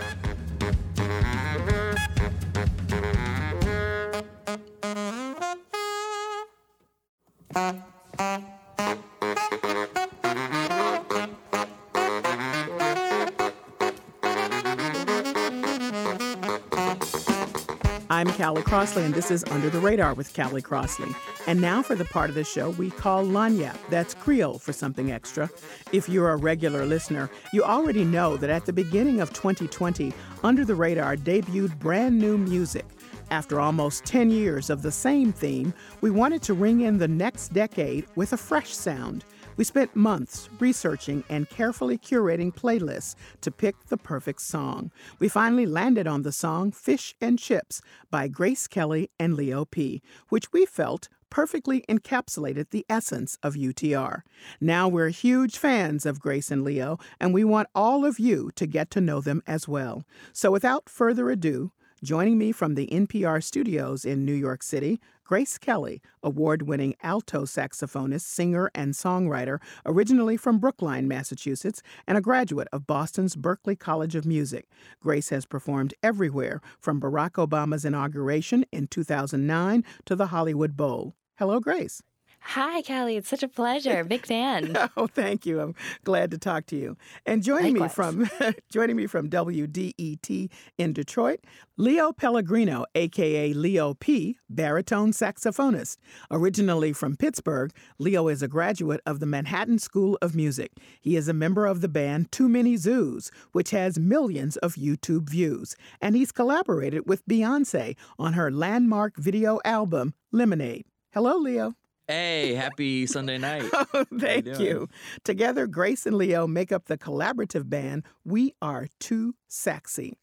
I'm 18.23 18.33
Callie 18.35 18.63
Crossley, 18.63 19.03
and 19.03 19.13
this 19.13 19.33
is 19.33 19.43
Under 19.51 19.69
the 19.69 19.81
Radar 19.81 20.15
with 20.15 20.33
Callie 20.33 20.63
Crossley. 20.63 21.13
And 21.49 21.61
now 21.61 21.83
for 21.83 21.97
the 21.97 22.05
part 22.05 22.31
of 22.31 22.37
the 22.37 22.45
show 22.45 22.71
we 22.71 22.89
call 22.89 23.25
Lagniappe. 23.27 23.77
That's 23.91 24.15
Creole 24.15 24.61
for 24.61 24.73
something 24.73 25.11
extra. 25.11 25.51
If 25.91 26.09
you're 26.09 26.31
a 26.31 26.37
regular 26.37 26.87
listener, 26.87 27.29
you 27.53 27.65
already 27.65 28.05
know 28.05 28.37
that 28.37 28.49
at 28.49 28.65
the 28.65 28.73
beginning 28.73 29.21
of 29.21 29.33
2020, 29.33 30.13
Under 30.45 30.65
the 30.65 30.77
Radar 30.77 31.17
debuted 31.17 31.77
brand 31.81 32.17
new 32.17 32.39
music. 32.39 32.87
After 33.33 33.59
almost 33.59 34.05
10 34.05 34.31
years 34.31 34.71
of 34.71 34.83
the 34.83 34.93
same 34.93 35.33
theme, 35.33 35.75
we 36.01 36.13
wanted 36.13 36.43
to 36.43 36.55
ring 36.55 36.83
in 36.83 36.99
the 36.99 37.09
next 37.09 37.49
decade 37.49 38.07
with 38.15 38.35
a 38.35 38.37
fresh 38.37 38.73
sound. 38.73 39.25
We 39.57 39.65
spent 39.65 39.95
months 39.95 40.49
researching 40.59 41.25
and 41.29 41.49
carefully 41.49 41.99
curating 41.99 42.55
playlists 42.55 43.17
to 43.43 43.51
pick 43.51 43.77
the 43.87 43.99
perfect 43.99 44.41
song. 44.41 44.91
We 45.19 45.29
finally 45.29 45.67
landed 45.67 46.07
on 46.07 46.23
the 46.23 46.33
song 46.33 46.73
Fish 46.73 47.15
and 47.21 47.39
Chips 47.39 47.83
by 48.11 48.29
Grace 48.29 48.67
Kelly 48.67 49.11
and 49.19 49.35
Leo 49.35 49.65
P., 49.67 50.01
which 50.31 50.53
we 50.53 50.65
felt 50.65 51.09
perfectly 51.29 51.83
encapsulated 51.89 52.71
the 52.71 52.85
essence 52.89 53.39
of 53.43 53.55
UTR. 53.55 54.23
Now 54.61 54.89
we're 54.89 55.09
huge 55.09 55.57
fans 55.57 56.05
of 56.05 56.21
Grace 56.21 56.51
and 56.51 56.63
Leo, 56.63 56.99
and 57.21 57.33
we 57.33 57.45
want 57.45 57.69
all 57.75 58.05
of 58.05 58.19
you 58.19 58.51
to 58.57 58.67
get 58.67 58.91
to 58.91 59.01
know 59.01 59.21
them 59.21 59.43
as 59.47 59.67
well. 59.67 60.05
So 60.33 60.51
without 60.51 60.89
further 60.89 61.31
ado, 61.31 61.73
Joining 62.05 62.37
me 62.37 62.51
from 62.51 62.75
the 62.75 62.89
NPR 62.89 63.41
studios 63.41 64.05
in 64.05 64.25
New 64.25 64.35
York 64.35 64.65
City, 64.65 65.01
Grace 65.23 65.57
Kelly, 65.57 66.03
award 66.21 66.63
winning 66.63 66.97
alto 67.01 67.45
saxophonist, 67.45 68.23
singer, 68.23 68.73
and 68.75 68.93
songwriter, 68.93 69.61
originally 69.87 70.37
from 70.37 70.59
Brookline, 70.59 71.07
Massachusetts, 71.07 71.81
and 72.09 72.19
a 72.19 72.21
graduate 72.21 72.67
of 72.73 72.89
Boston's 72.89 73.37
Berklee 73.37 73.79
College 73.79 74.17
of 74.17 74.27
Music. 74.27 74.67
Grace 75.01 75.29
has 75.29 75.47
performed 75.47 75.95
everywhere 76.03 76.61
from 76.81 77.01
Barack 77.01 77.35
Obama's 77.35 77.85
inauguration 77.85 78.65
in 78.73 78.89
2009 78.89 79.85
to 80.05 80.17
the 80.17 80.27
Hollywood 80.27 80.77
Bowl. 80.77 81.15
Hello, 81.39 81.61
Grace. 81.61 82.03
Hi, 82.45 82.83
Callie. 82.83 83.17
It's 83.17 83.29
such 83.29 83.43
a 83.43 83.49
pleasure. 83.49 84.05
Big 84.09 84.27
fan. 84.27 84.77
oh, 84.97 85.07
thank 85.07 85.47
you. 85.47 85.61
I'm 85.61 85.75
glad 86.05 86.31
to 86.33 86.39
talk 86.39 86.67
to 86.67 86.77
you. 86.77 86.97
And 87.25 87.43
joining 87.43 87.77
Likewise. 87.77 88.17
me 88.17 88.27
from 88.27 88.55
joining 88.71 88.97
me 88.97 89.07
from 89.07 89.31
WDET 89.31 90.51
in 90.77 90.93
Detroit, 90.93 91.41
Leo 91.77 92.13
Pellegrino, 92.13 92.85
aka 92.95 93.53
Leo 93.53 93.95
P, 93.95 94.37
baritone 94.51 95.13
saxophonist. 95.13 95.97
Originally 96.31 96.93
from 96.93 97.17
Pittsburgh, 97.17 97.73
Leo 97.99 98.29
is 98.29 98.43
a 98.43 98.49
graduate 98.49 99.01
of 99.07 99.21
the 99.21 99.27
Manhattan 99.27 99.79
School 99.79 100.19
of 100.21 100.35
Music. 100.35 100.73
He 101.01 101.17
is 101.17 101.29
a 101.29 101.33
member 101.33 101.67
of 101.67 101.81
the 101.81 101.89
band 101.89 102.33
Too 102.33 102.49
Many 102.49 102.77
Zoos, 102.77 103.31
which 103.53 103.71
has 103.71 103.99
millions 103.99 104.57
of 104.59 104.75
YouTube 104.75 105.31
views, 105.31 105.77
and 106.01 106.17
he's 106.17 106.33
collaborated 106.33 107.09
with 107.09 107.27
Beyonce 107.27 107.97
on 108.19 108.33
her 108.35 108.51
landmark 108.51 109.17
video 109.17 109.61
album 109.65 110.15
Lemonade. 110.33 110.85
Hello, 111.13 111.37
Leo. 111.37 111.75
Hey, 112.09 112.55
happy 112.55 113.07
Sunday 113.07 113.39
night. 113.39 113.65
oh, 113.73 114.05
thank 114.19 114.47
you, 114.47 114.57
you. 114.59 114.89
Together, 115.25 115.67
Grace 115.67 116.05
and 116.05 116.17
Leo 116.17 116.47
make 116.47 116.73
up 116.73 116.87
the 116.87 116.99
collaborative 116.99 117.69
band 117.69 118.05
We 118.25 118.55
Are 118.61 118.89
Too 118.99 119.35
Saxy. 119.49 120.15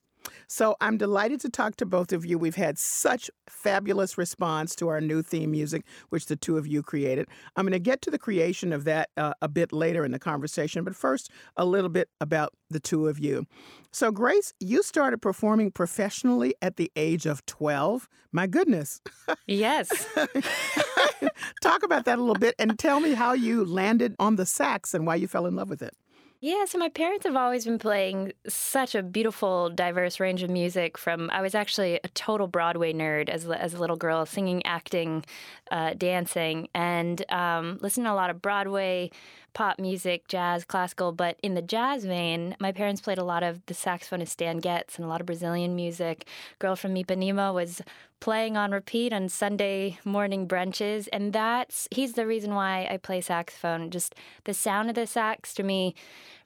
So 0.48 0.76
I'm 0.82 0.98
delighted 0.98 1.40
to 1.42 1.50
talk 1.50 1.76
to 1.78 1.86
both 1.86 2.12
of 2.12 2.26
you. 2.26 2.38
We've 2.38 2.56
had 2.56 2.78
such 2.78 3.30
fabulous 3.48 4.18
response 4.18 4.76
to 4.78 4.88
our 4.88 5.02
new 5.02 5.22
theme 5.22 5.52
music, 5.52 5.86
which 6.10 6.26
the 6.26 6.36
two 6.36 6.58
of 6.58 6.68
you 6.68 6.84
created. 6.84 7.28
I'm 7.56 7.66
going 7.66 7.74
to 7.74 7.80
get 7.80 8.02
to 8.04 8.12
the 8.12 8.20
creation 8.20 8.74
of 8.74 8.84
that 8.86 9.10
uh, 9.18 9.34
a 9.42 9.48
bit 9.48 9.72
later 9.72 10.04
in 10.04 10.12
the 10.12 10.20
conversation, 10.20 10.84
but 10.84 10.96
first, 10.96 11.32
a 11.56 11.66
little 11.66 11.90
bit 11.90 12.10
about 12.20 12.54
the 12.70 12.80
two 12.80 13.08
of 13.08 13.20
you. 13.20 13.46
So, 13.92 14.12
Grace, 14.12 14.54
you 14.60 14.84
started 14.84 15.22
performing 15.22 15.72
professionally 15.72 16.56
at 16.62 16.78
the 16.78 16.92
age 16.96 17.26
of 17.26 17.46
12. 17.46 18.08
My 18.32 18.48
goodness. 18.48 19.02
Yes. 19.48 20.08
Talk 21.62 21.84
about 21.84 22.06
that 22.06 22.18
a 22.18 22.22
little 22.22 22.36
bit 22.36 22.56
and 22.60 22.78
tell 22.78 23.00
me 23.00 23.14
how 23.14 23.34
you 23.34 23.66
landed 23.66 24.16
on 24.20 24.36
the 24.36 24.46
sax 24.46 24.94
and 24.94 25.06
why 25.06 25.16
you 25.16 25.28
fell 25.28 25.46
in 25.46 25.56
love 25.56 25.70
with 25.70 25.82
it. 25.82 25.96
Yeah, 26.42 26.64
so 26.64 26.78
my 26.78 26.88
parents 26.88 27.26
have 27.26 27.36
always 27.36 27.66
been 27.66 27.80
playing 27.80 28.32
such 28.48 28.96
a 28.96 29.04
beautiful, 29.04 29.70
diverse 29.70 30.22
range 30.22 30.42
of 30.42 30.50
music. 30.50 30.98
From 30.98 31.30
I 31.32 31.42
was 31.42 31.54
actually 31.54 32.00
a 32.02 32.08
total 32.10 32.48
Broadway 32.48 32.94
nerd 32.94 33.28
as 33.28 33.46
as 33.50 33.74
a 33.74 33.78
little 33.78 33.98
girl, 33.98 34.26
singing, 34.26 34.66
acting, 34.66 35.26
uh, 35.70 35.96
dancing, 35.96 36.70
and 36.74 37.30
um, 37.30 37.78
listening 37.82 38.06
to 38.06 38.14
a 38.14 38.16
lot 38.16 38.30
of 38.30 38.42
Broadway 38.42 39.12
pop 39.54 39.80
music, 39.80 40.30
jazz, 40.30 40.64
classical. 40.64 41.12
But 41.12 41.38
in 41.44 41.56
the 41.56 41.62
jazz 41.62 42.06
vein, 42.06 42.56
my 42.60 42.72
parents 42.72 43.02
played 43.02 43.18
a 43.18 43.24
lot 43.24 43.44
of 43.44 43.66
the 43.66 43.74
saxophonist 43.74 44.30
Stan 44.30 44.60
Getz 44.60 44.96
and 44.96 45.04
a 45.04 45.10
lot 45.10 45.20
of 45.20 45.26
Brazilian 45.28 45.76
music. 45.76 46.26
Girl 46.60 46.78
from 46.78 46.96
Ipanema 46.96 47.54
was 47.54 47.82
playing 48.20 48.58
on 48.58 48.72
repeat 48.72 49.14
on 49.14 49.30
Sunday 49.30 49.98
morning 50.04 50.48
brunches. 50.48 51.08
And 51.14 51.34
that's, 51.34 51.88
he's 51.92 52.14
the 52.14 52.28
reason 52.28 52.54
why 52.54 52.88
I 52.90 52.98
play 52.98 53.22
saxophone. 53.22 53.90
Just 53.90 54.16
the 54.44 54.54
sound 54.54 54.90
of 54.90 54.96
the 54.96 55.08
sax 55.08 55.54
to 55.56 55.64
me, 55.64 55.96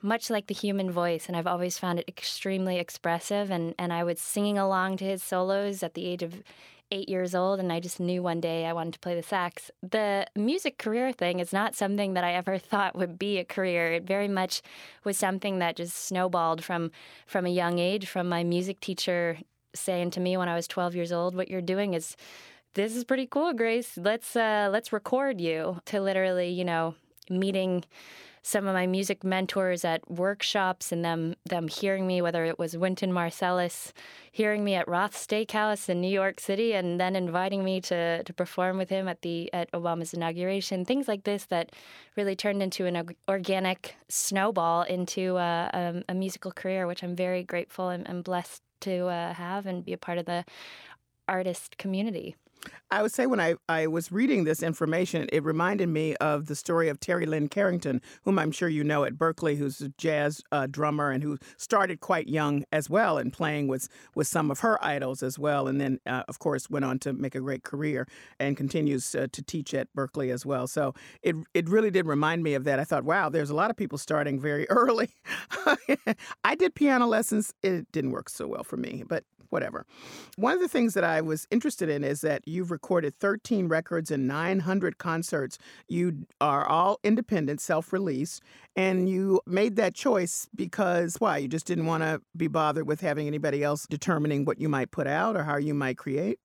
much 0.01 0.30
like 0.30 0.47
the 0.47 0.53
human 0.53 0.91
voice. 0.91 1.28
And 1.28 1.36
I've 1.36 1.47
always 1.47 1.78
found 1.78 1.99
it 1.99 2.07
extremely 2.07 2.78
expressive. 2.78 3.49
And, 3.49 3.74
and 3.80 3.91
I 3.91 4.03
was 4.03 4.19
singing 4.19 4.57
along 4.57 4.97
to 4.97 5.05
his 5.05 5.24
solos 5.24 5.84
at 5.84 5.93
the 5.93 6.05
age 6.05 6.24
of 6.24 6.43
eight 6.91 7.09
years 7.09 7.34
old, 7.34 7.59
and 7.59 7.74
I 7.74 7.80
just 7.80 7.99
knew 7.99 8.21
one 8.21 8.39
day 8.39 8.65
I 8.65 8.74
wanted 8.74 8.93
to 8.93 8.99
play 8.99 9.15
the 9.15 9.24
sax. 9.24 9.71
The 9.82 10.28
music 10.36 10.78
career 10.78 11.11
thing 11.11 11.39
is 11.39 11.51
not 11.51 11.76
something 11.76 12.13
that 12.13 12.24
I 12.24 12.34
ever 12.34 12.57
thought 12.59 12.95
would 12.95 13.17
be 13.17 13.39
a 13.39 13.45
career. 13.45 13.93
It 13.93 14.03
very 14.03 14.28
much 14.28 14.61
was 15.03 15.17
something 15.17 15.59
that 15.59 15.76
just 15.76 15.95
snowballed 15.95 16.63
from 16.63 16.91
from 17.26 17.45
a 17.45 17.49
young 17.49 17.80
age, 17.80 18.07
from 18.07 18.30
my 18.30 18.43
music 18.43 18.80
teacher 18.80 19.39
saying 19.76 20.11
to 20.11 20.19
me 20.19 20.38
when 20.38 20.49
I 20.49 20.55
was 20.55 20.67
12 20.67 20.95
years 20.95 21.11
old, 21.11 21.36
"What 21.36 21.49
you're 21.49 21.61
doing 21.61 21.93
is." 21.93 22.15
This 22.76 22.95
is 22.95 23.03
pretty 23.03 23.28
cool, 23.28 23.53
Grace. 23.53 23.99
Let's 23.99 24.36
uh, 24.36 24.67
let's 24.71 24.91
record 24.91 25.39
you. 25.39 25.80
To 25.86 26.01
literally, 26.01 26.49
you 26.49 26.65
know, 26.65 26.95
meeting 27.30 27.84
some 28.45 28.67
of 28.67 28.74
my 28.74 28.86
music 28.86 29.24
mentors 29.24 29.86
at 29.86 30.09
workshops 30.11 30.91
and 30.91 31.03
them 31.03 31.34
them 31.45 31.69
hearing 31.69 32.05
me, 32.05 32.21
whether 32.21 32.43
it 32.43 32.59
was 32.59 32.76
Wynton 32.76 33.11
Marsalis 33.11 33.93
hearing 34.32 34.65
me 34.65 34.76
at 34.76 34.88
Roth 34.88 35.15
Steakhouse 35.15 35.88
in 35.88 36.01
New 36.01 36.09
York 36.09 36.41
City 36.41 36.74
and 36.74 36.99
then 36.99 37.15
inviting 37.15 37.63
me 37.63 37.80
to, 37.82 38.21
to 38.21 38.34
perform 38.34 38.78
with 38.78 38.89
him 38.89 39.07
at 39.07 39.21
the 39.21 39.51
at 39.53 39.71
Obama's 39.71 40.13
inauguration, 40.13 40.84
things 40.84 41.07
like 41.07 41.24
this 41.24 41.45
that 41.45 41.71
really 42.17 42.36
turned 42.36 42.61
into 42.61 42.86
an 42.86 43.15
organic 43.30 43.95
snowball 44.09 44.84
into 44.84 45.38
uh, 45.38 45.69
a, 45.74 46.03
a, 46.09 46.13
musical 46.13 46.51
career, 46.51 46.86
which 46.86 47.01
I'm 47.01 47.15
very 47.15 47.43
grateful 47.43 47.89
and, 47.89 48.07
and 48.07 48.26
blessed 48.26 48.61
to 48.84 49.07
uh, 49.07 49.34
have 49.34 49.65
and 49.65 49.84
be 49.86 49.93
a 49.93 49.97
part 49.97 50.17
of 50.17 50.25
the 50.25 50.45
artist 51.27 51.77
community. 51.77 52.36
I 52.91 53.01
would 53.01 53.11
say 53.11 53.26
when 53.26 53.39
I, 53.39 53.55
I 53.68 53.88
was 53.88 54.11
reading 54.11 54.43
this 54.43 54.61
information, 54.61 55.28
it 55.34 55.43
reminded 55.43 55.89
me 55.89 56.16
of 56.18 56.45
the 56.45 56.55
story 56.55 56.89
of 56.89 56.99
Terri 56.99 57.26
Lyne 57.26 57.47
Carrington, 57.47 58.01
whom 58.24 58.38
I'm 58.38 58.51
sure 58.51 58.70
you 58.70 58.84
know 58.84 59.03
at 59.03 59.16
Berklee, 59.16 59.57
who's 59.57 59.82
a 59.82 59.89
jazz 59.97 60.41
uh, 60.51 60.68
drummer 60.70 61.09
and 61.09 61.24
who 61.24 61.39
started 61.57 62.01
quite 62.01 62.28
young 62.28 62.66
as 62.72 62.91
well 62.91 63.18
and 63.18 63.34
playing 63.34 63.68
with, 63.68 63.89
with 64.14 64.28
some 64.28 64.51
of 64.51 64.59
her 64.59 64.84
idols 64.84 65.24
as 65.24 65.39
well. 65.39 65.68
And 65.68 65.82
then, 65.82 65.99
uh, 66.05 66.24
of 66.28 66.38
course, 66.38 66.70
went 66.70 66.86
on 66.86 66.99
to 66.99 67.14
make 67.14 67.34
a 67.34 67.39
great 67.39 67.64
career 67.64 68.07
and 68.39 68.55
continues 68.55 69.16
uh, 69.16 69.28
to 69.32 69.41
teach 69.41 69.74
at 69.74 69.88
Berklee 69.95 70.32
as 70.32 70.45
well. 70.45 70.68
So 70.68 70.93
it, 71.24 71.36
it 71.55 71.68
really 71.68 71.89
did 71.89 72.05
remind 72.05 72.43
me 72.43 72.53
of 72.53 72.64
that. 72.66 72.80
I 72.80 72.84
thought, 72.84 73.05
wow, 73.05 73.28
there's 73.30 73.49
a 73.49 73.55
lot 73.55 73.72
of 73.72 73.76
people 73.76 73.97
starting 73.97 74.39
very 74.39 74.68
early. 74.70 75.09
I 76.43 76.53
did 76.55 76.76
piano 76.76 77.07
lessons. 77.07 77.55
It 77.64 77.91
didn't 77.91 78.11
work 78.11 78.30
so 78.30 78.45
well 78.45 78.64
for 78.64 78.78
me, 78.78 79.03
but 79.07 79.24
whatever. 79.53 79.86
One 80.36 80.53
of 80.53 80.59
the 80.59 80.68
things 80.68 80.95
that 80.95 81.03
I 81.03 81.22
was 81.22 81.47
interested 81.51 81.88
in 81.88 82.03
is 82.03 82.22
that 82.22 82.45
you've 82.54 82.72
recorded 82.72 83.20
13 83.20 83.68
records 83.68 84.12
and 84.12 84.28
900 84.28 84.97
concerts. 84.97 85.58
You 85.88 86.26
are 86.39 86.66
all 86.66 86.99
independent, 87.04 87.60
self 87.62 87.91
release, 87.91 88.39
and 88.76 89.10
you 89.10 89.41
made 89.45 89.76
that 89.76 89.95
choice 89.95 90.47
because 90.56 91.16
why? 91.20 91.38
You 91.38 91.47
just 91.47 91.66
didn't 91.66 91.86
want 91.86 92.04
to 92.04 92.22
be 92.38 92.47
bothered 92.47 92.88
with 92.88 93.01
having 93.01 93.28
anybody 93.28 93.64
else 93.64 93.86
determining 93.88 94.45
what 94.45 94.60
you 94.60 94.70
might 94.70 94.91
put 94.91 95.08
out 95.08 95.36
or 95.36 95.43
how 95.43 95.58
you 95.58 95.74
might 95.74 95.97
create? 95.97 96.39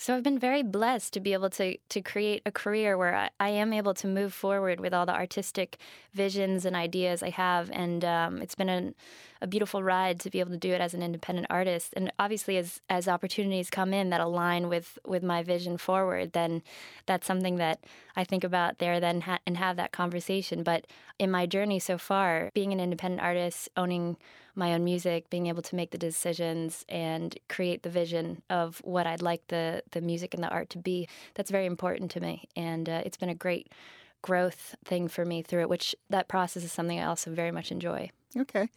So 0.00 0.14
I've 0.14 0.22
been 0.22 0.38
very 0.38 0.62
blessed 0.62 1.12
to 1.14 1.20
be 1.20 1.32
able 1.32 1.50
to 1.50 1.76
to 1.76 2.00
create 2.00 2.42
a 2.46 2.52
career 2.52 2.96
where 2.96 3.16
I, 3.16 3.30
I 3.40 3.48
am 3.48 3.72
able 3.72 3.94
to 3.94 4.06
move 4.06 4.32
forward 4.32 4.78
with 4.78 4.94
all 4.94 5.06
the 5.06 5.12
artistic 5.14 5.76
visions 6.14 6.64
and 6.64 6.76
ideas 6.76 7.20
I 7.20 7.30
have, 7.30 7.68
and 7.72 8.04
um, 8.04 8.40
it's 8.40 8.54
been 8.54 8.94
a 9.40 9.46
beautiful 9.48 9.82
ride 9.82 10.20
to 10.20 10.30
be 10.30 10.38
able 10.38 10.52
to 10.52 10.56
do 10.56 10.72
it 10.72 10.80
as 10.80 10.94
an 10.94 11.02
independent 11.02 11.48
artist. 11.50 11.94
And 11.96 12.12
obviously, 12.16 12.56
as 12.58 12.80
as 12.88 13.08
opportunities 13.08 13.70
come 13.70 13.92
in 13.92 14.10
that 14.10 14.20
align 14.20 14.68
with 14.68 15.00
with 15.04 15.24
my 15.24 15.42
vision 15.42 15.76
forward, 15.76 16.32
then 16.32 16.62
that's 17.06 17.26
something 17.26 17.56
that 17.56 17.80
I 18.14 18.22
think 18.22 18.44
about 18.44 18.78
there 18.78 19.00
then 19.00 19.22
ha- 19.22 19.40
and 19.48 19.56
have 19.56 19.74
that 19.78 19.90
conversation. 19.90 20.62
But 20.62 20.86
in 21.18 21.28
my 21.28 21.44
journey 21.44 21.80
so 21.80 21.98
far, 21.98 22.50
being 22.54 22.72
an 22.72 22.78
independent 22.78 23.20
artist, 23.20 23.68
owning 23.76 24.16
my 24.58 24.74
own 24.74 24.84
music, 24.84 25.30
being 25.30 25.46
able 25.46 25.62
to 25.62 25.76
make 25.76 25.92
the 25.92 25.98
decisions 25.98 26.84
and 26.88 27.38
create 27.48 27.82
the 27.82 27.90
vision 27.90 28.42
of 28.50 28.78
what 28.84 29.06
I'd 29.06 29.22
like 29.22 29.46
the 29.48 29.82
the 29.92 30.00
music 30.00 30.34
and 30.34 30.42
the 30.42 30.48
art 30.48 30.68
to 30.70 30.78
be. 30.78 31.08
That's 31.34 31.50
very 31.50 31.66
important 31.66 32.10
to 32.12 32.20
me, 32.20 32.48
and 32.56 32.88
uh, 32.88 33.02
it's 33.06 33.16
been 33.16 33.28
a 33.28 33.34
great 33.34 33.72
growth 34.20 34.74
thing 34.84 35.08
for 35.08 35.24
me 35.24 35.42
through 35.42 35.62
it. 35.62 35.68
Which 35.68 35.94
that 36.10 36.28
process 36.28 36.64
is 36.64 36.72
something 36.72 36.98
I 36.98 37.04
also 37.04 37.30
very 37.30 37.52
much 37.52 37.70
enjoy. 37.70 38.10
Okay. 38.36 38.68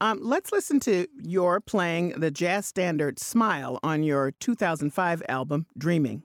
Um, 0.00 0.18
let's 0.20 0.52
listen 0.52 0.80
to 0.80 1.06
your 1.22 1.60
playing 1.60 2.20
the 2.20 2.30
jazz 2.30 2.66
standard 2.66 3.18
Smile 3.18 3.78
on 3.82 4.02
your 4.02 4.32
2005 4.32 5.22
album, 5.28 5.66
Dreaming. 5.78 6.24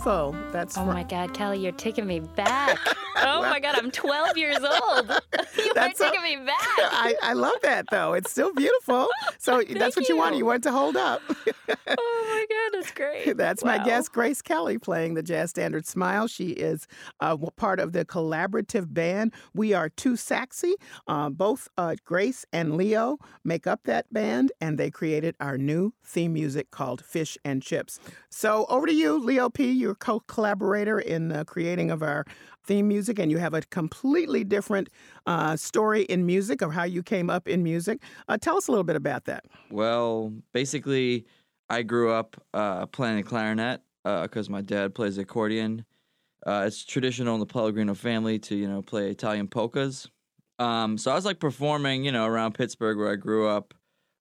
Beautiful. 0.00 0.34
That's 0.52 0.78
oh 0.78 0.84
my 0.84 1.02
God, 1.04 1.34
Kelly, 1.34 1.58
you're 1.58 1.72
taking 1.72 2.06
me 2.06 2.20
back. 2.20 2.78
Oh 3.22 3.42
my 3.42 3.60
God, 3.60 3.76
I'm 3.76 3.90
12 3.90 4.36
years 4.36 4.58
old. 4.58 5.10
you 5.58 5.74
that's 5.74 6.00
a- 6.00 6.04
taking 6.04 6.22
me 6.22 6.36
back. 6.46 6.60
I, 6.78 7.14
I 7.22 7.32
love 7.34 7.56
that 7.62 7.86
though. 7.90 8.14
It's 8.14 8.30
still 8.30 8.52
beautiful. 8.52 9.08
So 9.38 9.62
that's 9.70 9.96
what 9.96 10.08
you. 10.08 10.16
wanted. 10.16 10.38
You 10.38 10.46
wanted 10.46 10.64
to 10.64 10.72
hold 10.72 10.96
up. 10.96 11.22
oh 11.28 11.34
my 11.86 12.46
god, 12.48 12.78
that's 12.78 12.92
great. 12.92 13.36
That's 13.36 13.64
my 13.64 13.78
guest, 13.84 14.12
Grace 14.12 14.42
Kelly, 14.42 14.78
playing 14.78 15.14
the 15.14 15.22
jazz 15.22 15.50
standard 15.50 15.86
Smile. 15.86 16.26
She 16.26 16.50
is 16.50 16.86
uh, 17.20 17.36
part 17.56 17.80
of 17.80 17.92
the 17.92 18.04
collaborative 18.04 18.92
band 18.92 19.32
We 19.54 19.72
Are 19.72 19.88
Too 19.88 20.14
Saxy. 20.16 20.74
Uh, 21.06 21.30
both 21.30 21.68
uh, 21.78 21.96
Grace 22.04 22.44
and 22.52 22.76
Leo 22.76 23.18
make 23.44 23.66
up 23.66 23.80
that 23.84 24.12
band, 24.12 24.52
and 24.60 24.78
they 24.78 24.90
created 24.90 25.34
our 25.40 25.58
new 25.58 25.92
theme 26.04 26.32
music 26.32 26.70
called 26.70 27.04
Fish 27.04 27.36
and 27.44 27.62
Chips. 27.62 27.98
So 28.30 28.66
over 28.68 28.86
to 28.86 28.94
you, 28.94 29.18
Leo 29.18 29.48
P. 29.50 29.70
You're 29.70 29.94
co-collaborator 29.94 30.98
in 30.98 31.28
the 31.28 31.44
creating 31.44 31.90
of 31.90 32.02
our 32.02 32.24
theme 32.64 32.88
music, 32.88 33.09
and 33.18 33.30
you 33.30 33.38
have 33.38 33.54
a 33.54 33.62
completely 33.62 34.44
different 34.44 34.88
uh, 35.26 35.56
story 35.56 36.02
in 36.02 36.24
music 36.26 36.62
of 36.62 36.72
how 36.72 36.84
you 36.84 37.02
came 37.02 37.30
up 37.30 37.48
in 37.48 37.62
music. 37.62 38.00
Uh, 38.28 38.38
tell 38.38 38.56
us 38.56 38.68
a 38.68 38.70
little 38.70 38.84
bit 38.84 38.96
about 38.96 39.24
that. 39.24 39.44
Well, 39.70 40.32
basically, 40.52 41.26
I 41.68 41.82
grew 41.82 42.12
up 42.12 42.36
uh, 42.54 42.86
playing 42.86 43.16
the 43.16 43.22
clarinet 43.22 43.80
because 44.04 44.48
my 44.48 44.62
dad 44.62 44.94
plays 44.94 45.18
accordion. 45.18 45.84
Uh, 46.46 46.64
it's 46.66 46.84
traditional 46.84 47.34
in 47.34 47.40
the 47.40 47.46
Pellegrino 47.46 47.94
family 47.94 48.38
to 48.38 48.56
you 48.56 48.68
know 48.68 48.82
play 48.82 49.10
Italian 49.10 49.48
polkas. 49.48 50.08
Um, 50.58 50.98
so 50.98 51.10
I 51.10 51.14
was 51.14 51.24
like 51.24 51.38
performing, 51.38 52.04
you 52.04 52.12
know, 52.12 52.26
around 52.26 52.54
Pittsburgh 52.54 52.98
where 52.98 53.12
I 53.12 53.16
grew 53.16 53.48
up 53.48 53.74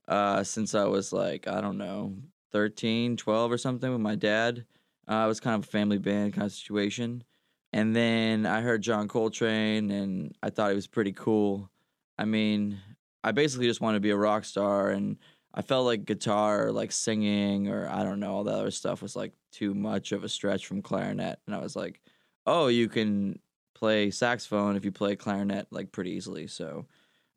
uh, 0.08 0.44
since 0.44 0.76
I 0.76 0.86
was 0.86 1.14
like 1.14 1.48
I 1.48 1.62
don't 1.62 1.78
know 1.78 2.16
13, 2.52 3.18
12 3.18 3.52
or 3.52 3.58
something 3.58 3.92
with 3.92 4.02
my 4.02 4.16
dad. 4.16 4.66
Uh, 5.08 5.24
it 5.26 5.28
was 5.28 5.40
kind 5.40 5.56
of 5.56 5.68
a 5.68 5.72
family 5.72 5.98
band 5.98 6.34
kind 6.34 6.46
of 6.46 6.52
situation. 6.52 7.24
And 7.72 7.96
then 7.96 8.46
I 8.46 8.62
heard 8.62 8.82
John 8.82 9.08
Coltrane, 9.08 9.92
and 9.92 10.36
I 10.42 10.50
thought 10.50 10.70
he 10.70 10.76
was 10.76 10.88
pretty 10.88 11.14
cool. 11.14 11.70
I 12.18 12.26
mean, 12.26 12.80
I 13.24 13.32
basically 13.32 13.68
just 13.68 13.82
wanted 13.82 13.98
to 13.98 14.02
be 14.02 14.10
a 14.10 14.18
rock 14.18 14.46
star, 14.46 14.90
and 14.90 15.18
I 15.54 15.62
felt 15.62 15.86
like 15.86 16.06
guitar, 16.06 16.72
like 16.72 16.92
singing, 16.92 17.70
or 17.70 17.88
I 17.90 18.04
don't 18.04 18.20
know, 18.20 18.34
all 18.34 18.44
that 18.44 18.56
other 18.56 18.72
stuff 18.72 19.02
was 19.02 19.16
like 19.16 19.34
too 19.52 19.74
much 19.74 20.12
of 20.12 20.24
a 20.24 20.30
stretch 20.30 20.66
from 20.66 20.82
clarinet. 20.82 21.40
And 21.46 21.56
I 21.56 21.60
was 21.60 21.76
like, 21.76 22.02
oh, 22.46 22.68
you 22.68 22.88
can 22.88 23.40
play 23.76 24.12
saxophone 24.12 24.76
if 24.76 24.86
you 24.86 24.92
play 24.92 25.16
clarinet 25.16 25.68
like 25.72 25.92
pretty 25.92 26.12
easily. 26.12 26.48
So 26.48 26.86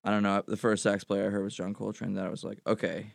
I 0.05 0.11
don't 0.11 0.22
know. 0.22 0.43
The 0.47 0.57
first 0.57 0.83
sax 0.83 1.05
player 1.05 1.26
I 1.26 1.30
heard 1.30 1.45
was 1.45 1.55
John 1.55 1.74
Coltrane. 1.74 2.14
That 2.14 2.26
I 2.26 2.30
was 2.30 2.45
like, 2.45 2.61
okay, 2.66 3.14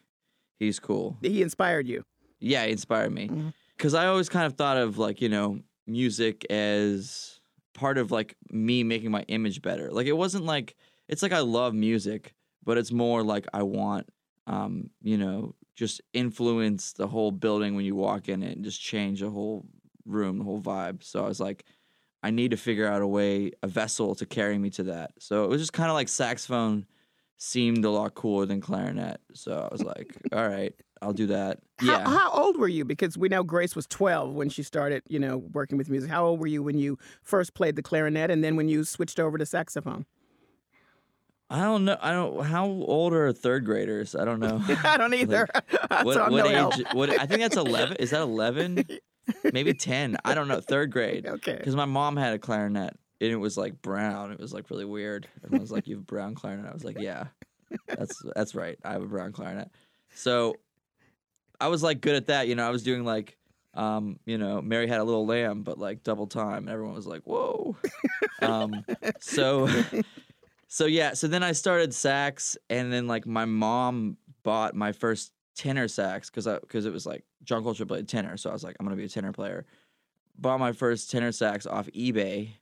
he's 0.57 0.80
cool. 0.80 1.18
He 1.22 1.41
inspired 1.41 1.88
you. 1.88 2.03
Yeah, 2.39 2.65
he 2.65 2.72
inspired 2.72 3.11
me. 3.11 3.28
Mm-hmm. 3.28 3.49
Because 3.76 3.93
I 3.93 4.07
always 4.07 4.30
kind 4.30 4.45
of 4.45 4.53
thought 4.53 4.78
of 4.78 4.97
like, 4.97 5.22
you 5.22 5.30
know, 5.30 5.59
music 5.88 6.45
as 6.49 7.39
part 7.73 7.97
of 7.97 8.11
like 8.11 8.35
me 8.51 8.83
making 8.83 9.11
my 9.11 9.23
image 9.23 9.61
better. 9.61 9.91
Like 9.91 10.07
it 10.07 10.17
wasn't 10.17 10.45
like 10.45 10.75
it's 11.07 11.23
like 11.23 11.33
I 11.33 11.39
love 11.39 11.73
music, 11.73 12.33
but 12.63 12.77
it's 12.77 12.91
more 12.91 13.23
like 13.23 13.47
I 13.53 13.63
want 13.63 14.07
um, 14.47 14.89
you 15.01 15.17
know, 15.17 15.55
just 15.75 16.01
influence 16.13 16.93
the 16.93 17.07
whole 17.07 17.31
building 17.31 17.75
when 17.75 17.85
you 17.85 17.95
walk 17.95 18.29
in 18.29 18.41
it 18.41 18.55
and 18.55 18.63
just 18.63 18.81
change 18.81 19.19
the 19.19 19.29
whole 19.29 19.65
room, 20.05 20.39
the 20.39 20.43
whole 20.43 20.61
vibe. 20.61 21.03
So 21.03 21.23
I 21.23 21.27
was 21.27 21.39
like, 21.39 21.65
I 22.23 22.31
need 22.31 22.51
to 22.51 22.57
figure 22.57 22.88
out 22.88 23.01
a 23.01 23.07
way, 23.07 23.51
a 23.61 23.67
vessel 23.67 24.15
to 24.15 24.25
carry 24.25 24.57
me 24.57 24.69
to 24.71 24.83
that. 24.83 25.11
So 25.19 25.43
it 25.43 25.49
was 25.49 25.61
just 25.61 25.73
kind 25.73 25.89
of 25.89 25.95
like 25.95 26.09
saxophone 26.09 26.88
seemed 27.38 27.85
a 27.85 27.89
lot 27.91 28.15
cooler 28.15 28.45
than 28.45 28.61
clarinet. 28.61 29.19
So 29.33 29.67
I 29.69 29.71
was 29.71 29.83
like, 29.83 30.15
all 30.31 30.47
right, 30.47 30.73
I'll 31.02 31.14
do 31.14 31.28
that. 31.28 31.60
Yeah. 31.82 32.04
How, 32.04 32.18
how 32.18 32.32
old 32.32 32.58
were 32.58 32.68
you? 32.68 32.86
Because 32.86 33.18
we 33.18 33.30
know 33.30 33.43
Grace 33.43 33.76
was 33.76 33.86
12 33.88 34.34
when 34.34 34.50
she 34.50 34.64
started, 34.64 35.04
you 35.08 35.20
know, 35.20 35.38
working 35.38 35.78
with 35.78 35.89
music. 35.89 36.10
How 36.10 36.26
old 36.26 36.39
were 36.39 36.48
you 36.48 36.64
when 36.64 36.78
you 36.78 36.98
first 37.24 37.54
played 37.54 37.76
the 37.76 37.82
clarinet 37.84 38.32
and 38.32 38.43
then 38.43 38.56
when 38.56 38.68
you 38.68 38.84
switched 38.84 39.20
over 39.20 39.38
to 39.38 39.45
saxophone? 39.45 40.06
I 41.50 41.62
don't 41.62 41.86
know. 41.86 41.98
I 42.02 42.12
don't. 42.12 42.43
How 42.45 42.66
old 42.66 43.14
are 43.14 43.32
third 43.32 43.64
graders? 43.64 44.16
I 44.16 44.26
don't 44.26 44.39
know. 44.41 44.62
I 44.84 44.98
don't 44.98 45.14
either. 45.14 45.48
Like, 45.89 46.04
what 46.06 46.14
So 46.16 46.22
what 46.24 46.32
no 46.32 46.45
age? 46.48 46.54
help. 46.54 46.93
What 46.93 47.10
I 47.10 47.26
think 47.26 47.39
that's 47.41 47.56
eleven. 47.56 47.95
Is 47.98 48.10
that 48.10 48.22
eleven? 48.22 48.84
Maybe 49.54 49.74
ten. 49.74 50.18
I 50.26 50.36
don't 50.36 50.50
know. 50.50 50.60
Third 50.60 50.91
grade. 50.91 51.26
Okay. 51.26 51.56
Because 51.56 51.76
my 51.78 51.86
mom 51.86 52.18
had 52.18 52.34
a 52.34 52.39
clarinet 52.39 52.93
and 53.22 53.32
it 53.32 53.38
was 53.38 53.58
like 53.58 53.82
brown. 53.82 54.32
It 54.34 54.39
was 54.39 54.54
like 54.54 54.70
really 54.70 54.84
weird. 54.84 55.28
Everyone 55.45 55.62
was 55.62 55.72
like, 55.72 55.88
"You 55.88 55.95
have 55.95 56.02
a 56.02 56.06
brown 56.06 56.36
clarinet." 56.36 56.66
I 56.70 56.74
was 56.74 56.84
like, 56.84 57.00
"Yeah, 57.00 57.28
that's 57.88 58.22
that's 58.36 58.54
right. 58.54 58.78
I 58.84 58.91
have 58.91 59.02
a 59.02 59.08
brown 59.08 59.32
clarinet." 59.32 59.72
So 60.14 60.56
I 61.60 61.68
was 61.68 61.84
like 61.84 62.01
good 62.01 62.16
at 62.16 62.28
that. 62.28 62.47
You 62.47 62.55
know, 62.55 62.68
I 62.68 62.72
was 62.72 62.84
doing 62.84 63.03
like. 63.03 63.38
Um, 63.74 64.18
you 64.26 64.39
know, 64.39 64.60
Mary 64.60 64.88
had 64.88 65.01
a 65.01 65.03
little 65.03 65.28
lamb, 65.28 65.62
but 65.62 65.78
like 65.78 66.01
double 66.01 66.26
time. 66.26 66.64
And 66.64 66.70
everyone 66.70 66.95
was 66.95 67.05
like, 67.05 67.22
"Whoa!" 67.26 67.78
um, 68.41 68.84
so, 69.20 69.70
so 70.68 70.88
yeah. 70.88 71.14
So 71.14 71.28
then 71.28 71.43
I 71.43 71.51
started 71.51 71.93
sax, 71.93 72.58
and 72.72 72.91
then 72.91 73.05
like 73.05 73.28
my 73.28 73.45
mom 73.45 74.18
bought 74.41 74.74
my 74.74 74.93
first 74.93 75.32
tenor 75.55 75.88
sax 75.88 76.30
because 76.30 76.47
because 76.62 76.88
it 76.88 76.93
was 76.93 77.05
like 77.05 77.24
John 77.43 77.64
Coltrane 77.64 77.88
played 77.88 78.08
tenor, 78.08 78.36
so 78.38 78.49
I 78.49 78.53
was 78.53 78.64
like, 78.64 78.76
I'm 78.80 78.86
gonna 78.86 78.95
be 78.95 79.03
a 79.03 79.10
tenor 79.10 79.32
player. 79.32 79.66
Bought 80.39 80.60
my 80.60 80.72
first 80.72 81.12
tenor 81.12 81.32
sax 81.32 81.68
off 81.68 81.88
eBay, 81.88 82.53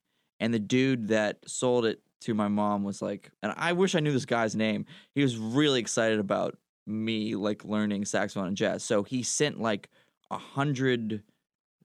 and 0.42 0.54
the 0.54 0.60
dude 0.60 1.10
that 1.10 1.38
sold 1.48 1.86
it 1.86 2.02
to 2.22 2.34
my 2.34 2.48
mom 2.48 2.84
was 2.84 3.02
like, 3.02 3.32
and 3.44 3.54
I 3.56 3.74
wish 3.74 3.96
I 3.96 4.00
knew 4.00 4.12
this 4.12 4.26
guy's 4.26 4.56
name. 4.56 4.86
He 5.14 5.22
was 5.22 5.38
really 5.38 5.80
excited 5.80 6.20
about 6.20 6.58
me 6.86 7.36
like 7.36 7.66
learning 7.66 8.06
saxophone 8.06 8.48
and 8.48 8.58
jazz, 8.58 8.84
so 8.84 9.04
he 9.04 9.24
sent 9.24 9.60
like 9.60 9.90
a 10.32 10.38
hundred 10.38 11.24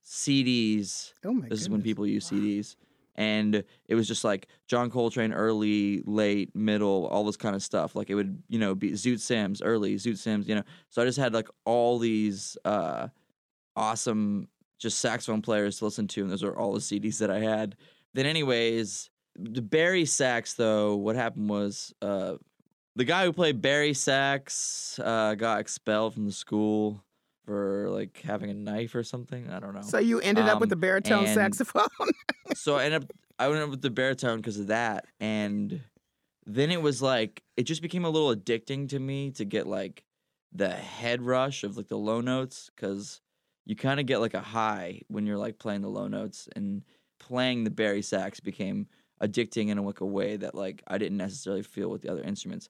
CDs. 0.05 1.13
Oh 1.23 1.33
my 1.33 1.47
This 1.47 1.61
is 1.61 1.69
when 1.69 1.81
people 1.81 2.05
use 2.05 2.29
CDs. 2.29 2.75
And 3.15 3.63
it 3.87 3.95
was 3.95 4.07
just 4.07 4.23
like 4.23 4.47
John 4.67 4.89
Coltrane, 4.89 5.33
early, 5.33 6.01
late, 6.05 6.55
middle, 6.55 7.07
all 7.07 7.25
this 7.25 7.37
kind 7.37 7.55
of 7.55 7.61
stuff. 7.61 7.93
Like 7.93 8.09
it 8.09 8.15
would, 8.15 8.41
you 8.47 8.57
know, 8.57 8.73
be 8.73 8.91
Zoot 8.91 9.19
Sims, 9.19 9.61
early, 9.61 9.95
Zoot 9.95 10.17
Sims, 10.17 10.47
you 10.47 10.55
know. 10.55 10.63
So 10.89 11.01
I 11.01 11.05
just 11.05 11.19
had 11.19 11.33
like 11.33 11.49
all 11.65 11.99
these 11.99 12.57
uh, 12.63 13.09
awesome 13.75 14.47
just 14.79 14.99
saxophone 14.99 15.41
players 15.41 15.77
to 15.79 15.85
listen 15.85 16.07
to, 16.07 16.21
and 16.21 16.31
those 16.31 16.43
are 16.43 16.57
all 16.57 16.73
the 16.73 16.79
CDs 16.79 17.19
that 17.19 17.29
I 17.29 17.39
had. 17.39 17.75
Then, 18.13 18.25
anyways, 18.25 19.09
the 19.35 19.61
bari 19.61 20.05
sax 20.05 20.53
though, 20.53 20.95
what 20.95 21.15
happened 21.15 21.49
was 21.49 21.93
uh, 22.01 22.35
the 22.95 23.05
guy 23.05 23.25
who 23.25 23.33
played 23.33 23.61
bari 23.61 23.93
sax 23.93 24.99
uh, 25.03 25.35
got 25.35 25.59
expelled 25.59 26.13
from 26.13 26.25
the 26.25 26.31
school 26.31 27.03
for 27.45 27.89
like 27.89 28.21
having 28.23 28.49
a 28.49 28.53
knife 28.53 28.95
or 28.95 29.03
something. 29.03 29.49
I 29.49 29.59
don't 29.59 29.73
know. 29.73 29.81
So 29.81 29.97
you 29.99 30.19
ended 30.19 30.45
up 30.45 30.59
with 30.59 30.69
the 30.69 30.75
Um, 30.75 30.81
baritone 30.81 31.27
saxophone? 31.27 31.87
so 32.55 32.75
I 32.75 32.85
ended 32.85 33.03
up 33.03 33.11
I 33.39 33.47
went 33.47 33.61
up 33.63 33.69
with 33.69 33.81
the 33.81 33.89
baritone 33.89 34.37
because 34.37 34.59
of 34.59 34.67
that, 34.67 35.05
and 35.19 35.81
then 36.45 36.69
it 36.69 36.81
was 36.81 37.01
like 37.01 37.41
it 37.57 37.63
just 37.63 37.81
became 37.81 38.05
a 38.05 38.09
little 38.09 38.35
addicting 38.35 38.89
to 38.89 38.99
me 38.99 39.31
to 39.31 39.45
get 39.45 39.65
like 39.67 40.03
the 40.51 40.69
head 40.69 41.21
rush 41.21 41.63
of 41.63 41.77
like 41.77 41.87
the 41.87 41.97
low 41.97 42.21
notes 42.21 42.69
because 42.75 43.21
you 43.65 43.75
kind 43.75 43.99
of 43.99 44.05
get 44.05 44.19
like 44.19 44.33
a 44.33 44.41
high 44.41 45.01
when 45.07 45.25
you're 45.25 45.37
like 45.37 45.57
playing 45.59 45.81
the 45.81 45.87
low 45.89 46.07
notes 46.07 46.49
and 46.55 46.83
playing 47.19 47.63
the 47.63 47.69
bari 47.69 48.01
sax 48.01 48.39
became 48.39 48.87
addicting 49.21 49.69
in 49.69 49.77
a 49.77 50.05
way 50.05 50.35
that 50.37 50.55
like 50.55 50.83
I 50.87 50.97
didn't 50.97 51.17
necessarily 51.17 51.63
feel 51.63 51.89
with 51.89 52.01
the 52.01 52.11
other 52.11 52.23
instruments. 52.23 52.69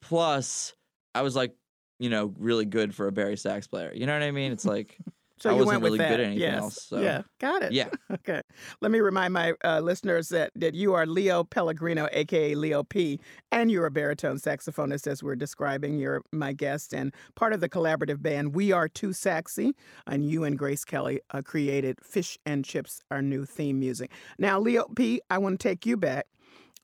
Plus, 0.00 0.74
I 1.14 1.22
was 1.22 1.36
like, 1.36 1.54
you 1.98 2.08
know, 2.08 2.34
really 2.38 2.64
good 2.64 2.94
for 2.94 3.06
a 3.06 3.12
bari 3.12 3.36
sax 3.36 3.66
player. 3.66 3.92
You 3.94 4.06
know 4.06 4.14
what 4.14 4.22
I 4.22 4.30
mean? 4.30 4.52
It's 4.52 4.64
like 4.64 4.98
So 5.40 5.48
I 5.48 5.52
you 5.54 5.58
wasn't 5.60 5.68
went 5.68 5.82
really 5.84 5.90
with 5.92 5.98
that. 6.00 6.10
good 6.10 6.20
at 6.20 6.26
anything 6.26 6.40
yes. 6.42 6.60
else. 6.60 6.82
So 6.82 7.00
Yeah, 7.00 7.22
got 7.38 7.62
it. 7.62 7.72
Yeah. 7.72 7.88
Okay. 8.10 8.42
Let 8.82 8.90
me 8.90 9.00
remind 9.00 9.32
my 9.32 9.54
uh, 9.64 9.80
listeners 9.80 10.28
that, 10.28 10.50
that 10.56 10.74
you 10.74 10.92
are 10.92 11.06
Leo 11.06 11.42
Pellegrino, 11.42 12.06
aka 12.12 12.54
Leo 12.54 12.82
P, 12.82 13.18
and 13.50 13.70
you're 13.70 13.86
a 13.86 13.90
baritone 13.90 14.36
saxophonist, 14.38 15.06
as 15.06 15.22
we're 15.22 15.36
describing. 15.36 15.98
You're 15.98 16.22
my 16.32 16.52
guest 16.52 16.92
and 16.92 17.14
part 17.36 17.52
of 17.52 17.60
the 17.60 17.68
collaborative 17.68 18.20
band 18.20 18.54
We 18.54 18.72
Are 18.72 18.88
Too 18.88 19.12
Saxy. 19.12 19.72
And 20.06 20.28
you 20.28 20.44
and 20.44 20.58
Grace 20.58 20.84
Kelly 20.84 21.20
uh, 21.30 21.40
created 21.42 21.98
Fish 22.02 22.36
and 22.44 22.64
Chips, 22.64 23.00
our 23.10 23.22
new 23.22 23.46
theme 23.46 23.78
music. 23.78 24.10
Now, 24.38 24.60
Leo 24.60 24.84
P, 24.94 25.22
I 25.30 25.38
want 25.38 25.58
to 25.58 25.68
take 25.68 25.86
you 25.86 25.96
back 25.96 26.26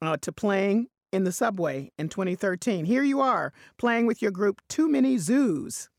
uh, 0.01 0.17
to 0.19 0.33
playing 0.33 0.89
in 1.13 1.25
the 1.25 1.33
subway 1.33 1.91
in 1.99 2.09
2013. 2.09 2.85
Here 2.85 3.03
you 3.03 3.21
are 3.21 3.53
playing 3.79 4.07
with 4.07 4.23
your 4.23 4.31
group 4.31 4.63
Too 4.69 4.89
Many 4.89 5.19
Zoos. 5.19 5.91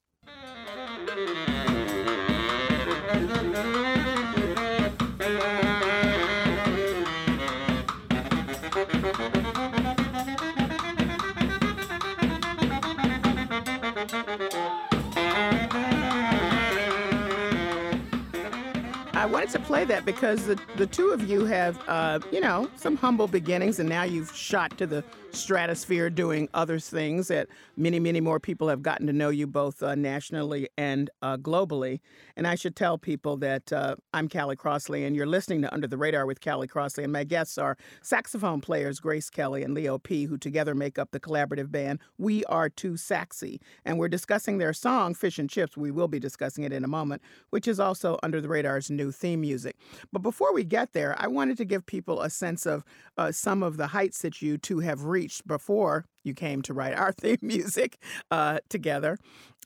To 19.53 19.59
play 19.59 19.85
that 19.85 20.05
because 20.05 20.45
the, 20.45 20.59
the 20.75 20.87
two 20.87 21.09
of 21.09 21.29
you 21.29 21.45
have, 21.45 21.79
uh, 21.87 22.19
you 22.31 22.41
know, 22.41 22.69
some 22.75 22.97
humble 22.97 23.27
beginnings, 23.27 23.79
and 23.79 23.87
now 23.87 24.03
you've 24.03 24.35
shot 24.35 24.77
to 24.77 24.85
the 24.85 25.03
stratosphere 25.37 26.09
doing 26.09 26.49
other 26.53 26.79
things 26.79 27.27
that 27.27 27.47
many, 27.75 27.99
many 27.99 28.19
more 28.19 28.39
people 28.39 28.67
have 28.67 28.81
gotten 28.81 29.07
to 29.07 29.13
know 29.13 29.29
you 29.29 29.47
both 29.47 29.81
uh, 29.83 29.95
nationally 29.95 30.67
and 30.77 31.09
uh, 31.21 31.37
globally. 31.37 31.99
And 32.35 32.47
I 32.47 32.55
should 32.55 32.75
tell 32.75 32.97
people 32.97 33.37
that 33.37 33.71
uh, 33.71 33.95
I'm 34.13 34.27
Callie 34.27 34.55
Crossley, 34.55 35.05
and 35.05 35.15
you're 35.15 35.25
listening 35.25 35.61
to 35.61 35.73
Under 35.73 35.87
the 35.87 35.97
Radar 35.97 36.25
with 36.25 36.41
Callie 36.41 36.67
Crossley. 36.67 37.03
And 37.03 37.13
my 37.13 37.23
guests 37.23 37.57
are 37.57 37.77
saxophone 38.01 38.61
players 38.61 38.99
Grace 38.99 39.29
Kelly 39.29 39.63
and 39.63 39.73
Leo 39.73 39.97
P., 39.97 40.25
who 40.25 40.37
together 40.37 40.73
make 40.73 40.97
up 40.97 41.11
the 41.11 41.19
collaborative 41.19 41.71
band 41.71 41.99
We 42.17 42.43
Are 42.45 42.69
Too 42.69 42.97
Saxy. 42.97 43.59
And 43.85 43.99
we're 43.99 44.07
discussing 44.07 44.57
their 44.57 44.73
song, 44.73 45.13
Fish 45.13 45.39
and 45.39 45.49
Chips. 45.49 45.77
We 45.77 45.91
will 45.91 46.07
be 46.07 46.19
discussing 46.19 46.63
it 46.63 46.73
in 46.73 46.83
a 46.83 46.87
moment, 46.87 47.21
which 47.51 47.67
is 47.67 47.79
also 47.79 48.17
Under 48.23 48.41
the 48.41 48.49
Radar's 48.49 48.89
new 48.89 49.11
theme 49.11 49.41
music. 49.41 49.77
But 50.11 50.23
before 50.23 50.53
we 50.53 50.63
get 50.63 50.93
there, 50.93 51.15
I 51.19 51.27
wanted 51.27 51.57
to 51.57 51.65
give 51.65 51.85
people 51.85 52.21
a 52.21 52.29
sense 52.29 52.65
of 52.65 52.83
uh, 53.17 53.31
some 53.31 53.61
of 53.63 53.77
the 53.77 53.87
heights 53.87 54.21
that 54.23 54.41
you 54.41 54.57
two 54.57 54.79
have 54.79 55.05
reached 55.05 55.26
before 55.45 56.05
you 56.23 56.33
came 56.33 56.61
to 56.63 56.73
write 56.73 56.93
our 56.93 57.11
theme 57.21 57.37
music 57.41 57.97
uh, 58.31 58.59
together. 58.69 59.17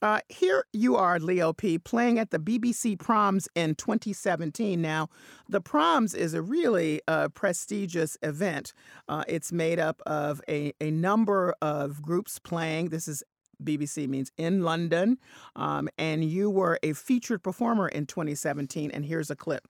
Uh, 0.01 0.19
here 0.29 0.65
you 0.73 0.95
are, 0.95 1.19
Leo 1.19 1.53
P., 1.53 1.77
playing 1.77 2.17
at 2.17 2.31
the 2.31 2.39
BBC 2.39 2.97
Proms 2.97 3.47
in 3.53 3.75
2017. 3.75 4.81
Now, 4.81 5.09
the 5.47 5.61
Proms 5.61 6.15
is 6.15 6.33
a 6.33 6.41
really 6.41 7.01
uh, 7.07 7.29
prestigious 7.29 8.17
event. 8.23 8.73
Uh, 9.07 9.23
it's 9.27 9.51
made 9.51 9.77
up 9.77 10.01
of 10.07 10.41
a, 10.49 10.73
a 10.81 10.89
number 10.89 11.53
of 11.61 12.01
groups 12.01 12.39
playing. 12.39 12.89
This 12.89 13.07
is 13.07 13.23
BBC 13.63 14.07
means 14.07 14.31
in 14.37 14.63
London. 14.63 15.17
Um, 15.55 15.87
and 15.99 16.23
you 16.23 16.49
were 16.49 16.79
a 16.81 16.93
featured 16.93 17.43
performer 17.43 17.87
in 17.87 18.07
2017. 18.07 18.89
And 18.91 19.05
here's 19.05 19.29
a 19.29 19.35
clip. 19.35 19.67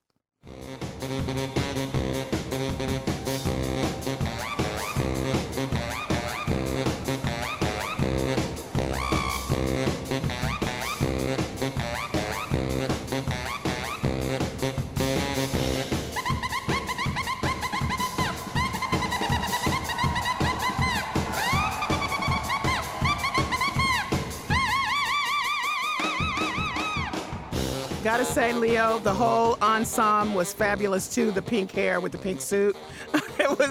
Gotta 28.12 28.26
say, 28.26 28.51
Leo, 28.51 28.99
the 28.99 29.14
whole 29.14 29.57
ensemble 29.62 30.36
was 30.36 30.51
fabulous 30.51 31.07
too. 31.07 31.32
The 31.32 31.41
pink 31.41 31.72
hair 31.72 32.01
with 32.01 32.12
the 32.12 32.18
pink 32.18 32.41
suit, 32.41 32.76
it 32.76 32.82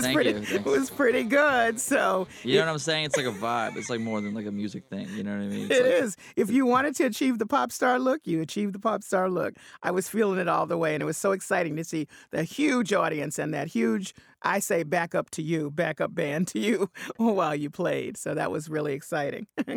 was 0.01 0.07
Thank 0.07 0.15
pretty. 0.15 0.31
you. 0.31 0.59
It 0.59 0.65
was 0.65 0.91
pretty 0.91 1.25
good. 1.25 1.81
So 1.81 2.27
You 2.43 2.59
know 2.59 2.67
what 2.67 2.73
I'm 2.73 2.79
saying? 2.79 3.05
It's 3.05 3.17
like 3.17 3.27
a 3.27 3.31
vibe. 3.33 3.77
It's 3.77 3.91
like 3.91 4.01
more 4.01 4.21
than 4.21 4.35
like 4.35 4.47
a 4.47 4.51
music 4.53 4.85
thing. 4.89 5.09
You 5.11 5.23
know 5.23 5.33
what 5.33 5.43
I 5.43 5.47
mean? 5.47 5.71
It's 5.71 5.79
It 5.79 5.85
like, 5.85 6.03
is. 6.03 6.17
If 6.37 6.51
you 6.51 6.67
wanted 6.67 6.95
to 6.97 7.05
achieve 7.05 7.39
the 7.39 7.47
pop 7.47 7.73
star 7.73 7.99
look, 7.99 8.21
you 8.25 8.41
achieved 8.41 8.75
the 8.75 8.79
pop 8.79 9.03
star 9.03 9.29
look. 9.29 9.55
I 9.83 9.91
was 9.91 10.09
feeling 10.09 10.39
it 10.39 10.49
all 10.49 10.67
the 10.67 10.79
way, 10.79 10.95
and 10.95 11.03
it 11.03 11.07
was 11.07 11.17
so 11.17 11.33
exciting 11.33 11.77
to 11.77 11.85
see 11.85 12.07
the 12.31 12.43
huge 12.45 12.93
audience 12.93 13.39
and 13.39 13.53
that 13.55 13.69
huge, 13.69 14.15
I 14.43 14.59
say, 14.59 14.83
back 14.85 15.15
up 15.15 15.31
to 15.31 15.43
you, 15.43 15.71
backup 15.71 16.15
band 16.15 16.49
to 16.49 16.59
you 16.59 16.91
while 17.17 17.55
you 17.55 17.69
played. 17.71 18.17
So 18.17 18.35
that 18.35 18.51
was 18.51 18.69
really 18.69 18.95
exciting. 18.95 19.47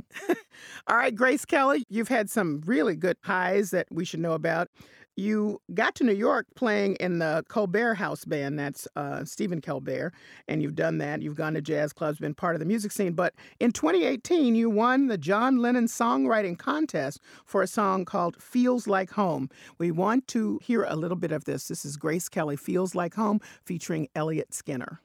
all 0.87 0.97
right, 0.97 1.13
Grace 1.15 1.45
Kelly, 1.45 1.85
you've 1.89 2.07
had 2.07 2.29
some 2.29 2.61
really 2.65 2.95
good 2.95 3.17
highs 3.23 3.71
that 3.71 3.87
we 3.91 4.05
should 4.05 4.19
know 4.21 4.33
about. 4.33 4.69
You 5.15 5.61
got 5.73 5.93
to 5.95 6.03
New 6.03 6.13
York 6.13 6.47
playing 6.55 6.95
in 6.95 7.19
the 7.19 7.43
Colbert 7.47 7.95
House 7.95 8.25
Band. 8.25 8.57
That's 8.57 8.87
uh, 8.95 9.23
Stephen 9.25 9.61
Colbert. 9.61 10.13
And 10.47 10.61
you've 10.61 10.75
done 10.75 10.97
that. 10.97 11.21
You've 11.21 11.35
gone 11.35 11.53
to 11.53 11.61
jazz 11.61 11.93
clubs, 11.93 12.19
been 12.19 12.33
part 12.33 12.55
of 12.55 12.59
the 12.59 12.65
music 12.65 12.91
scene. 12.91 13.13
But 13.13 13.33
in 13.59 13.71
2018, 13.71 14.55
you 14.55 14.69
won 14.69 15.07
the 15.07 15.17
John 15.17 15.57
Lennon 15.57 15.85
Songwriting 15.85 16.57
Contest 16.57 17.19
for 17.45 17.61
a 17.61 17.67
song 17.67 18.05
called 18.05 18.41
Feels 18.41 18.87
Like 18.87 19.11
Home. 19.11 19.49
We 19.77 19.91
want 19.91 20.27
to 20.29 20.59
hear 20.63 20.83
a 20.83 20.95
little 20.95 21.17
bit 21.17 21.31
of 21.31 21.45
this. 21.45 21.67
This 21.67 21.85
is 21.85 21.95
Grace 21.97 22.27
Kelly, 22.27 22.55
Feels 22.55 22.95
Like 22.95 23.13
Home, 23.13 23.39
featuring 23.65 24.07
Elliot 24.15 24.53
Skinner. 24.53 24.99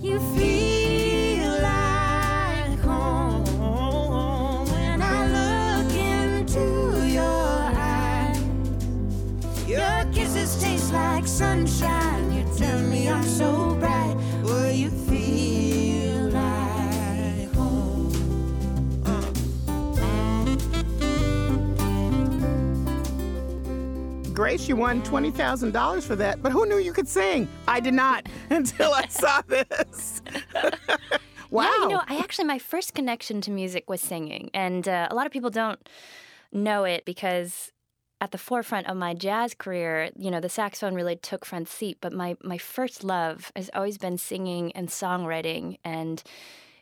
You 0.00 0.20
feel 0.36 1.62
like 1.62 2.78
home 2.80 3.17
kisses 10.88 10.92
like 10.92 11.26
sunshine. 11.26 12.32
You 12.32 12.44
turn 12.56 12.90
me 12.90 13.08
on 13.08 13.22
so 13.22 13.74
bright. 13.74 14.16
Will 14.42 14.70
you 14.70 14.90
feel 14.90 16.30
like 16.30 17.54
home? 17.54 18.12
Grace, 24.34 24.68
you 24.68 24.76
won 24.76 25.02
$20,000 25.02 26.02
for 26.04 26.16
that, 26.16 26.42
but 26.42 26.52
who 26.52 26.66
knew 26.66 26.78
you 26.78 26.92
could 26.92 27.08
sing? 27.08 27.48
I 27.66 27.80
did 27.80 27.94
not 27.94 28.28
until 28.50 28.92
I 28.92 29.06
saw 29.08 29.42
this. 29.42 30.22
wow. 31.50 31.64
Yeah, 31.64 31.82
you 31.82 31.88
know, 31.88 32.02
I 32.06 32.18
actually, 32.18 32.46
my 32.46 32.58
first 32.58 32.94
connection 32.94 33.40
to 33.42 33.50
music 33.50 33.90
was 33.90 34.00
singing. 34.00 34.50
And 34.54 34.86
uh, 34.88 35.08
a 35.10 35.14
lot 35.14 35.26
of 35.26 35.32
people 35.32 35.50
don't 35.50 35.80
know 36.52 36.84
it 36.84 37.04
because 37.04 37.72
at 38.20 38.32
the 38.32 38.38
forefront 38.38 38.88
of 38.88 38.96
my 38.96 39.14
jazz 39.14 39.54
career, 39.54 40.10
you 40.16 40.30
know, 40.30 40.40
the 40.40 40.48
saxophone 40.48 40.94
really 40.94 41.16
took 41.16 41.44
front 41.44 41.68
seat. 41.68 41.98
But 42.00 42.12
my, 42.12 42.36
my 42.42 42.58
first 42.58 43.04
love 43.04 43.52
has 43.54 43.70
always 43.74 43.98
been 43.98 44.18
singing 44.18 44.72
and 44.72 44.88
songwriting 44.88 45.78
and 45.84 46.22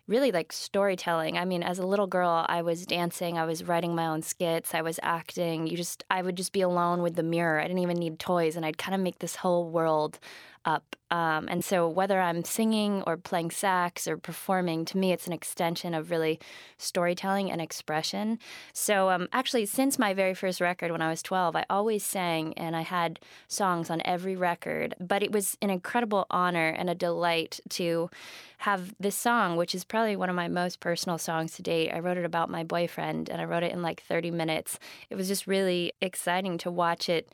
really 0.08 0.30
like 0.32 0.52
storytelling. 0.52 1.36
I 1.36 1.44
mean, 1.44 1.62
as 1.62 1.78
a 1.78 1.86
little 1.86 2.06
girl, 2.06 2.46
I 2.48 2.62
was 2.62 2.86
dancing, 2.86 3.38
I 3.38 3.44
was 3.44 3.64
writing 3.64 3.94
my 3.94 4.06
own 4.06 4.22
skits, 4.22 4.74
I 4.74 4.82
was 4.82 5.00
acting. 5.02 5.66
You 5.66 5.76
just, 5.76 6.04
I 6.10 6.22
would 6.22 6.36
just 6.36 6.52
be 6.52 6.60
alone 6.60 7.02
with 7.02 7.16
the 7.16 7.22
mirror. 7.22 7.58
I 7.58 7.64
didn't 7.64 7.80
even 7.80 7.98
need 7.98 8.18
toys, 8.18 8.56
and 8.56 8.64
I'd 8.64 8.78
kind 8.78 8.94
of 8.94 9.00
make 9.00 9.18
this 9.18 9.36
whole 9.36 9.68
world 9.68 10.18
up. 10.66 10.96
Um, 11.10 11.46
and 11.48 11.64
so, 11.64 11.88
whether 11.88 12.20
I'm 12.20 12.42
singing 12.42 13.04
or 13.06 13.16
playing 13.16 13.52
sax 13.52 14.08
or 14.08 14.18
performing, 14.18 14.84
to 14.86 14.98
me, 14.98 15.12
it's 15.12 15.28
an 15.28 15.32
extension 15.32 15.94
of 15.94 16.10
really 16.10 16.40
storytelling 16.78 17.50
and 17.50 17.60
expression. 17.60 18.40
So, 18.72 19.10
um, 19.10 19.28
actually, 19.32 19.66
since 19.66 19.98
my 19.98 20.12
very 20.12 20.34
first 20.34 20.60
record 20.60 20.90
when 20.90 21.00
I 21.00 21.08
was 21.08 21.22
12, 21.22 21.54
I 21.54 21.64
always 21.70 22.04
sang 22.04 22.54
and 22.54 22.74
I 22.74 22.80
had 22.80 23.20
songs 23.46 23.88
on 23.88 24.02
every 24.04 24.34
record. 24.34 24.96
But 24.98 25.22
it 25.22 25.30
was 25.30 25.56
an 25.62 25.70
incredible 25.70 26.26
honor 26.28 26.68
and 26.68 26.90
a 26.90 26.94
delight 26.94 27.60
to 27.70 28.10
have 28.58 28.94
this 28.98 29.14
song, 29.14 29.56
which 29.56 29.74
is 29.74 29.84
probably 29.84 30.16
one 30.16 30.30
of 30.30 30.34
my 30.34 30.48
most 30.48 30.80
personal 30.80 31.18
songs 31.18 31.52
to 31.54 31.62
date. 31.62 31.92
I 31.92 32.00
wrote 32.00 32.16
it 32.16 32.24
about 32.24 32.50
my 32.50 32.64
boyfriend 32.64 33.28
and 33.28 33.40
I 33.40 33.44
wrote 33.44 33.62
it 33.62 33.72
in 33.72 33.82
like 33.82 34.02
30 34.02 34.32
minutes. 34.32 34.78
It 35.08 35.14
was 35.14 35.28
just 35.28 35.46
really 35.46 35.92
exciting 36.00 36.58
to 36.58 36.70
watch 36.70 37.08
it 37.08 37.30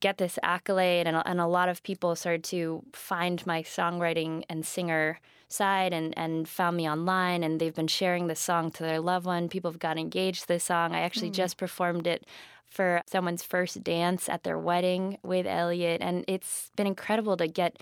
get 0.00 0.18
this 0.18 0.38
accolade, 0.42 1.06
and, 1.06 1.22
and 1.24 1.40
a 1.40 1.46
lot 1.46 1.68
of 1.68 1.82
people 1.82 2.14
started 2.16 2.44
to 2.44 2.82
find 2.92 3.44
my 3.46 3.62
songwriting 3.62 4.44
and 4.48 4.64
singer 4.64 5.20
side 5.48 5.92
and, 5.92 6.16
and 6.16 6.48
found 6.48 6.76
me 6.76 6.88
online, 6.88 7.42
and 7.42 7.60
they've 7.60 7.74
been 7.74 7.88
sharing 7.88 8.28
the 8.28 8.36
song 8.36 8.70
to 8.70 8.82
their 8.82 9.00
loved 9.00 9.26
one. 9.26 9.48
People 9.48 9.70
have 9.70 9.80
got 9.80 9.98
engaged 9.98 10.42
to 10.42 10.48
the 10.48 10.60
song. 10.60 10.94
I 10.94 11.00
actually 11.00 11.30
Mm. 11.30 11.34
just 11.34 11.56
performed 11.56 12.06
it 12.06 12.24
for 12.66 13.02
someone's 13.06 13.42
first 13.42 13.82
dance 13.82 14.28
at 14.28 14.44
their 14.44 14.58
wedding 14.58 15.18
with 15.22 15.46
Elliot, 15.46 16.00
and 16.00 16.24
it's 16.28 16.70
been 16.76 16.86
incredible 16.86 17.36
to 17.36 17.48
get 17.48 17.78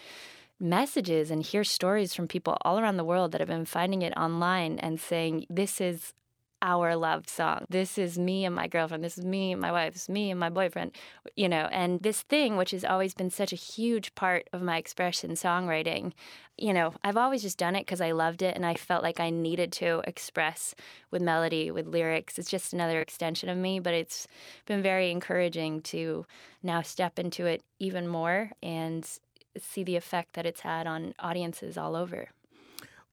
messages 0.58 1.30
and 1.30 1.42
hear 1.42 1.62
stories 1.62 2.14
from 2.14 2.26
people 2.26 2.56
all 2.62 2.78
around 2.78 2.96
the 2.96 3.04
world 3.04 3.32
that 3.32 3.40
have 3.40 3.48
been 3.48 3.64
finding 3.64 4.02
it 4.02 4.12
online 4.16 4.78
and 4.78 4.98
saying, 4.98 5.46
This 5.50 5.80
is 5.80 6.14
our 6.62 6.96
love 6.96 7.28
song. 7.28 7.64
This 7.68 7.98
is 7.98 8.18
me 8.18 8.44
and 8.44 8.54
my 8.54 8.66
girlfriend. 8.66 9.04
This 9.04 9.18
is 9.18 9.24
me 9.24 9.52
and 9.52 9.60
my 9.60 9.72
wife. 9.72 9.92
This 9.92 10.02
is 10.02 10.08
me 10.08 10.30
and 10.30 10.40
my 10.40 10.50
boyfriend. 10.50 10.92
You 11.36 11.48
know, 11.48 11.68
and 11.70 12.00
this 12.00 12.22
thing, 12.22 12.56
which 12.56 12.72
has 12.72 12.84
always 12.84 13.14
been 13.14 13.30
such 13.30 13.52
a 13.52 13.56
huge 13.56 14.14
part 14.14 14.48
of 14.52 14.62
my 14.62 14.76
expression, 14.76 15.32
songwriting, 15.32 16.12
you 16.56 16.72
know, 16.72 16.92
I've 17.04 17.16
always 17.16 17.42
just 17.42 17.58
done 17.58 17.76
it 17.76 17.86
because 17.86 18.00
I 18.00 18.10
loved 18.10 18.42
it 18.42 18.56
and 18.56 18.66
I 18.66 18.74
felt 18.74 19.02
like 19.04 19.20
I 19.20 19.30
needed 19.30 19.70
to 19.74 20.02
express 20.04 20.74
with 21.10 21.22
melody, 21.22 21.70
with 21.70 21.86
lyrics. 21.86 22.38
It's 22.38 22.50
just 22.50 22.72
another 22.72 23.00
extension 23.00 23.48
of 23.48 23.56
me, 23.56 23.78
but 23.78 23.94
it's 23.94 24.26
been 24.66 24.82
very 24.82 25.10
encouraging 25.10 25.82
to 25.82 26.26
now 26.62 26.82
step 26.82 27.18
into 27.18 27.46
it 27.46 27.62
even 27.78 28.08
more 28.08 28.50
and 28.62 29.08
see 29.56 29.84
the 29.84 29.96
effect 29.96 30.34
that 30.34 30.46
it's 30.46 30.60
had 30.60 30.86
on 30.86 31.14
audiences 31.20 31.78
all 31.78 31.94
over. 31.94 32.28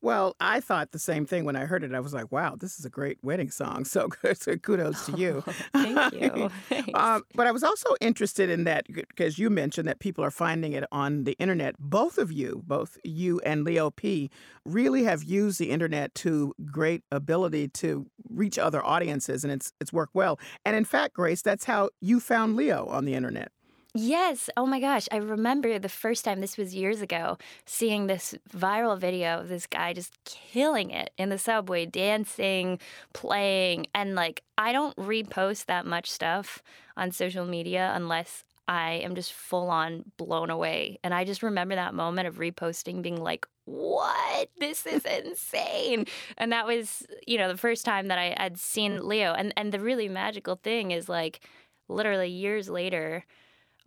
Well, 0.06 0.36
I 0.40 0.60
thought 0.60 0.92
the 0.92 1.00
same 1.00 1.26
thing 1.26 1.46
when 1.46 1.56
I 1.56 1.66
heard 1.66 1.84
it. 1.84 1.96
I 1.96 2.00
was 2.00 2.14
like, 2.14 2.32
wow, 2.32 2.56
this 2.56 2.78
is 2.78 2.86
a 2.86 2.92
great 2.92 3.18
wedding 3.24 3.50
song. 3.50 3.86
So, 3.96 4.10
so 4.34 4.56
kudos 4.58 5.06
to 5.08 5.14
you. 5.14 5.44
Thank 5.74 6.14
you. 6.14 6.52
um, 6.94 7.24
but 7.34 7.48
I 7.48 7.52
was 7.52 7.64
also 7.64 7.96
interested 8.02 8.50
in 8.50 8.66
that 8.66 8.86
because 8.88 9.40
you 9.40 9.50
mentioned 9.50 9.88
that 9.88 10.00
people 10.00 10.24
are 10.24 10.30
finding 10.30 10.74
it 10.74 10.84
on 10.92 11.24
the 11.24 11.32
internet. 11.40 11.76
Both 11.80 12.20
of 12.20 12.32
you, 12.32 12.62
both 12.68 12.98
you 13.04 13.40
and 13.40 13.64
Leo 13.64 13.90
P, 13.90 14.30
really 14.66 15.06
have 15.06 15.24
used 15.24 15.60
the 15.60 15.72
internet 15.72 16.14
to 16.16 16.54
great 16.66 17.04
ability 17.12 17.70
to 17.70 18.06
reach 18.30 18.60
other 18.60 18.86
audiences, 18.86 19.44
and 19.44 19.52
it's 19.52 19.72
it's 19.80 19.94
worked 19.94 20.14
well. 20.14 20.38
And 20.66 20.76
in 20.76 20.84
fact, 20.84 21.14
Grace, 21.14 21.42
that's 21.42 21.66
how 21.66 21.90
you 22.02 22.20
found 22.20 22.56
Leo 22.56 22.86
on 22.88 23.06
the 23.06 23.16
internet. 23.16 23.52
Yes. 23.98 24.50
Oh 24.58 24.66
my 24.66 24.82
gosh. 24.82 25.08
I 25.10 25.18
remember 25.18 25.80
the 25.80 25.88
first 25.88 26.26
time, 26.26 26.42
this 26.42 26.58
was 26.58 26.76
years 26.76 27.00
ago, 27.00 27.38
seeing 27.66 28.08
this 28.08 28.36
viral 28.54 29.00
video 29.00 29.40
of 29.40 29.48
this 29.48 29.66
guy 29.68 29.94
just 29.94 30.14
killing 30.26 30.92
it 30.92 31.12
in 31.18 31.30
the 31.30 31.38
subway, 31.38 31.86
dancing, 31.86 32.78
playing. 33.14 33.88
And 33.96 34.14
like, 34.14 34.44
I 34.58 34.74
don't 34.74 34.94
repost 34.98 35.68
that 35.68 35.86
much 35.86 36.12
stuff 36.12 36.62
on 36.98 37.12
social 37.12 37.46
media 37.46 37.94
unless 37.96 38.44
I 38.68 38.94
am 38.96 39.16
just 39.16 39.32
full 39.32 39.70
on 39.70 40.04
blown 40.18 40.50
away. 40.50 41.00
And 41.02 41.14
I 41.14 41.24
just 41.24 41.42
remember 41.42 41.76
that 41.76 41.94
moment 41.94 42.28
of 42.28 42.36
reposting 42.36 43.02
being 43.02 43.22
like, 43.22 43.48
what? 43.64 44.50
This 44.60 44.86
is 44.86 45.06
insane. 45.06 46.06
And 46.38 46.52
that 46.52 46.68
was, 46.68 47.06
you 47.26 47.38
know, 47.38 47.48
the 47.48 47.58
first 47.58 47.86
time 47.86 48.08
that 48.08 48.20
I 48.20 48.36
had 48.38 48.60
seen 48.60 49.08
Leo. 49.08 49.32
And 49.34 49.54
and 49.56 49.72
the 49.72 49.80
really 49.80 50.10
magical 50.10 50.56
thing 50.62 50.92
is 50.92 51.08
like 51.08 51.40
literally 51.88 52.28
years 52.30 52.70
later, 52.70 53.24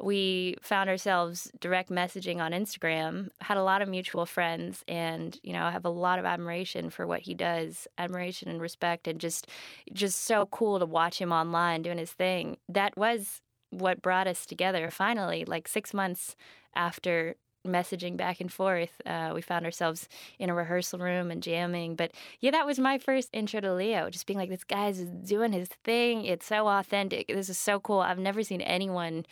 we 0.01 0.55
found 0.63 0.89
ourselves 0.89 1.51
direct 1.61 1.91
messaging 1.91 2.39
on 2.39 2.53
Instagram, 2.53 3.29
had 3.41 3.57
a 3.57 3.63
lot 3.63 3.83
of 3.83 3.89
mutual 3.89 4.27
friends, 4.27 4.85
and 4.87 5.39
you 5.43 5.53
know, 5.53 5.69
have 5.71 5.85
a 5.85 5.91
lot 5.91 6.19
of 6.19 6.25
admiration 6.25 6.91
for 6.91 7.07
what 7.07 7.21
he 7.21 7.35
does, 7.35 7.89
admiration 7.99 8.49
and 8.49 8.61
respect, 8.61 9.09
and 9.09 9.21
just 9.21 9.49
just 9.93 10.25
so 10.25 10.47
cool 10.47 10.79
to 10.79 10.87
watch 10.87 11.21
him 11.21 11.33
online 11.33 11.83
doing 11.83 11.99
his 11.99 12.13
thing. 12.13 12.57
That 12.69 12.97
was 12.97 13.41
what 13.71 14.03
brought 14.03 14.27
us 14.27 14.47
together 14.47 14.91
finally, 14.91 15.45
like 15.45 15.69
six 15.69 15.93
months 15.93 16.37
after 16.75 17.35
messaging 17.67 18.17
back 18.17 18.41
and 18.41 18.53
forth. 18.53 19.01
Uh, 19.05 19.33
we 19.35 19.43
found 19.43 19.65
ourselves 19.65 20.09
in 20.39 20.49
a 20.49 20.55
rehearsal 20.55 20.99
room 20.99 21.31
and 21.31 21.43
jamming. 21.43 21.97
But 21.97 22.13
yeah, 22.41 22.53
that 22.53 22.67
was 22.67 22.79
my 22.79 22.99
first 22.99 23.29
intro 23.33 23.61
to 23.61 23.75
Leo, 23.75 24.11
just 24.11 24.27
being 24.27 24.39
like, 24.39 24.49
this 24.49 24.65
guy's 24.65 25.01
doing 25.01 25.53
his 25.53 25.69
thing. 25.85 26.25
It's 26.25 26.47
so 26.47 26.67
authentic. 26.69 27.29
This 27.29 27.49
is 27.49 27.59
so 27.59 27.81
cool. 27.81 28.01
I've 28.01 28.19
never 28.19 28.43
seen 28.43 28.61
anyone 28.61 29.27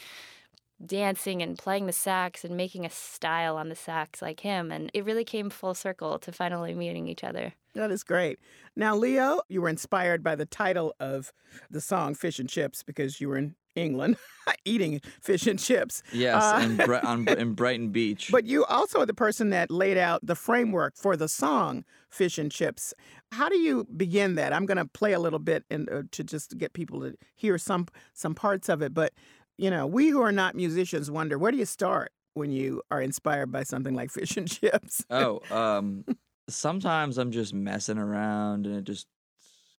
dancing 0.85 1.43
and 1.43 1.59
playing 1.59 1.87
the 1.87 1.93
sax 1.93 2.45
and 2.45 2.57
making 2.57 2.85
a 2.85 2.91
style 2.91 3.57
on 3.57 3.69
the 3.69 3.75
sax 3.75 4.21
like 4.21 4.41
him. 4.41 4.71
And 4.71 4.91
it 4.93 5.05
really 5.05 5.25
came 5.25 5.49
full 5.51 5.75
circle 5.75 6.19
to 6.19 6.33
finally 6.33 6.75
meeting 6.75 7.09
each 7.09 7.25
other. 7.25 7.55
That 7.75 7.91
is 7.91 8.03
great. 8.05 8.39
Now, 8.75 8.97
Leo, 8.97 9.41
you 9.49 9.61
were 9.63 9.69
inspired 9.69 10.23
by 10.23 10.35
the 10.35 10.47
title 10.47 10.95
of 11.01 11.33
the 11.71 11.81
song 11.81 12.15
Fish 12.15 12.39
and 12.39 12.49
Chips 12.49 12.83
because 12.83 13.21
you 13.21 13.29
were 13.29 13.37
in 13.39 13.55
England 13.75 14.17
eating 14.65 15.01
fish 15.21 15.47
and 15.47 15.59
chips. 15.59 16.03
Yes, 16.11 16.43
Uh, 16.43 16.61
in, 16.65 16.77
Bri- 16.77 17.01
on, 17.01 17.29
in 17.29 17.53
Brighton 17.55 17.91
Beach. 17.91 18.31
But 18.33 18.47
you 18.47 18.65
also 18.65 19.01
are 19.01 19.07
the 19.07 19.13
person 19.13 19.51
that 19.51 19.71
laid 19.71 19.99
out 19.99 20.25
the 20.25 20.35
framework 20.35 20.97
for 20.97 21.15
the 21.15 21.29
song 21.29 21.85
Fish 22.09 22.39
and 22.39 22.51
Chips. 22.51 22.95
How 23.33 23.51
do 23.51 23.59
you 23.59 23.85
begin 23.95 24.37
that? 24.37 24.55
I'm 24.55 24.65
going 24.65 24.79
to 24.79 24.87
play 24.87 25.13
a 25.13 25.21
little 25.21 25.39
bit 25.39 25.65
and 25.71 25.91
uh, 25.91 26.03
to 26.13 26.25
just 26.25 26.57
get 26.57 26.73
people 26.73 27.01
to 27.01 27.17
hear 27.35 27.59
some 27.59 27.87
some 28.15 28.35
parts 28.35 28.71
of 28.71 28.81
it, 28.81 28.95
but 28.95 29.13
you 29.59 29.71
know, 29.71 29.87
we 29.87 30.09
who 30.09 30.21
are 30.23 30.33
not 30.33 30.55
musicians 30.55 31.11
wonder 31.11 31.39
where 31.39 31.53
do 31.53 31.59
you 31.59 31.65
start 31.67 32.13
when 32.35 32.51
you 32.51 32.83
are 32.91 33.01
inspired 33.01 33.51
by 33.51 33.63
something 33.63 33.95
like 33.95 34.11
Fish 34.17 34.37
and 34.37 34.49
Chips? 34.51 35.05
oh, 35.11 35.41
um, 35.51 36.05
sometimes 36.49 37.19
I'm 37.19 37.31
just 37.33 37.55
messing 37.55 37.99
around 37.99 38.67
and 38.67 38.77
it 38.77 38.85
just 38.85 39.07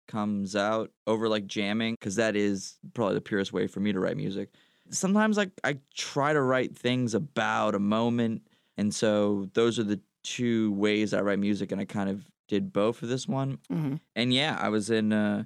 comes 0.07 0.55
out 0.55 0.89
over 1.05 1.27
like 1.27 1.47
jamming 1.47 1.93
because 1.95 2.15
that 2.15 2.35
is 2.35 2.77
probably 2.93 3.15
the 3.15 3.21
purest 3.21 3.51
way 3.51 3.67
for 3.67 3.79
me 3.81 3.91
to 3.91 3.99
write 3.99 4.15
music. 4.17 4.49
Sometimes 4.89 5.35
like 5.37 5.51
I 5.63 5.79
try 5.93 6.31
to 6.33 6.41
write 6.41 6.77
things 6.77 7.13
about 7.13 7.75
a 7.75 7.79
moment, 7.79 8.47
and 8.77 8.95
so 8.95 9.49
those 9.53 9.77
are 9.79 9.83
the 9.83 9.99
two 10.23 10.71
ways 10.73 11.13
I 11.13 11.21
write 11.21 11.39
music, 11.39 11.71
and 11.73 11.81
I 11.81 11.85
kind 11.85 12.09
of 12.09 12.25
did 12.47 12.71
both 12.71 12.95
for 12.97 13.05
this 13.05 13.27
one. 13.27 13.59
Mhm. 13.69 13.99
And 14.15 14.33
yeah, 14.33 14.57
I 14.59 14.69
was 14.69 14.89
in 14.89 15.11
uh, 15.11 15.43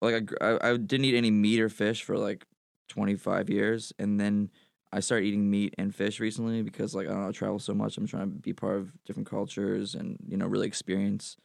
like 0.00 0.30
I, 0.40 0.46
I 0.46 0.70
I 0.70 0.76
didn't 0.76 1.04
eat 1.04 1.16
any 1.16 1.32
meat 1.32 1.60
or 1.60 1.68
fish 1.68 2.04
for 2.04 2.16
like 2.16 2.46
25 2.88 3.50
years, 3.50 3.92
and 3.98 4.20
then 4.20 4.50
I 4.92 5.00
started 5.00 5.26
eating 5.26 5.50
meat 5.50 5.74
and 5.78 5.94
fish 5.94 6.20
recently 6.20 6.62
because 6.62 6.94
like 6.94 7.06
I 7.06 7.10
don't 7.10 7.22
know, 7.22 7.28
I 7.28 7.32
travel 7.32 7.58
so 7.58 7.74
much. 7.74 7.96
I'm 7.96 8.06
trying 8.06 8.30
to 8.30 8.38
be 8.38 8.52
part 8.52 8.76
of 8.76 8.92
different 9.04 9.28
cultures 9.28 9.94
and 9.94 10.16
you 10.26 10.36
know 10.36 10.46
really 10.46 10.66
experience 10.66 11.36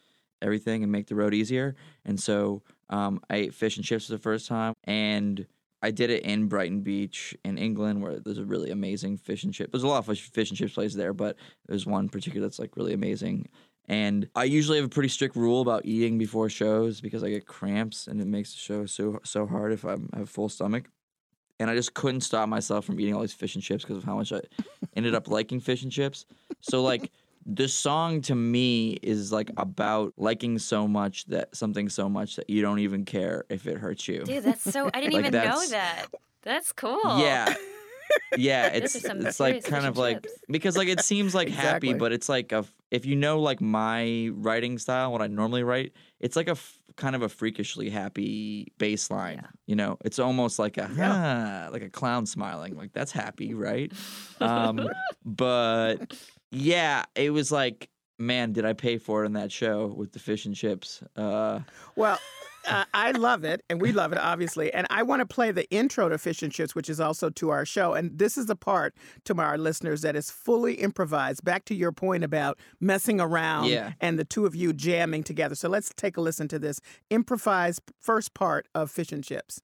everything 0.41 0.83
and 0.83 0.91
make 0.91 1.07
the 1.07 1.15
road 1.15 1.33
easier. 1.33 1.75
And 2.05 2.19
so 2.19 2.63
um, 2.89 3.21
I 3.29 3.35
ate 3.37 3.53
fish 3.53 3.77
and 3.77 3.85
chips 3.85 4.07
for 4.07 4.13
the 4.13 4.19
first 4.19 4.47
time, 4.47 4.73
and 4.85 5.45
I 5.81 5.91
did 5.91 6.09
it 6.09 6.23
in 6.23 6.47
Brighton 6.47 6.81
Beach 6.81 7.35
in 7.43 7.57
England, 7.57 8.01
where 8.01 8.19
there's 8.19 8.37
a 8.37 8.45
really 8.45 8.69
amazing 8.69 9.17
fish 9.17 9.43
and 9.43 9.53
chip. 9.53 9.71
There's 9.71 9.83
a 9.83 9.87
lot 9.87 10.07
of 10.07 10.17
fish, 10.17 10.49
and 10.49 10.57
chips 10.57 10.73
places 10.73 10.95
there, 10.95 11.13
but 11.13 11.37
there's 11.67 11.85
one 11.85 12.09
particular 12.09 12.47
that's 12.47 12.59
like 12.59 12.77
really 12.77 12.93
amazing. 12.93 13.49
And 13.87 14.29
I 14.35 14.43
usually 14.43 14.77
have 14.77 14.85
a 14.85 14.89
pretty 14.89 15.09
strict 15.09 15.35
rule 15.35 15.61
about 15.61 15.85
eating 15.85 16.17
before 16.17 16.49
shows 16.49 17.01
because 17.01 17.23
I 17.23 17.29
get 17.29 17.47
cramps 17.47 18.07
and 18.07 18.21
it 18.21 18.27
makes 18.27 18.53
the 18.53 18.59
show 18.59 18.85
so 18.85 19.19
so 19.23 19.47
hard 19.47 19.73
if 19.73 19.83
I 19.83 19.97
have 20.13 20.29
full 20.29 20.49
stomach. 20.49 20.87
And 21.61 21.69
I 21.69 21.75
just 21.75 21.93
couldn't 21.93 22.21
stop 22.21 22.49
myself 22.49 22.85
from 22.85 22.99
eating 22.99 23.13
all 23.13 23.21
these 23.21 23.33
fish 23.33 23.53
and 23.53 23.63
chips 23.63 23.83
because 23.83 23.97
of 23.97 24.03
how 24.03 24.15
much 24.15 24.33
I 24.33 24.41
ended 24.95 25.13
up 25.13 25.27
liking 25.27 25.59
fish 25.59 25.83
and 25.83 25.91
chips. 25.91 26.25
So 26.61 26.81
like 26.81 27.11
this 27.45 27.71
song 27.73 28.21
to 28.23 28.33
me 28.35 28.93
is 29.03 29.31
like 29.31 29.51
about 29.57 30.13
liking 30.17 30.57
so 30.59 30.87
much 30.87 31.25
that 31.27 31.55
something 31.55 31.87
so 31.87 32.09
much 32.09 32.35
that 32.37 32.49
you 32.49 32.61
don't 32.63 32.79
even 32.79 33.05
care 33.05 33.45
if 33.49 33.67
it 33.67 33.77
hurts 33.77 34.07
you. 34.07 34.23
Dude, 34.23 34.43
that's 34.43 34.63
so. 34.63 34.89
I 34.93 35.01
didn't 35.01 35.13
Like, 35.13 35.25
even 35.27 35.43
know 35.45 35.67
that. 35.69 36.07
That's 36.41 36.71
cool. 36.71 36.99
Yeah. 37.19 37.53
Yeah, 38.37 38.67
it's 38.67 38.95
it's 38.95 39.39
like 39.39 39.63
kind 39.63 39.85
of 39.85 39.97
like 39.97 40.23
chips. 40.23 40.33
because 40.49 40.75
like 40.75 40.89
it 40.89 40.99
seems 41.01 41.33
like 41.33 41.47
happy, 41.47 41.93
but 41.93 42.11
it's 42.11 42.27
like 42.27 42.51
a 42.51 42.57
f- 42.57 42.73
if 42.89 43.05
you 43.05 43.15
know 43.15 43.39
like 43.39 43.61
my 43.61 44.29
writing 44.33 44.77
style, 44.79 45.13
what 45.13 45.21
I 45.21 45.27
normally 45.27 45.63
write, 45.63 45.93
it's 46.19 46.35
like 46.35 46.47
a 46.49 46.51
f- 46.59 46.79
kind 47.01 47.15
of 47.15 47.21
a 47.23 47.29
freakishly 47.29 47.89
happy 47.89 48.71
bass 48.77 49.09
line. 49.09 49.45
You 49.65 49.75
know, 49.75 49.97
it's 50.05 50.19
almost 50.19 50.59
like 50.59 50.77
a 50.77 50.89
Yeah. 50.95 51.63
"Huh," 51.65 51.69
like 51.71 51.81
a 51.81 51.89
clown 51.89 52.25
smiling, 52.25 52.75
like 52.77 52.93
that's 52.93 53.11
happy, 53.11 53.53
right? 53.69 53.91
um, 54.39 54.87
but 55.25 56.15
yeah, 56.51 57.05
it 57.15 57.31
was 57.31 57.51
like, 57.51 57.89
man, 58.19 58.53
did 58.53 58.65
I 58.65 58.73
pay 58.73 58.97
for 58.97 59.23
it 59.23 59.27
in 59.27 59.33
that 59.33 59.51
show 59.51 59.87
with 59.87 60.11
the 60.11 60.19
fish 60.19 60.45
and 60.45 60.55
chips? 60.55 61.01
Uh, 61.15 61.59
Well, 61.95 62.19
uh, 62.67 62.85
I 62.93 63.11
love 63.11 63.43
it, 63.43 63.63
and 63.69 63.81
we 63.81 63.91
love 63.91 64.11
it, 64.11 64.17
obviously. 64.17 64.73
And 64.73 64.87
I 64.89 65.03
want 65.03 65.19
to 65.21 65.25
play 65.25 65.51
the 65.51 65.69
intro 65.71 66.09
to 66.09 66.17
Fish 66.17 66.41
and 66.43 66.51
Chips, 66.51 66.75
which 66.75 66.89
is 66.89 66.99
also 66.99 67.29
to 67.29 67.49
our 67.49 67.65
show. 67.65 67.93
And 67.93 68.17
this 68.17 68.37
is 68.37 68.45
the 68.45 68.55
part 68.55 68.95
to 69.25 69.35
our 69.39 69.57
listeners 69.57 70.01
that 70.01 70.15
is 70.15 70.29
fully 70.31 70.75
improvised. 70.75 71.43
Back 71.43 71.65
to 71.65 71.75
your 71.75 71.91
point 71.91 72.23
about 72.23 72.57
messing 72.79 73.19
around 73.19 73.65
Yeah. 73.69 73.93
and 73.99 74.17
the 74.19 74.25
two 74.25 74.45
of 74.45 74.55
you 74.55 74.73
jamming 74.73 75.23
together. 75.23 75.55
So 75.55 75.69
let's 75.69 75.91
take 75.95 76.17
a 76.17 76.21
listen 76.21 76.47
to 76.49 76.59
this 76.59 76.79
improvised 77.09 77.81
first 77.99 78.33
part 78.33 78.67
of 78.75 78.91
Fish 78.91 79.11
and 79.11 79.23
Chips. 79.23 79.61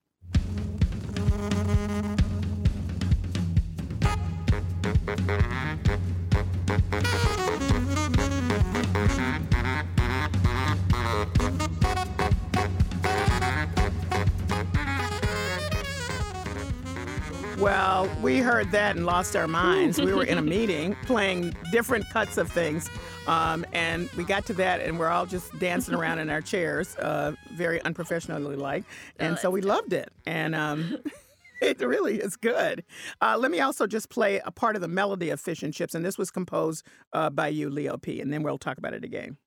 Well, 17.57 18.07
we 18.21 18.37
heard 18.37 18.69
that 18.71 18.95
and 18.95 19.05
lost 19.07 19.35
our 19.35 19.47
minds. 19.47 19.99
We 19.99 20.13
were 20.13 20.23
in 20.23 20.37
a 20.37 20.41
meeting 20.43 20.95
playing 21.05 21.55
different 21.71 22.07
cuts 22.11 22.37
of 22.37 22.51
things. 22.51 22.87
Um, 23.25 23.65
and 23.73 24.11
we 24.11 24.25
got 24.25 24.45
to 24.45 24.53
that, 24.53 24.79
and 24.79 24.99
we're 24.99 25.07
all 25.07 25.25
just 25.25 25.57
dancing 25.57 25.95
around 25.99 26.19
in 26.19 26.29
our 26.29 26.39
chairs, 26.39 26.95
uh, 26.97 27.33
very 27.53 27.81
unprofessionally 27.81 28.55
like. 28.55 28.83
And 29.19 29.39
so 29.39 29.49
we 29.49 29.61
loved 29.61 29.91
it. 29.91 30.11
And 30.27 30.53
um, 30.53 30.99
it 31.61 31.79
really 31.79 32.19
is 32.19 32.35
good. 32.35 32.83
Uh, 33.21 33.35
let 33.39 33.49
me 33.49 33.59
also 33.59 33.87
just 33.87 34.09
play 34.09 34.39
a 34.45 34.51
part 34.51 34.75
of 34.75 34.83
the 34.83 34.87
melody 34.87 35.31
of 35.31 35.41
Fish 35.41 35.63
and 35.63 35.73
Chips. 35.73 35.95
And 35.95 36.05
this 36.05 36.17
was 36.17 36.29
composed 36.29 36.85
uh, 37.13 37.31
by 37.31 37.47
you, 37.47 37.71
Leo 37.71 37.97
P. 37.97 38.21
And 38.21 38.31
then 38.31 38.43
we'll 38.43 38.59
talk 38.59 38.77
about 38.77 38.93
it 38.93 39.03
again. 39.03 39.37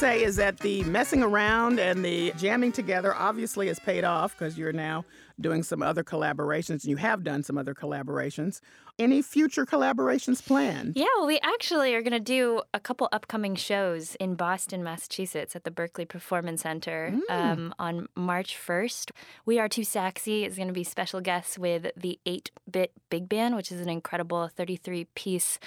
Say 0.00 0.24
is 0.24 0.36
that 0.36 0.60
the 0.60 0.82
messing 0.84 1.22
around 1.22 1.78
and 1.78 2.02
the 2.02 2.32
jamming 2.38 2.72
together 2.72 3.14
obviously 3.14 3.66
has 3.66 3.78
paid 3.78 4.02
off 4.02 4.32
because 4.32 4.56
you're 4.56 4.72
now 4.72 5.04
doing 5.38 5.62
some 5.62 5.82
other 5.82 6.02
collaborations 6.02 6.84
and 6.84 6.84
you 6.84 6.96
have 6.96 7.22
done 7.22 7.42
some 7.42 7.58
other 7.58 7.74
collaborations. 7.74 8.62
Any 8.98 9.20
future 9.20 9.66
collaborations 9.66 10.42
planned? 10.42 10.94
Yeah, 10.96 11.04
well, 11.18 11.26
we 11.26 11.38
actually 11.42 11.94
are 11.94 12.00
going 12.00 12.14
to 12.14 12.18
do 12.18 12.62
a 12.72 12.80
couple 12.80 13.10
upcoming 13.12 13.54
shows 13.56 14.14
in 14.14 14.36
Boston, 14.36 14.82
Massachusetts 14.82 15.54
at 15.54 15.64
the 15.64 15.70
Berklee 15.70 16.08
Performance 16.08 16.62
Center 16.62 17.14
um, 17.28 17.74
on 17.78 18.08
March 18.14 18.56
1st. 18.58 19.10
We 19.44 19.58
Are 19.58 19.68
Too 19.68 19.82
Saxy 19.82 20.46
is 20.46 20.56
going 20.56 20.68
to 20.68 20.74
be 20.74 20.84
special 20.84 21.20
guests 21.20 21.58
with 21.58 21.88
the 21.94 22.18
8 22.24 22.50
Bit 22.70 22.92
Big 23.10 23.28
Band, 23.28 23.54
which 23.54 23.70
is 23.70 23.82
an 23.82 23.90
incredible 23.90 24.48
33 24.48 25.04
piece 25.14 25.58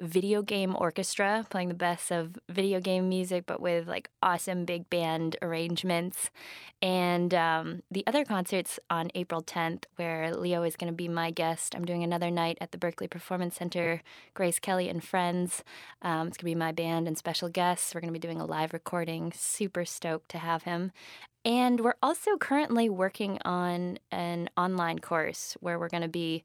video 0.00 0.42
game 0.42 0.74
orchestra 0.76 1.46
playing 1.50 1.68
the 1.68 1.74
best 1.74 2.10
of 2.10 2.38
video 2.48 2.80
game 2.80 3.08
music, 3.08 3.44
but 3.46 3.60
with 3.60 3.86
like 3.86 4.10
awesome 4.22 4.64
big 4.64 4.88
band 4.90 5.36
arrangements. 5.42 6.30
And 6.80 7.32
um, 7.32 7.82
the 7.90 8.04
other 8.06 8.24
concerts 8.24 8.80
on 8.90 9.10
April 9.14 9.42
10th, 9.42 9.84
where 9.96 10.34
Leo 10.34 10.62
is 10.62 10.76
going 10.76 10.92
to 10.92 10.96
be 10.96 11.08
my 11.08 11.30
guest. 11.30 11.74
I'm 11.74 11.84
doing 11.84 12.02
another 12.02 12.30
night 12.30 12.58
at 12.60 12.72
the 12.72 12.78
Berklee 12.78 13.10
Performance 13.10 13.56
Center, 13.56 14.02
Grace 14.34 14.58
Kelly 14.58 14.88
and 14.88 15.02
Friends. 15.02 15.62
Um, 16.02 16.28
it's 16.28 16.36
going 16.36 16.50
to 16.50 16.54
be 16.54 16.54
my 16.54 16.72
band 16.72 17.06
and 17.06 17.16
special 17.16 17.48
guests. 17.48 17.94
We're 17.94 18.00
going 18.00 18.12
to 18.12 18.18
be 18.18 18.26
doing 18.26 18.40
a 18.40 18.46
live 18.46 18.72
recording. 18.72 19.32
Super 19.34 19.84
stoked 19.84 20.30
to 20.30 20.38
have 20.38 20.64
him. 20.64 20.92
And 21.44 21.80
we're 21.80 21.96
also 22.02 22.36
currently 22.36 22.88
working 22.88 23.38
on 23.44 23.98
an 24.10 24.48
online 24.56 25.00
course 25.00 25.56
where 25.60 25.78
we're 25.78 25.88
going 25.88 26.02
to 26.02 26.08
be 26.08 26.42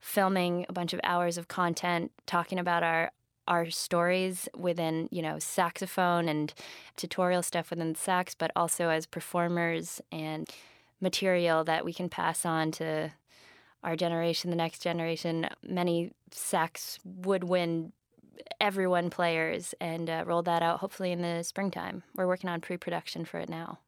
filming 0.00 0.64
a 0.68 0.72
bunch 0.72 0.92
of 0.92 1.00
hours 1.02 1.38
of 1.38 1.48
content 1.48 2.12
talking 2.26 2.58
about 2.58 2.82
our 2.82 3.10
our 3.48 3.70
stories 3.70 4.46
within, 4.54 5.08
you 5.10 5.22
know, 5.22 5.38
saxophone 5.38 6.28
and 6.28 6.52
tutorial 6.96 7.42
stuff 7.42 7.70
within 7.70 7.94
sax, 7.94 8.34
but 8.34 8.50
also 8.54 8.90
as 8.90 9.06
performers 9.06 10.02
and 10.12 10.50
material 11.00 11.64
that 11.64 11.82
we 11.82 11.94
can 11.94 12.10
pass 12.10 12.44
on 12.44 12.70
to 12.70 13.10
our 13.82 13.96
generation, 13.96 14.50
the 14.50 14.56
next 14.56 14.82
generation, 14.82 15.48
many 15.62 16.12
sax 16.30 16.98
woodwind 17.04 17.92
everyone 18.60 19.08
players 19.08 19.74
and 19.80 20.10
uh, 20.10 20.24
roll 20.26 20.42
that 20.42 20.62
out 20.62 20.80
hopefully 20.80 21.12
in 21.12 21.22
the 21.22 21.42
springtime. 21.42 22.02
We're 22.14 22.26
working 22.26 22.50
on 22.50 22.60
pre-production 22.60 23.24
for 23.24 23.38
it 23.38 23.48
now. 23.48 23.78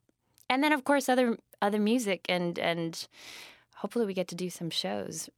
And 0.49 0.63
then 0.65 0.73
of 0.73 0.85
course 0.85 1.09
other 1.09 1.37
other 1.63 1.79
music 1.79 2.27
and 2.29 2.59
and 2.59 3.07
hopefully 3.77 4.07
we 4.07 4.15
get 4.15 4.29
to 4.29 4.35
do 4.35 4.51
some 4.51 4.71
shows 4.71 5.29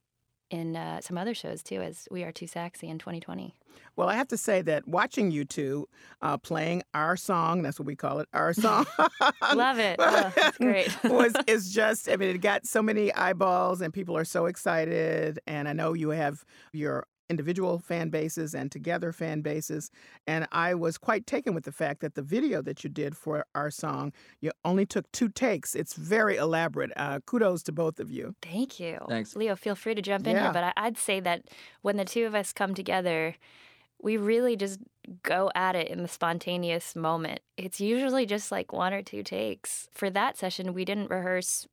in 0.53 0.75
uh, 0.75 1.01
some 1.01 1.17
other 1.17 1.33
shows 1.33 1.63
too 1.63 1.81
as 1.81 2.07
We 2.11 2.23
Are 2.23 2.31
Too 2.31 2.45
Saxy 2.45 2.87
in 2.87 2.99
2020. 2.99 3.55
Well, 3.95 4.07
I 4.07 4.13
have 4.13 4.27
to 4.27 4.37
say 4.37 4.61
that 4.61 4.87
watching 4.87 5.31
you 5.31 5.45
two 5.45 5.89
uh, 6.21 6.37
playing 6.37 6.83
our 6.93 7.17
song, 7.17 7.63
that's 7.63 7.79
what 7.79 7.87
we 7.87 7.95
call 7.95 8.19
it, 8.19 8.29
our 8.33 8.53
song. 8.53 8.85
Love 9.55 9.79
it. 9.79 9.99
Oh, 10.13 10.31
that's 10.35 10.57
great. 10.57 10.95
was 11.05 11.33
is 11.47 11.73
just 11.73 12.07
I 12.09 12.17
mean 12.17 12.29
it 12.29 12.39
got 12.39 12.67
so 12.67 12.83
many 12.83 13.11
eyeballs 13.13 13.81
and 13.81 13.91
people 13.91 14.15
are 14.15 14.25
so 14.25 14.45
excited 14.45 15.39
and 15.47 15.67
I 15.67 15.73
know 15.73 15.93
you 15.93 16.09
have 16.09 16.43
your 16.71 17.07
individual 17.29 17.79
fan 17.79 18.09
bases 18.09 18.53
and 18.53 18.71
together 18.71 19.11
fan 19.11 19.41
bases 19.41 19.89
and 20.27 20.47
I 20.51 20.73
was 20.73 20.97
quite 20.97 21.25
taken 21.25 21.53
with 21.53 21.63
the 21.63 21.71
fact 21.71 22.01
that 22.01 22.15
the 22.15 22.21
video 22.21 22.61
that 22.61 22.83
you 22.83 22.89
did 22.89 23.15
for 23.15 23.45
our 23.55 23.71
song 23.71 24.11
you 24.41 24.51
only 24.65 24.85
took 24.85 25.11
two 25.11 25.29
takes 25.29 25.73
it's 25.73 25.93
very 25.93 26.35
elaborate 26.35 26.91
uh, 26.97 27.19
kudos 27.25 27.63
to 27.63 27.71
both 27.71 27.99
of 27.99 28.11
you 28.11 28.35
Thank 28.41 28.79
you. 28.79 28.99
Thanks. 29.09 29.35
Leo, 29.35 29.55
feel 29.55 29.75
free 29.75 29.95
to 29.95 30.01
jump 30.01 30.27
in 30.27 30.35
Yeah. 30.35 30.43
here, 30.43 30.53
but 30.53 30.63
I, 30.63 30.73
I'd 30.77 30.97
say 30.97 31.19
that 31.21 31.43
when 31.81 31.97
the 31.97 32.05
two 32.05 32.25
of 32.25 32.35
us 32.35 32.53
come 32.53 32.73
together, 32.75 33.35
we 34.01 34.17
really 34.17 34.55
just 34.55 34.79
go 35.23 35.49
at 35.55 35.75
it 35.75 35.87
in 35.87 36.01
the 36.01 36.07
spontaneous 36.07 36.95
moment. 36.95 37.39
It's 37.57 37.79
usually 37.79 38.25
just 38.25 38.51
like 38.51 38.71
one 38.73 38.93
or 38.93 39.01
two 39.01 39.23
takes. 39.23 39.87
For 39.91 40.09
that 40.09 40.37
session, 40.37 40.73
we 40.73 40.85
didn't 40.85 41.09
rehearse 41.09 41.67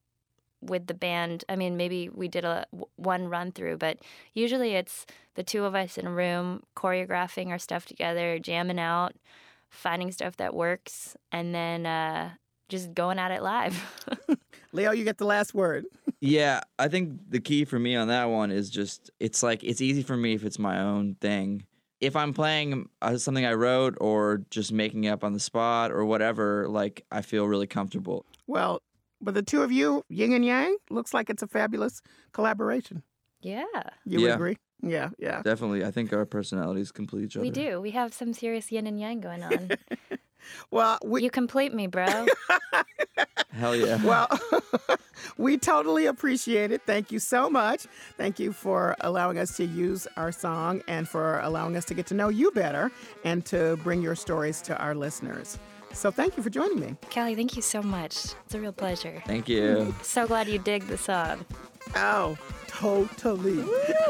with 0.60 0.86
the 0.86 0.94
band. 0.94 1.44
I 1.48 1.56
mean, 1.56 1.76
maybe 1.76 2.08
we 2.08 2.28
did 2.28 2.44
a 2.44 2.66
one 2.96 3.28
run 3.28 3.52
through, 3.52 3.78
but 3.78 3.98
usually 4.34 4.74
it's 4.74 5.06
the 5.34 5.42
two 5.42 5.64
of 5.64 5.74
us 5.74 5.96
in 5.96 6.06
a 6.06 6.12
room 6.12 6.62
choreographing 6.76 7.48
our 7.48 7.58
stuff 7.58 7.86
together, 7.86 8.38
jamming 8.38 8.78
out, 8.78 9.14
finding 9.70 10.12
stuff 10.12 10.36
that 10.36 10.54
works, 10.54 11.16
and 11.32 11.54
then 11.54 11.86
uh, 11.86 12.30
just 12.68 12.94
going 12.94 13.18
at 13.18 13.30
it 13.30 13.42
live. 13.42 14.06
Leo 14.72 14.92
you 14.92 15.04
get 15.04 15.18
the 15.18 15.26
last 15.26 15.52
word 15.52 15.84
Yeah, 16.20 16.60
I 16.78 16.88
think 16.88 17.18
the 17.28 17.40
key 17.40 17.64
for 17.64 17.78
me 17.78 17.96
on 17.96 18.08
that 18.08 18.26
one 18.26 18.50
is 18.50 18.70
just 18.70 19.10
it's 19.18 19.42
like 19.42 19.64
it's 19.64 19.80
easy 19.80 20.02
for 20.02 20.16
me 20.16 20.34
if 20.34 20.44
it's 20.44 20.58
my 20.58 20.80
own 20.80 21.16
thing. 21.20 21.64
If 22.00 22.16
I'm 22.16 22.32
playing 22.32 22.88
uh, 23.02 23.18
something 23.18 23.44
I 23.44 23.52
wrote 23.52 23.96
or 24.00 24.42
just 24.50 24.72
making 24.72 25.04
it 25.04 25.10
up 25.10 25.22
on 25.22 25.34
the 25.34 25.40
spot 25.40 25.90
or 25.90 26.04
whatever, 26.06 26.66
like 26.68 27.04
I 27.10 27.20
feel 27.22 27.46
really 27.46 27.66
comfortable. 27.66 28.24
well 28.46 28.82
but 29.20 29.34
the 29.34 29.42
two 29.42 29.62
of 29.62 29.70
you 29.72 30.02
yin 30.08 30.32
and 30.32 30.44
yang 30.44 30.76
looks 30.90 31.12
like 31.14 31.30
it's 31.30 31.42
a 31.42 31.46
fabulous 31.46 32.02
collaboration 32.32 33.02
yeah. 33.42 33.64
you 34.04 34.20
Yeah. 34.20 34.34
agree 34.34 34.56
yeah 34.82 35.10
yeah 35.18 35.42
Definitely, 35.42 35.84
I 35.84 35.90
think 35.90 36.12
our 36.12 36.24
personalities 36.24 36.90
complete 36.92 37.24
each 37.24 37.36
other. 37.36 37.42
We 37.44 37.50
do. 37.50 37.80
We 37.82 37.90
have 37.90 38.14
some 38.14 38.32
serious 38.32 38.72
yin 38.72 38.86
and 38.86 38.98
yang 38.98 39.20
going 39.20 39.42
on. 39.42 39.70
well 40.70 40.98
we 41.04 41.22
you 41.22 41.30
complete 41.30 41.74
me, 41.74 41.86
bro. 41.86 42.26
Hell 43.52 43.74
yeah. 43.76 44.02
Well, 44.04 44.28
we 45.36 45.58
totally 45.58 46.06
appreciate 46.06 46.70
it. 46.72 46.82
Thank 46.86 47.10
you 47.12 47.18
so 47.18 47.50
much. 47.50 47.86
Thank 48.16 48.38
you 48.38 48.52
for 48.52 48.96
allowing 49.00 49.38
us 49.38 49.56
to 49.56 49.64
use 49.64 50.06
our 50.16 50.32
song 50.32 50.82
and 50.88 51.08
for 51.08 51.40
allowing 51.40 51.76
us 51.76 51.84
to 51.86 51.94
get 51.94 52.06
to 52.06 52.14
know 52.14 52.28
you 52.28 52.50
better 52.52 52.90
and 53.24 53.44
to 53.46 53.76
bring 53.82 54.00
your 54.02 54.14
stories 54.14 54.62
to 54.62 54.78
our 54.78 54.94
listeners. 54.94 55.58
So 55.92 56.10
thank 56.10 56.36
you 56.36 56.42
for 56.42 56.50
joining 56.50 56.80
me. 56.80 56.96
Kelly, 57.10 57.34
thank 57.34 57.56
you 57.56 57.62
so 57.62 57.82
much. 57.82 58.14
It's 58.44 58.54
a 58.54 58.60
real 58.60 58.72
pleasure. 58.72 59.22
Thank 59.26 59.48
you. 59.48 59.94
So 60.02 60.26
glad 60.26 60.48
you 60.48 60.58
dig 60.58 60.86
the 60.86 60.98
song. 60.98 61.44
Oh, 61.94 62.38
totally. 62.66 63.64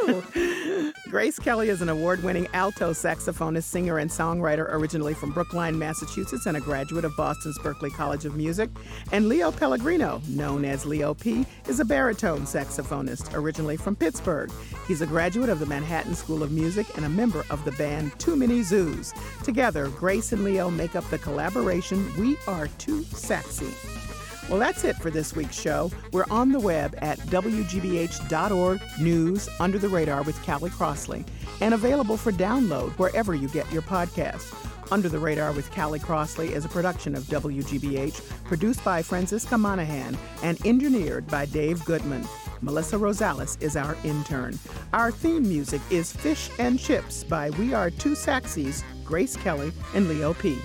Grace 1.10 1.38
Kelly 1.38 1.68
is 1.68 1.82
an 1.82 1.88
award 1.88 2.22
winning 2.22 2.46
alto 2.52 2.92
saxophonist, 2.92 3.64
singer, 3.64 3.98
and 3.98 4.10
songwriter 4.10 4.66
originally 4.72 5.14
from 5.14 5.32
Brookline, 5.32 5.78
Massachusetts, 5.78 6.46
and 6.46 6.56
a 6.56 6.60
graduate 6.60 7.04
of 7.04 7.16
Boston's 7.16 7.58
Berklee 7.58 7.92
College 7.92 8.24
of 8.24 8.36
Music. 8.36 8.70
And 9.12 9.28
Leo 9.28 9.50
Pellegrino, 9.50 10.22
known 10.28 10.64
as 10.64 10.86
Leo 10.86 11.14
P., 11.14 11.46
is 11.66 11.80
a 11.80 11.84
baritone 11.84 12.42
saxophonist 12.42 13.34
originally 13.34 13.76
from 13.76 13.96
Pittsburgh. 13.96 14.52
He's 14.86 15.00
a 15.00 15.06
graduate 15.06 15.48
of 15.48 15.58
the 15.58 15.66
Manhattan 15.66 16.14
School 16.14 16.42
of 16.42 16.52
Music 16.52 16.86
and 16.96 17.04
a 17.04 17.08
member 17.08 17.44
of 17.50 17.64
the 17.64 17.72
band 17.72 18.16
Too 18.20 18.36
Many 18.36 18.62
Zoos. 18.62 19.12
Together, 19.42 19.88
Grace 19.88 20.32
and 20.32 20.44
Leo 20.44 20.70
make 20.70 20.94
up 20.94 21.08
the 21.10 21.18
collaboration 21.18 22.08
We 22.16 22.36
Are 22.46 22.68
Too 22.78 23.02
Saxy. 23.02 24.09
Well, 24.50 24.58
that's 24.58 24.82
it 24.82 24.96
for 24.96 25.12
this 25.12 25.36
week's 25.36 25.58
show. 25.58 25.92
We're 26.12 26.24
on 26.28 26.50
the 26.50 26.58
web 26.58 26.96
at 26.98 27.20
WGBH.org 27.20 28.80
news 28.98 29.48
under 29.60 29.78
the 29.78 29.88
radar 29.88 30.24
with 30.24 30.44
Callie 30.44 30.70
Crossley 30.70 31.24
and 31.60 31.72
available 31.72 32.16
for 32.16 32.32
download 32.32 32.90
wherever 32.98 33.32
you 33.32 33.46
get 33.48 33.70
your 33.72 33.82
podcasts. 33.82 34.52
Under 34.90 35.08
the 35.08 35.20
Radar 35.20 35.52
with 35.52 35.72
Callie 35.72 36.00
Crossley 36.00 36.52
is 36.52 36.64
a 36.64 36.68
production 36.68 37.14
of 37.14 37.22
WGBH, 37.24 38.44
produced 38.44 38.84
by 38.84 39.02
Francisca 39.02 39.56
Monahan 39.56 40.18
and 40.42 40.60
engineered 40.66 41.28
by 41.28 41.46
Dave 41.46 41.84
Goodman. 41.84 42.26
Melissa 42.60 42.96
Rosales 42.96 43.60
is 43.62 43.76
our 43.76 43.96
intern. 44.02 44.58
Our 44.92 45.12
theme 45.12 45.44
music 45.44 45.80
is 45.90 46.12
Fish 46.12 46.50
and 46.58 46.76
Chips 46.76 47.22
by 47.22 47.50
We 47.50 47.72
Are 47.72 47.90
Two 47.90 48.16
Saxies, 48.16 48.82
Grace 49.04 49.36
Kelly 49.36 49.72
and 49.94 50.08
Leo 50.08 50.34
P. 50.34 50.58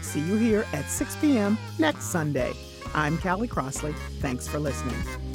See 0.00 0.20
you 0.20 0.36
here 0.36 0.64
at 0.72 0.86
6 0.86 1.16
p.m. 1.16 1.58
next 1.78 2.04
Sunday. 2.04 2.54
I'm 2.96 3.18
Callie 3.18 3.46
Crossley. 3.46 3.92
Thanks 4.20 4.48
for 4.48 4.58
listening. 4.58 5.25